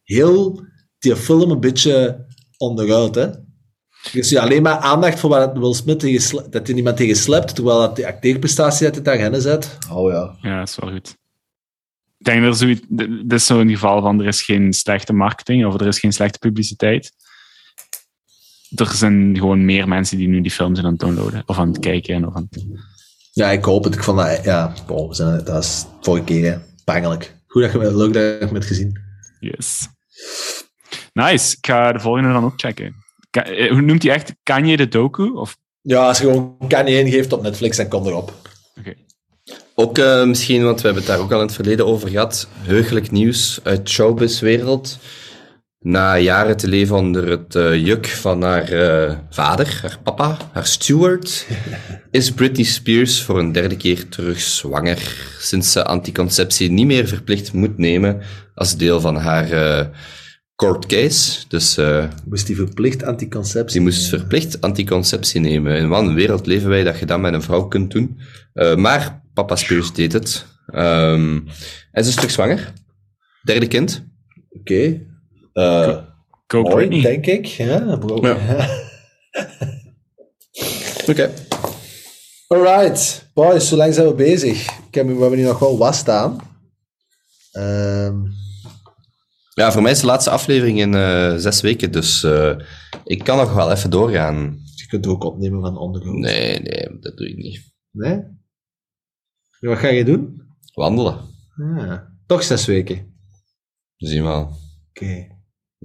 [0.04, 0.62] heel
[1.00, 2.26] die film een beetje
[2.58, 3.30] onderuit, hè?
[4.12, 7.56] Dus ja, alleen maar aandacht voor wat Will Smith tegen dat hij niemand tegen slept,
[7.56, 9.78] terwijl dat die acteerprestatie dat hij daarin zet.
[9.92, 10.36] Oh ja.
[10.42, 11.18] ja, dat is wel goed.
[12.18, 12.82] Ik denk dat er zoiets...
[12.90, 16.40] Dit is zo'n geval van er is geen slechte marketing of er is geen slechte
[16.40, 17.12] publiciteit.
[18.76, 21.44] Er zijn gewoon meer mensen die nu die film zijn aan het downloaden.
[21.46, 22.26] Of aan het kijken.
[22.26, 22.66] Of aan het...
[23.40, 23.94] Ja, ik hoop het.
[23.94, 26.58] Ik vond dat, ja, wow, we zijn, dat is vorige keer, hè.
[26.84, 27.36] Pijnlijk.
[27.48, 29.00] Goed dat je leuk dat je het hebt gezien.
[29.40, 29.88] Yes.
[31.14, 31.56] Nice.
[31.58, 32.96] Ik ga de volgende dan ook checken.
[33.30, 34.34] Ka- eh, hoe noemt hij echt?
[34.44, 35.30] Kanye de docu?
[35.30, 35.58] Of...
[35.82, 38.34] Ja, als je gewoon Kanye ingeeft op Netflix, dan komt erop.
[38.80, 38.94] Oké.
[39.76, 42.48] Ook eh, misschien, want we hebben het daar ook al in het verleden over gehad,
[42.54, 44.98] heugelijk nieuws uit showbizwereld.
[45.82, 50.66] Na jaren te leven onder het eh, juk van haar eh, vader, haar papa, haar
[50.66, 51.48] steward,
[52.12, 57.54] is Britney Spears voor een derde keer terug zwanger, sinds ze anticonceptie niet meer verplicht
[57.54, 58.22] moet nemen
[58.54, 59.86] als deel van haar eh,
[60.56, 61.48] court case.
[61.48, 61.80] Dus
[62.26, 63.78] Moest die verplicht anticonceptie?
[63.78, 65.78] ze moest verplicht anticonceptie nemen.
[65.78, 68.20] In wat een wereld leven wij dat je dat met een vrouw kunt doen.
[68.76, 70.46] Maar papa Spears deed het.
[70.66, 71.40] Ehm,
[71.92, 72.74] en ze is terug zwanger.
[73.44, 74.06] Derde kind.
[74.50, 75.08] Oké.
[76.48, 77.02] Go mooi, Britney.
[77.02, 77.46] denk ik.
[77.46, 78.28] Ja, bro.
[78.28, 78.38] Ja.
[81.10, 81.34] Oké.
[82.48, 84.62] Alright, boys, zo lang zijn we bezig.
[84.88, 86.38] Ik heb, we hebben hier nog wel wat staan.
[87.52, 88.16] Ehm,
[89.54, 92.56] Ja, voor mij is de laatste aflevering in eh, zes weken, dus eh,
[93.04, 94.60] ik kan nog wel even doorgaan.
[94.76, 96.20] je kunt ook opnemen van ondergrond.
[96.20, 97.74] Nee, nee, dat doe ik niet.
[97.92, 98.20] Nee?
[99.60, 100.42] Wat ga je doen?
[100.74, 101.18] Wandelen.
[101.78, 102.96] Ja, toch zes weken.
[102.96, 103.06] Oké.
[103.98, 104.58] Zien we wel.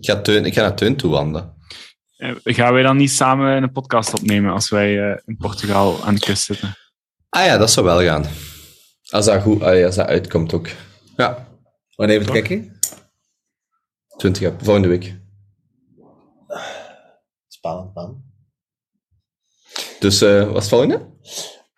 [0.04, 1.54] Ik ga, teun, ik ga naar Teun toe wandelen.
[2.16, 6.14] Eh, gaan wij dan niet samen een podcast opnemen als wij eh, in Portugal aan
[6.14, 6.76] de kust zitten?
[7.28, 8.24] Ah ja, dat zou wel gaan.
[9.10, 10.68] Als dat, goed, als dat uitkomt ook.
[11.16, 11.48] Ja,
[11.96, 12.78] Wanneer even kijken?
[14.16, 15.16] 20 ap- volgende week.
[17.48, 18.22] Spannend, man.
[19.98, 21.06] Dus eh wat is het volgende?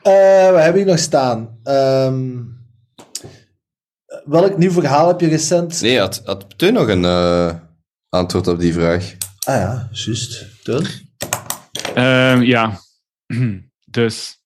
[0.03, 1.59] Eh, wat heb ik nog staan?
[1.63, 2.43] Ehm,
[4.25, 5.81] welk nieuw verhaal heb je recent?
[5.81, 7.55] Nee, had, had Teun nog een eh,
[8.09, 9.17] antwoord op die vraag?
[9.47, 10.47] Ah ja, juist.
[11.95, 12.81] Ehm, ja,
[13.99, 14.41] dus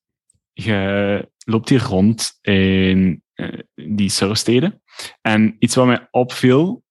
[0.53, 4.83] je loopt hier rond in eh, die surfsteden.
[5.21, 6.83] En iets wat mij opviel,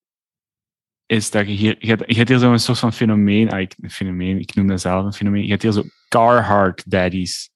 [1.06, 1.76] is dat je hier...
[1.80, 4.68] Je hebt, je hebt hier zo'n soort van fenomeen, ah, ik, een fenomeen, ik noem
[4.68, 5.44] dat zelf een fenomeen.
[5.44, 7.50] Je hebt hier zo Carhartt daddies.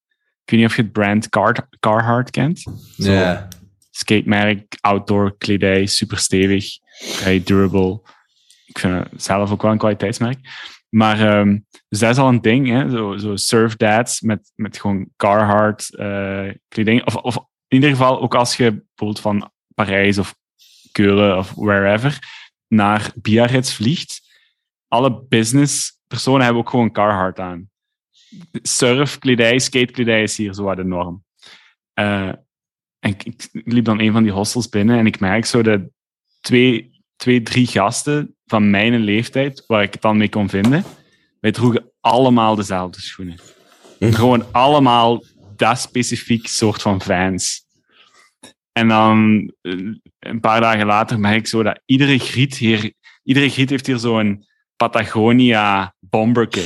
[0.43, 2.63] Ik weet niet of je het brand Car, Carhartt kent.
[2.95, 3.47] Ja.
[3.91, 8.01] skatemerk, outdoor kledij, super stevig, vrij durable.
[8.65, 10.39] Ik vind het zelf ook wel een kwaliteitsmerk.
[10.89, 11.59] Maar ehm,
[11.89, 12.89] dus dat is al een ding, hè?
[12.89, 17.05] Zo, zo surf dads met, met gewoon Carhartt eh, kleding.
[17.05, 17.43] Of, of in
[17.79, 20.35] ieder geval ook als je bijvoorbeeld van Parijs of
[20.91, 22.19] Keulen of wherever
[22.67, 24.21] naar Biarritz vliegt.
[24.87, 27.69] Alle business personen hebben ook gewoon Carhartt aan.
[28.51, 31.23] Surfkledij, skatekledij is hier zo de norm.
[31.93, 32.27] Eh,
[32.99, 35.81] en ik, ik liep dan een van die hostels binnen en ik merk zo dat
[36.41, 36.92] twee,
[37.23, 40.83] twee drie gasten van mijn leeftijd, waar ik het dan mee kon vinden,
[41.39, 43.39] wij droegen allemaal dezelfde schoenen.
[43.99, 45.23] Gewoon allemaal
[45.55, 47.65] dat specifiek soort van fans.
[48.71, 49.73] En dan eh,
[50.19, 52.93] een paar dagen later merk ik zo dat iedere griet hier,
[53.23, 54.45] iedere griet heeft hier zo'n
[54.75, 56.65] Patagonia bomberke.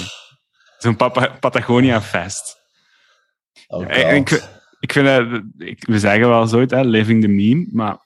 [0.77, 0.95] Zo'n
[1.39, 2.57] Patagonia vest.
[3.67, 7.67] Oh, En ik, ik vind dat, ik, we zeggen wel zoiets, hè, living the meme,
[7.71, 8.05] maar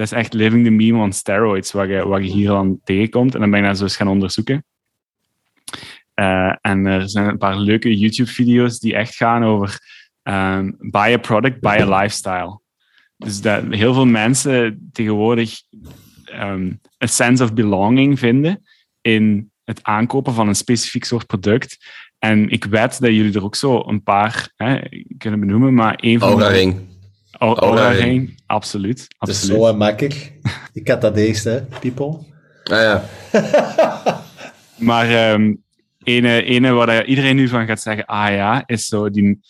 [0.00, 3.34] dat is echt living the meme on steroids, wat je, hier dan tegenkomt.
[3.34, 4.64] En dan ben ik dat zo eens gaan onderzoeken.
[6.14, 9.78] Eh, en er zijn een paar leuke YouTube-video's die echt gaan over
[10.22, 12.60] ehm, buy a product, buy a lifestyle.
[13.16, 15.62] Dus dat heel veel mensen tegenwoordig
[16.24, 18.62] ehm, een sense of belonging vinden
[19.00, 21.76] in het aankopen van een specifiek soort product.
[22.18, 24.80] En ik weet dat jullie er ook zo een paar hè,
[25.18, 26.54] kunnen benoemen, maar één van Aura de...
[26.54, 26.89] ring.
[27.40, 28.02] Aura ring.
[28.02, 28.42] ring.
[28.46, 29.00] Absoluut.
[29.18, 29.62] Het is absoluut.
[29.62, 30.32] zo makkelijk.
[30.72, 32.18] Ik had dat hè, people.
[32.64, 33.04] Ah ja.
[34.78, 35.54] Maar ehm
[36.02, 39.40] ene, ene waar iedereen nu van gaat zeggen, ah ja, is zo die,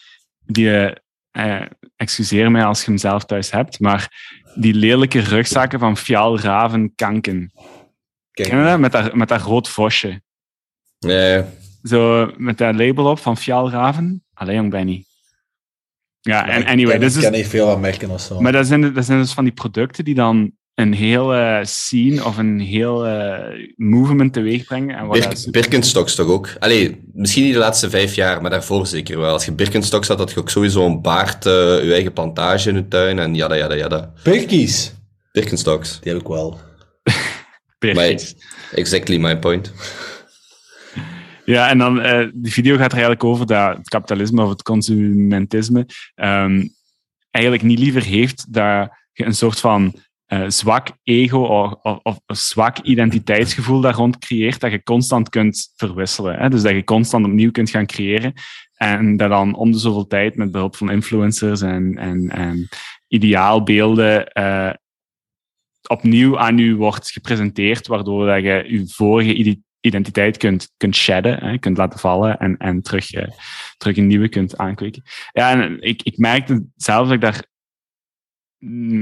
[0.47, 0.93] die
[1.31, 1.63] eh,
[1.97, 4.09] excuseer mij als je hem zelf thuis hebt, maar
[4.55, 7.53] die lelijke rugzakken van Fjal Raven Kanken.
[8.33, 8.79] Kijk, Ken je dat?
[8.79, 10.23] Met dat, met dat rood vosje.
[10.99, 11.47] Ja, ja.
[11.83, 14.25] Zo met dat label op van Fjal Raven.
[14.35, 15.05] Allee, jong Benny.
[16.21, 18.41] Ja, en anyway, ik dus ken is, niet veel van merken of zo.
[18.41, 22.37] maar dat zijn, dat zijn dus van die producten die dan een hele scene of
[22.39, 24.97] een heel eh, movement teweeg brengen.
[24.97, 26.49] En wat dat Bir is- Birkenstocks toch ook?
[26.59, 29.33] Allee, misschien niet de laatste vijf jaar, maar daarvoor zeker wel.
[29.33, 31.53] Als je Birkenstocks had, had je ook sowieso een baard, eh,
[31.85, 34.13] je eigen plantage in je tuin en jada, jada, jada.
[34.23, 34.93] Birkies.
[35.33, 35.99] Birkenstocks.
[36.01, 36.59] Die heb ik wel.
[37.79, 38.35] Birkies.
[38.75, 39.73] Exactly my point.
[41.51, 44.63] Ja, en dan, eh die video gaat er eigenlijk over dat het kapitalisme of het
[44.63, 46.67] consumentisme ehm,
[47.31, 49.95] eigenlijk niet liever heeft dat je een soort van
[50.27, 51.39] eh, zwak ego
[51.83, 56.39] of, of, zwak identiteitsgevoel daar rond creëert, dat je constant kunt verwisselen.
[56.39, 56.49] Hè?
[56.49, 58.33] Dus dat je constant opnieuw kunt gaan creëren
[58.75, 62.69] en dat dan om de zoveel tijd met behulp van influencers en, en, en
[63.09, 64.71] ideaalbeelden eh,
[65.89, 69.35] opnieuw aan u wordt gepresenteerd, waardoor dat je je vorige
[69.81, 73.29] identiteit kunt, kunt shedden, hè, kunt laten vallen en, en terug, eh,
[73.77, 75.03] terug een nieuwe kunt aankweken.
[75.33, 77.49] Ja, en ik, ik merkte zelf dat ik daar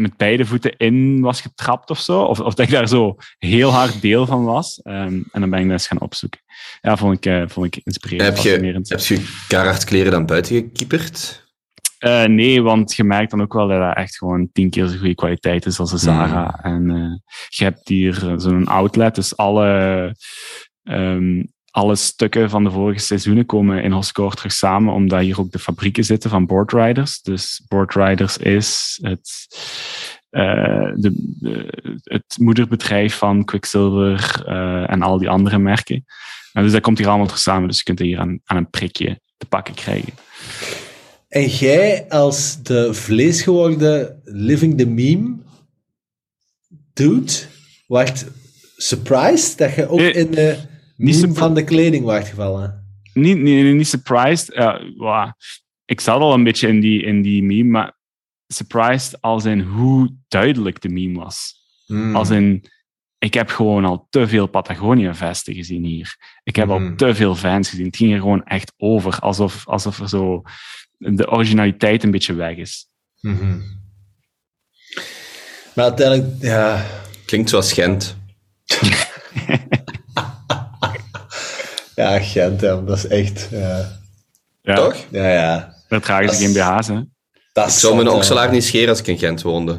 [0.00, 3.70] met beide voeten in was getrapt of zo, of, of dat ik daar zo heel
[3.70, 4.80] hard deel van was.
[4.82, 6.40] Ehm, en dan ben ik dat eens gaan opzoeken.
[6.80, 10.54] Ja, vond ik, eh, vond ik inspirerend, Heb je, heb je Carhartt kleren dan buiten
[10.54, 11.46] gekieperd?
[11.98, 14.98] Eh, nee, want je merkt dan ook wel dat dat echt gewoon tien keer zo
[14.98, 16.60] goede kwaliteit is als een Zara.
[16.62, 16.84] En
[17.48, 20.14] je hebt hier zo'n outlet, dus alle,
[20.88, 25.50] ehm, alle stukken van de vorige seizoenen komen in Hoscore terug samen, omdat hier ook
[25.52, 27.22] de fabrieken zitten van Boardriders.
[27.22, 29.46] Dus Boardriders is het,
[30.30, 36.04] eh, de, de- het moederbedrijf van Quicksilver eh, en al die andere merken.
[36.52, 38.70] En dus dat komt hier allemaal terug samen, dus je kunt hier aan, aan een
[38.70, 40.12] prikje te pakken krijgen.
[41.28, 45.36] En jij als de vleesgeworden living the meme
[46.92, 47.32] dude,
[47.86, 48.26] wacht,
[48.76, 50.58] surprised dat je ook in de
[50.98, 52.86] niet meme van de kleding wacht gevallen?
[53.12, 54.54] Niet, niet, niet surprised.
[54.54, 55.36] Ja, wa-
[55.84, 57.96] ik zat al een beetje in die, in die meme, maar
[58.46, 61.54] surprised als in hoe duidelijk de meme was.
[61.86, 62.16] Hmm.
[62.16, 62.64] Als in,
[63.18, 66.16] ik heb gewoon al te veel Patagonia-vesten gezien hier.
[66.42, 67.86] Ik heb al te veel fans gezien.
[67.86, 70.42] Het ging er gewoon echt over, alsof, alsof er zo
[70.96, 72.86] de originaliteit een beetje weg is.
[73.20, 73.60] Mhm.
[75.74, 76.86] Maar uiteindelijk, ja,
[77.24, 78.16] Klinkt zoals Gent.
[81.98, 84.00] ja Gent, hè, dat is echt, ja,
[84.62, 84.96] Ja, Toch?
[85.10, 85.74] ja, ja.
[85.88, 87.02] Daar dragen Dat ze geen BH's, hè.
[87.52, 89.78] Dat Ik zou mijn okselaar niet scheren als ik in Gent woonde.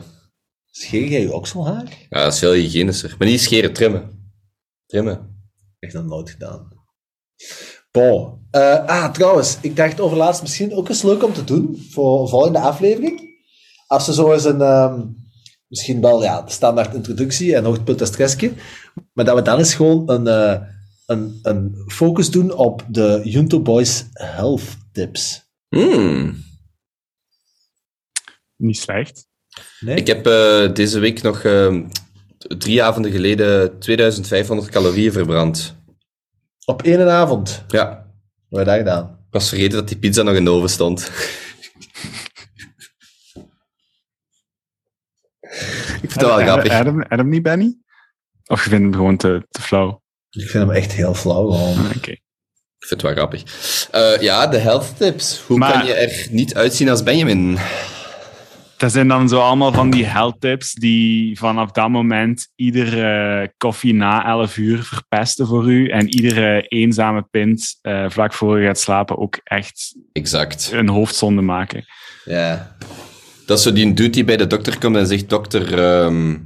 [0.72, 1.84] Scheer jij je okselhaar?
[2.10, 3.16] Ja, dat is veel hygiënischer.
[3.18, 4.32] Maar niet scheren, trimmen.
[4.86, 5.44] Trimmen.
[5.80, 6.68] Echt nog nooit gedaan.
[7.92, 8.48] Bon.
[8.52, 12.24] Eh, ah, trouwens, ik dacht over laatst misschien ook eens leuk om te doen voor
[12.24, 13.22] de volgende aflevering.
[13.88, 15.02] Als ze zo eens een, ehm,
[15.68, 18.52] misschien wel ja, de standaard introductie en hoogtepunt en stressje,
[19.14, 20.62] maar dat we dan eens gewoon een, eh,
[21.10, 25.48] een, een focus doen op de Junto Boys health tips.
[25.70, 26.44] Hmm.
[28.56, 29.28] Niet slecht.
[29.80, 29.96] Nee?
[29.96, 31.82] Ik heb eh, deze week nog eh,
[32.38, 35.76] drie avonden geleden 2500 calorieën verbrand.
[36.66, 37.64] Op één avond.
[37.68, 38.12] Ja,
[38.50, 39.18] Wat heb je dat gedaan?
[39.28, 41.00] ik was vergeten dat die pizza nog in de oven stond.
[46.02, 46.72] ik vind dat wel Adam, grappig.
[46.72, 47.78] Adam, Adam niet, Benny?
[48.46, 49.99] Of je vindt hem gewoon te, te flauw?
[50.30, 51.50] Ik vind hem echt heel flauw.
[51.52, 51.78] Gewoon.
[51.86, 52.12] Ah, Oké.
[52.12, 53.44] Ik vind het wel grappig.
[53.92, 55.40] Eh, ja, de health tips.
[55.48, 57.58] Hoe Maar- kan je er niet uitzien als Benjamin?
[58.78, 63.94] Dat zijn dan zo allemaal van die health tips die vanaf dat moment iedere koffie
[63.94, 68.80] na 11 uur verpesten voor u en iedere eenzame pint eh, vlak voor je gaat
[68.80, 70.70] slapen ook echt Exact.
[70.74, 71.86] een hoofdzonde maken.
[72.26, 72.76] Ja.
[73.46, 76.38] Dat is zo die dude die bij de dokter komt en zegt: Dokter, ehm,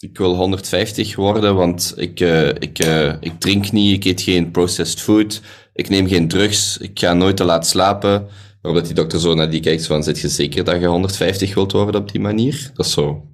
[0.00, 4.50] ik wil 150 worden, want ik, eh, ik, eh, ik drink niet, ik eet geen
[4.50, 5.40] processed food,
[5.72, 8.26] ik neem geen drugs, ik ga nooit te laat slapen.
[8.62, 11.72] Waarop die dokter zo naar die kijkt van, zit je zeker dat je 150 wilt
[11.72, 12.70] worden op die manier?
[12.74, 13.24] Dat is zo.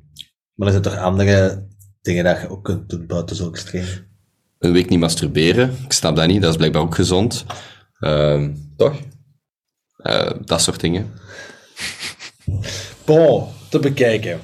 [0.54, 1.66] Maar er zijn toch andere
[2.02, 3.84] dingen dat je ook kunt doen buiten zo extreem?
[4.58, 7.44] Een week niet masturberen, ik snap dat niet, dat is blijkbaar ook gezond.
[7.98, 9.00] Ehm, toch?
[9.96, 11.12] Eh, dat soort dingen.
[13.04, 14.40] Bon, te bekijken.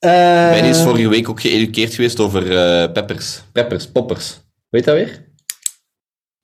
[0.00, 3.42] Eh, Benny is vorige week ook geëduceerd geweest over eh, peppers.
[3.52, 4.40] Peppers, poppers.
[4.68, 5.28] Weet dat weer?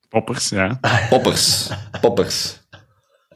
[0.08, 0.80] Poppers, ja.
[1.10, 1.68] Poppers.
[2.00, 2.58] Poppers.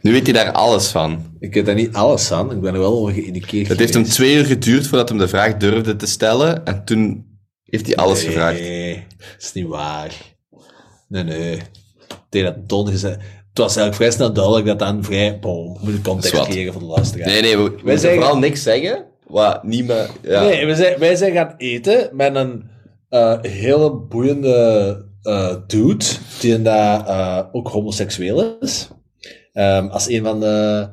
[0.00, 1.36] Nu weet hij daar alles van.
[1.38, 3.68] Ik weet daar niet alles aan, ik ben er wel over geïndiceerd.
[3.68, 6.64] Het heeft hem twee uur geduurd voordat hij de vraag durfde te stellen.
[6.64, 7.26] En toen
[7.64, 8.60] heeft hij alles gevraagd.
[8.60, 10.12] Nee, dat is niet waar.
[11.08, 11.60] Nee, nee.
[12.28, 13.16] Tegen dat Don gezegd.
[13.48, 15.38] Het was eigenlijk vrij snel duidelijk dat dan vrij.
[15.38, 17.26] Bon, we moeten context creëren voor de luisteraar.
[17.26, 19.04] Nee, nee, we, we moeten zeggen- vooral niks zeggen.
[19.30, 20.10] Wat niet meer...
[20.22, 20.42] Ja.
[20.42, 22.70] Nee, wij zijn, wij zijn gaan eten met een
[23.08, 26.04] eh, hele boeiende eh, dude,
[26.40, 28.88] die inderdaad eh, ook homoseksueel is.
[29.52, 30.88] Ehm, als een van de,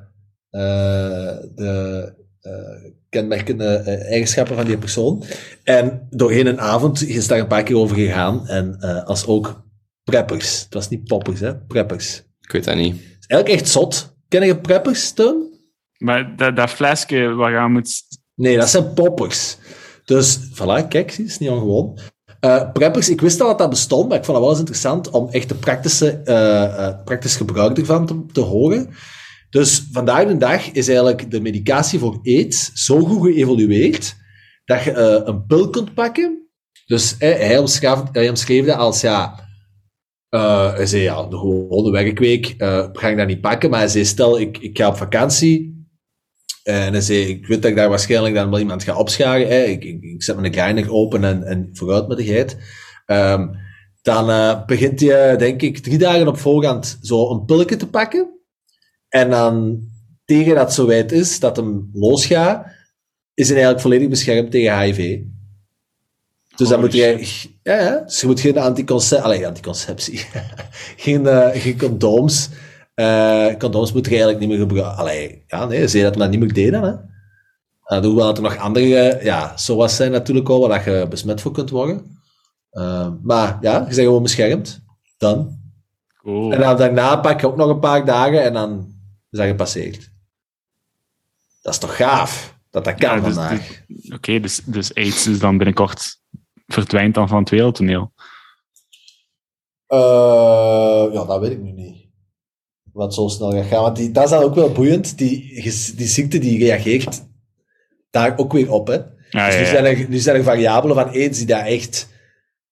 [0.49, 5.23] eh, de eh, kenmerkende eh, eigenschappen van die persoon.
[5.63, 8.47] En doorheen een avond is daar een paar keer over gegaan.
[8.47, 9.63] En eh, als ook
[10.03, 10.63] preppers.
[10.63, 11.55] Het was niet poppers, hè?
[11.57, 12.23] Preppers.
[12.41, 12.93] Ik weet dat niet.
[12.93, 14.15] Het is eigenlijk echt zot.
[14.27, 15.45] Ken je preppers, Toon?
[15.97, 17.89] Maar dat, dat flesje waar je aan moet...
[18.37, 19.57] Nee, dat zijn poppers.
[20.05, 21.99] Dus, voilà, kijk, zie, is niet ongewoon.
[22.39, 25.09] Eh preppers, ik wist al dat dat bestond, maar ik vond het wel eens interessant
[25.09, 28.89] om echt de praktische, eh, praktisch gebruik ervan te, horen.
[29.49, 34.15] Dus vandaag de dag is eigenlijk de medicatie voor aids zo goed geëvolueerd
[34.65, 34.93] dat je
[35.25, 36.49] een pil kunt pakken.
[36.85, 39.47] Dus hij, omschreef, hij dat als, ja,
[40.29, 44.05] hij zei, ja, de gewone werkweek eh, ga ik dat niet pakken, maar hij zei,
[44.05, 45.76] stel, ik, ik ga op vakantie,
[46.63, 49.47] en hij zei, ik weet dat ik daar waarschijnlijk dan wel iemand ga opscharen.
[49.47, 49.63] Hè.
[49.63, 52.57] Ik, ik, ik zet mijn open en, en vooruit met de geit.
[53.05, 53.47] Ehm,
[54.01, 57.87] dan eh, begint hij, eh, denk ik, drie dagen op voorhand zo een pilletje te
[57.87, 58.29] pakken.
[59.09, 59.79] En dan,
[60.25, 62.65] tegen dat het zo wijd is, dat hem losgaat,
[63.33, 65.19] is hij eigenlijk volledig beschermd tegen HIV.
[66.55, 67.27] Dus dan moet je,
[67.63, 70.25] ja, ja, dus je moet geen anticonceptie, allee, anticonceptie,
[71.05, 72.49] geen, eh, geen condooms,
[72.97, 74.95] eh, condooms moet je eigenlijk niet meer gebruiken.
[74.95, 76.91] Allee, ja, nee, je dat we dat niet meer deden, hè?
[77.97, 81.51] Uh, hoewel dat er nog andere, ja, zoals zijn natuurlijk al, waar je besmet voor
[81.51, 82.19] kunt worden.
[82.71, 84.83] Uh, maar ja, je bent gewoon beschermd.
[85.17, 85.59] Dan.
[86.21, 86.51] Cool.
[86.53, 88.95] En dan daarna pak je ook nog een paar dagen en dan
[89.29, 90.11] is dat gepasseerd.
[91.61, 92.57] Dat is toch gaaf?
[92.69, 93.81] Dat dat kan Ja, dus- vandaag.
[94.13, 96.19] Oké, dus, dus AIDS is dan binnenkort
[96.67, 98.11] verdwijnt dan van het wereldtoneel.
[99.87, 102.06] Eh, ja, dat weet ik nu niet.
[102.97, 103.81] Wat zo snel gaat gaan.
[103.81, 105.17] Want die, dat is dan ook wel boeiend.
[105.17, 105.61] Die,
[105.95, 107.25] die ziekte die reageert
[108.09, 108.87] daar ook weer op.
[108.87, 108.97] Hè.
[109.29, 109.69] Ja, dus ja, nu ja.
[109.69, 112.07] zijn, er, nu zijn er variabelen van aids die daar echt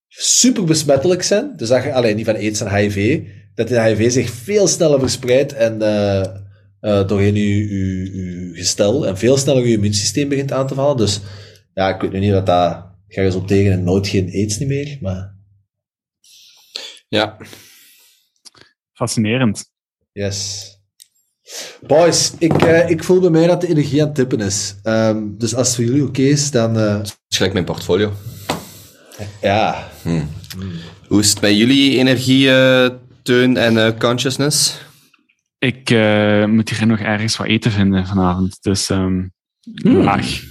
[0.08, 1.54] super besmettelijk zijn.
[1.58, 3.22] Dus dat je, alleen niet van aids en HIV,
[3.56, 6.44] dat die HIV zich veel sneller verspreidt en eh
[6.86, 10.98] eh, doorheen je, je, je gestel en veel sneller je immuunsysteem begint aan te vallen.
[10.98, 11.22] Dus
[11.74, 12.74] ja, ik weet nu niet wat dat
[13.08, 15.36] gaat resulteren in nooit geen aids niet meer, maar
[17.08, 17.24] Ja.
[17.24, 17.48] Ah,
[18.92, 19.74] Fascinerend.
[20.24, 20.70] Yes.
[21.88, 24.76] Boys, ik, eh, ik voel bij mij dat de energie aan het tippen is.
[24.84, 28.14] Ehm, dus als het voor jullie oké is, dan eh, Dat is gelijk mijn portfolio.
[29.42, 29.90] ja.
[31.08, 32.90] Hoe is het met jullie energie, eh,
[33.24, 34.82] teun en eh, consciousness?
[35.58, 38.58] Ik eh, moet hier nog ergens wat eten vinden vanavond.
[38.62, 39.24] Dus ehm
[39.84, 40.42] laag.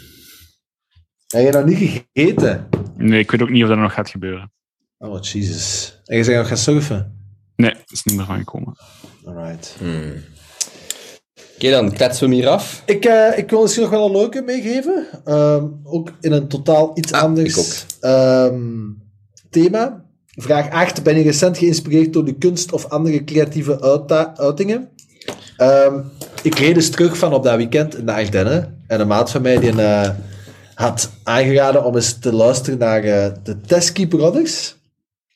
[1.27, 1.79] Heb je nog niet
[2.13, 2.69] gegeten?
[2.97, 4.53] Nee, ik weet ook niet of dat nog gaat gebeuren.
[4.99, 5.95] Oh, Jesus.
[6.05, 7.14] En je zegt nog gaan surfen?
[7.57, 8.77] Nee, dat is niet meer van gekomen.
[9.25, 9.77] Alright.
[11.55, 12.83] Oké, dan kletsen we hem hier af.
[12.87, 15.07] Ik, eh, ik wil misschien nog wel een leuke meegeven.
[15.25, 18.91] Ehm, ook in een totaal iets Ah, anders ehm,
[19.51, 20.05] thema.
[20.27, 21.03] Vraag 8.
[21.03, 24.03] Ben je recent geïnspireerd door de kunst of andere creatieve
[24.37, 24.89] uitingen?
[25.57, 26.01] Ehm,
[26.43, 28.83] ik reed dus terug van op dat weekend in de Ardennen.
[28.87, 30.11] En een maat van mij die eh,
[30.75, 34.77] had aangeraden om eens te luisteren naar eh, de Teskey Brothers.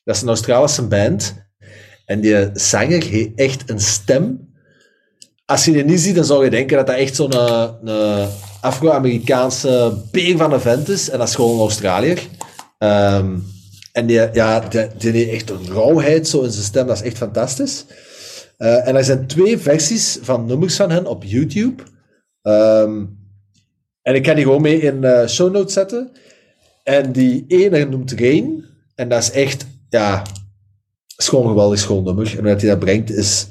[0.05, 1.35] Dat is een Australische band.
[2.09, 4.49] En die zanger heeft echt een stem
[5.49, 8.27] als je die niet ziet, dan zou je denken dat dat echt zo'n eh,
[8.61, 11.11] Afro-Amerikaanse beer van een vent is.
[11.11, 12.29] En dat is gewoon een Australiër.
[12.79, 13.37] Ehm,
[13.93, 16.87] en die, ja, die, die heeft echt een rauwheid in zijn stem.
[16.87, 17.85] Dat is echt fantastisch.
[18.57, 21.83] Eh, en er zijn twee versies van nummers van hen op YouTube.
[22.43, 23.05] Ehm,
[24.03, 26.13] en ik kan die gewoon mee in de show notes zetten.
[26.83, 28.65] En die ene noemt Rain.
[28.95, 30.23] En dat is echt, ja,
[31.19, 32.39] is gewoon een geweldig schoon nummer.
[32.39, 33.47] En wat hij dat brengt is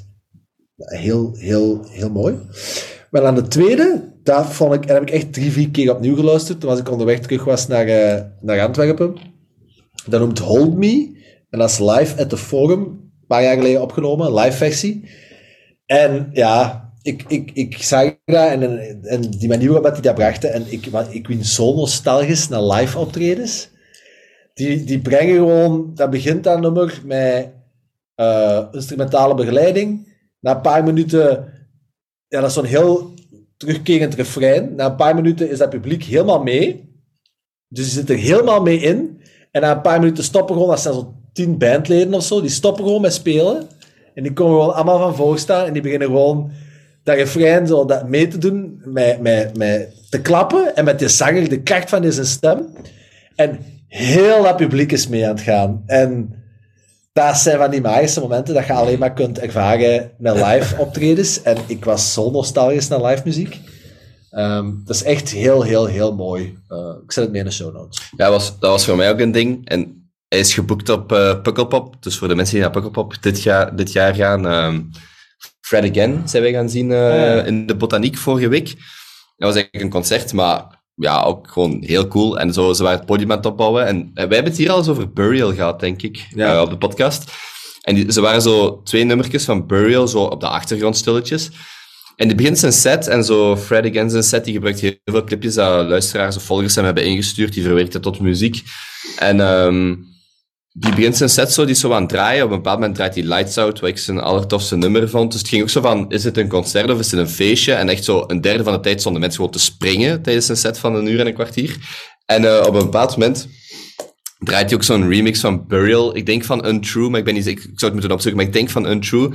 [0.76, 2.38] heel, heel, heel mooi.
[3.10, 6.16] Maar aan de tweede, daar vond ik, en heb ik echt drie, vier keer opnieuw
[6.16, 9.16] geluisterd, toen als ik onderweg terug was naar, eh, naar Antwerpen.
[10.06, 11.16] Dat noemt Hold Me,
[11.50, 15.08] en dat is live at the Forum, een paar jaar geleden opgenomen, live versie.
[15.86, 20.52] En ja, ik, ik, ik zag dat en, en, die manier waarop die dat brachten,
[20.52, 23.68] en ik, ik ben zo nostalgisch naar live optredens.
[24.54, 27.56] Die, die brengen gewoon, dat begint dat nummer met
[28.18, 30.16] eh, instrumentale begeleiding.
[30.40, 31.52] Na een paar minuten,
[32.28, 33.14] ja, dat is zo'n heel
[33.56, 34.74] terugkerend refrein.
[34.74, 36.92] Na een paar minuten is dat publiek helemaal mee.
[37.68, 39.20] Dus die zit er helemaal mee in.
[39.50, 42.50] En na een paar minuten stoppen gewoon, dat zijn zo'n tien bandleden of zo, die
[42.50, 43.68] stoppen gewoon met spelen.
[44.14, 46.50] En die komen gewoon allemaal van voor staan en die beginnen gewoon
[47.02, 51.08] dat refrein zo dat mee te doen, met, met, met te klappen en met de
[51.08, 52.66] zanger, de kracht van zijn stem.
[53.34, 55.82] En heel dat publiek is mee aan het gaan.
[55.86, 56.34] En
[57.26, 61.42] dat zijn van die magische momenten dat je alleen maar kunt ervaren met live optredens.
[61.42, 63.58] En ik was zo nostalgisch naar live muziek.
[64.30, 66.58] Ehm, dat is echt heel, heel, heel mooi.
[66.68, 68.10] Eh, ik zet het mee in de show notes.
[68.16, 69.68] Ja, was, dat was voor mij ook een ding.
[69.68, 72.02] En hij is geboekt op eh Pukkelpop.
[72.02, 74.46] Dus voor de mensen die naar Pukkelpop dit, jaar dit jaar gaan...
[74.46, 74.80] ehm
[75.60, 77.42] Fred Again zijn wij gaan zien eh, ja.
[77.42, 78.66] in de Botaniek vorige week.
[79.36, 82.38] Dat was eigenlijk een concert, maar ja, ook gewoon heel cool.
[82.38, 83.86] En zo, ze waren het podium aan het opbouwen.
[83.86, 86.54] En eh, wij hebben het hier al eens over Burial gehad, denk ik, Ja.
[86.54, 87.30] eh, op de podcast.
[87.82, 91.50] En die, ze waren zo twee nummertjes van Burial, zo op de achtergrond stilletjes.
[92.16, 95.24] En die begint zijn set, en zo Fred Again zijn set, die gebruikt heel veel
[95.24, 98.62] clipjes dat luisteraars of volgers hem hebben ingestuurd, die verwerkt het tot muziek.
[99.18, 99.94] En ehm,
[100.80, 102.44] die begint zijn set zo, die zo aan het draaien.
[102.44, 105.30] Op een bepaald moment draait hij Lights Out, wat ik zijn allertofste nummer vond.
[105.32, 107.72] Dus het ging ook zo van, is het een concert of is het een feestje?
[107.72, 110.56] En echt zo, een derde van de tijd stonden mensen gewoon te springen tijdens een
[110.56, 111.76] set van een uur en een kwartier.
[112.26, 113.48] En eh, op een bepaald moment
[114.38, 116.16] draait hij ook zo'n remix van Burial.
[116.16, 118.46] Ik denk van Untrue, maar ik ben niet zeker, ik zou het moeten opzoeken, maar
[118.46, 119.30] ik denk van Untrue.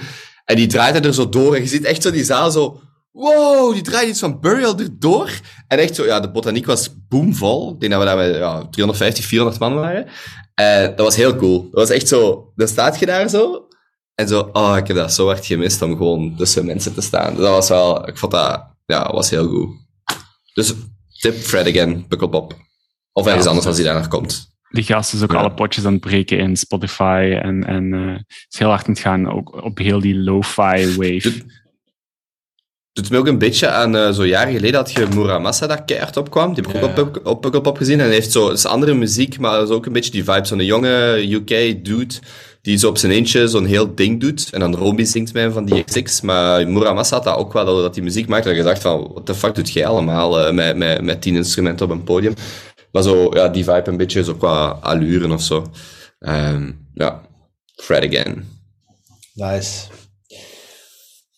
[0.45, 2.81] En die draait er zo door en je ziet echt zo die zaal zo...
[3.11, 5.29] Wow, die draait iets van Burial erdoor.
[5.67, 7.73] En echt zo, ja, de botaniek was boomvol.
[7.73, 10.07] Ik denk dat we daar ja, 350, 400 man waren.
[10.53, 11.61] En dat was heel cool.
[11.61, 13.67] Dat was echt zo, dan staat je daar zo.
[14.15, 17.35] En zo, oh, ik heb dat zo hard gemist om gewoon tussen mensen te staan.
[17.35, 19.69] Dat was wel, ik vond dat, ja, was heel goed.
[20.53, 20.73] Dus
[21.19, 22.55] tip Fred again, Pukkelpop.
[23.11, 24.51] Of ergens Ja, anders als hij daar nog komt.
[24.69, 25.37] Die gast is ook Ja.
[25.37, 28.19] alle potjes aan het breken in Spotify en, en eh,
[28.49, 31.33] is heel hard aan het gaan ook op heel die lo-fi wave.
[32.93, 36.17] Doet me ook een beetje aan, eh, zo jaren geleden had je Muramasa dat keihard
[36.17, 36.53] opkwam.
[36.53, 37.99] Die heb ik ook op, Puk- op Pukkelpop gezien.
[37.99, 40.45] En hij heeft zo, is andere muziek, maar dat is ook een beetje die vibe.
[40.47, 42.13] Zo'n jonge UK-dude
[42.61, 44.47] die zo op zijn eentje zo'n heel ding doet.
[44.51, 46.21] En dan Romy zingt mij van die XX.
[46.21, 48.45] Maar Muramasa had dat ook wel, dat hij muziek maakt.
[48.45, 51.35] En je dacht van, what the fuck doet jij allemaal eh, met, met, met tien
[51.35, 52.33] instrumenten op een podium?
[52.91, 55.71] Maar zo, ja, die vibe een beetje, zo qua allure of zo.
[56.19, 57.21] Ehm, ja,
[57.75, 58.45] Fred again.
[59.33, 59.79] Nice.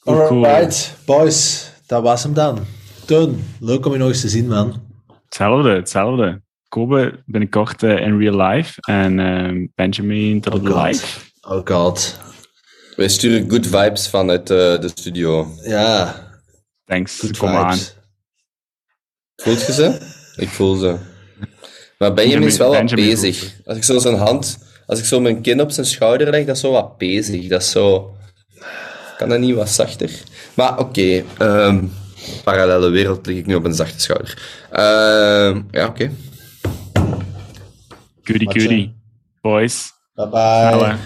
[0.06, 0.46] Cool, cool.
[0.46, 2.66] Alright, boys, dat was hem dan.
[3.06, 4.82] Toen, leuk om je nog eens te zien, man.
[5.24, 6.42] Hetzelfde, hetzelfde.
[6.68, 10.86] Kobe binnenkort eh, in real life en ehm, Benjamin tot Oh op god.
[10.86, 11.20] live.
[11.42, 12.20] Oh god.
[12.96, 15.48] Wij sturen good vibes vanuit eh, de studio.
[15.64, 16.24] Ja,
[16.86, 17.78] Thanks, good kom aan.
[19.36, 20.00] Voelt je ze?
[20.36, 20.98] Ik voel ze.
[21.98, 23.54] Maar Benjamin is wel wat Benjamin bezig.
[23.66, 26.56] Als ik zo zijn hand, als ik zo mijn kin op zijn schouder leg, dat
[26.56, 27.48] is zo wat bezig.
[27.48, 28.15] Dat is zo...
[29.18, 30.24] Kan dat niet wat zachter?
[30.54, 31.84] Maar oké, ehm,
[32.44, 34.58] parallele wereld lig ik nu op een zachte schouder.
[34.72, 36.12] Ehm, ja, oké.
[38.22, 38.60] Goody Matje.
[38.60, 38.94] goody.
[39.42, 40.98] Boys, Bye bye.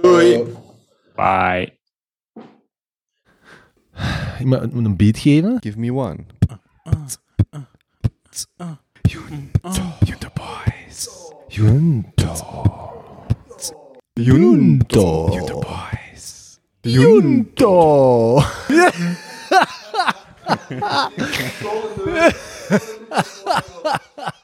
[0.00, 0.42] Doei.
[1.14, 1.78] Bye.
[4.38, 5.56] Ik moet een beat geven.
[5.60, 6.18] Give me one.
[14.16, 15.30] Junto.
[15.32, 15.64] Junto.
[16.84, 18.44] Junto.
[18.68, 18.84] Junto.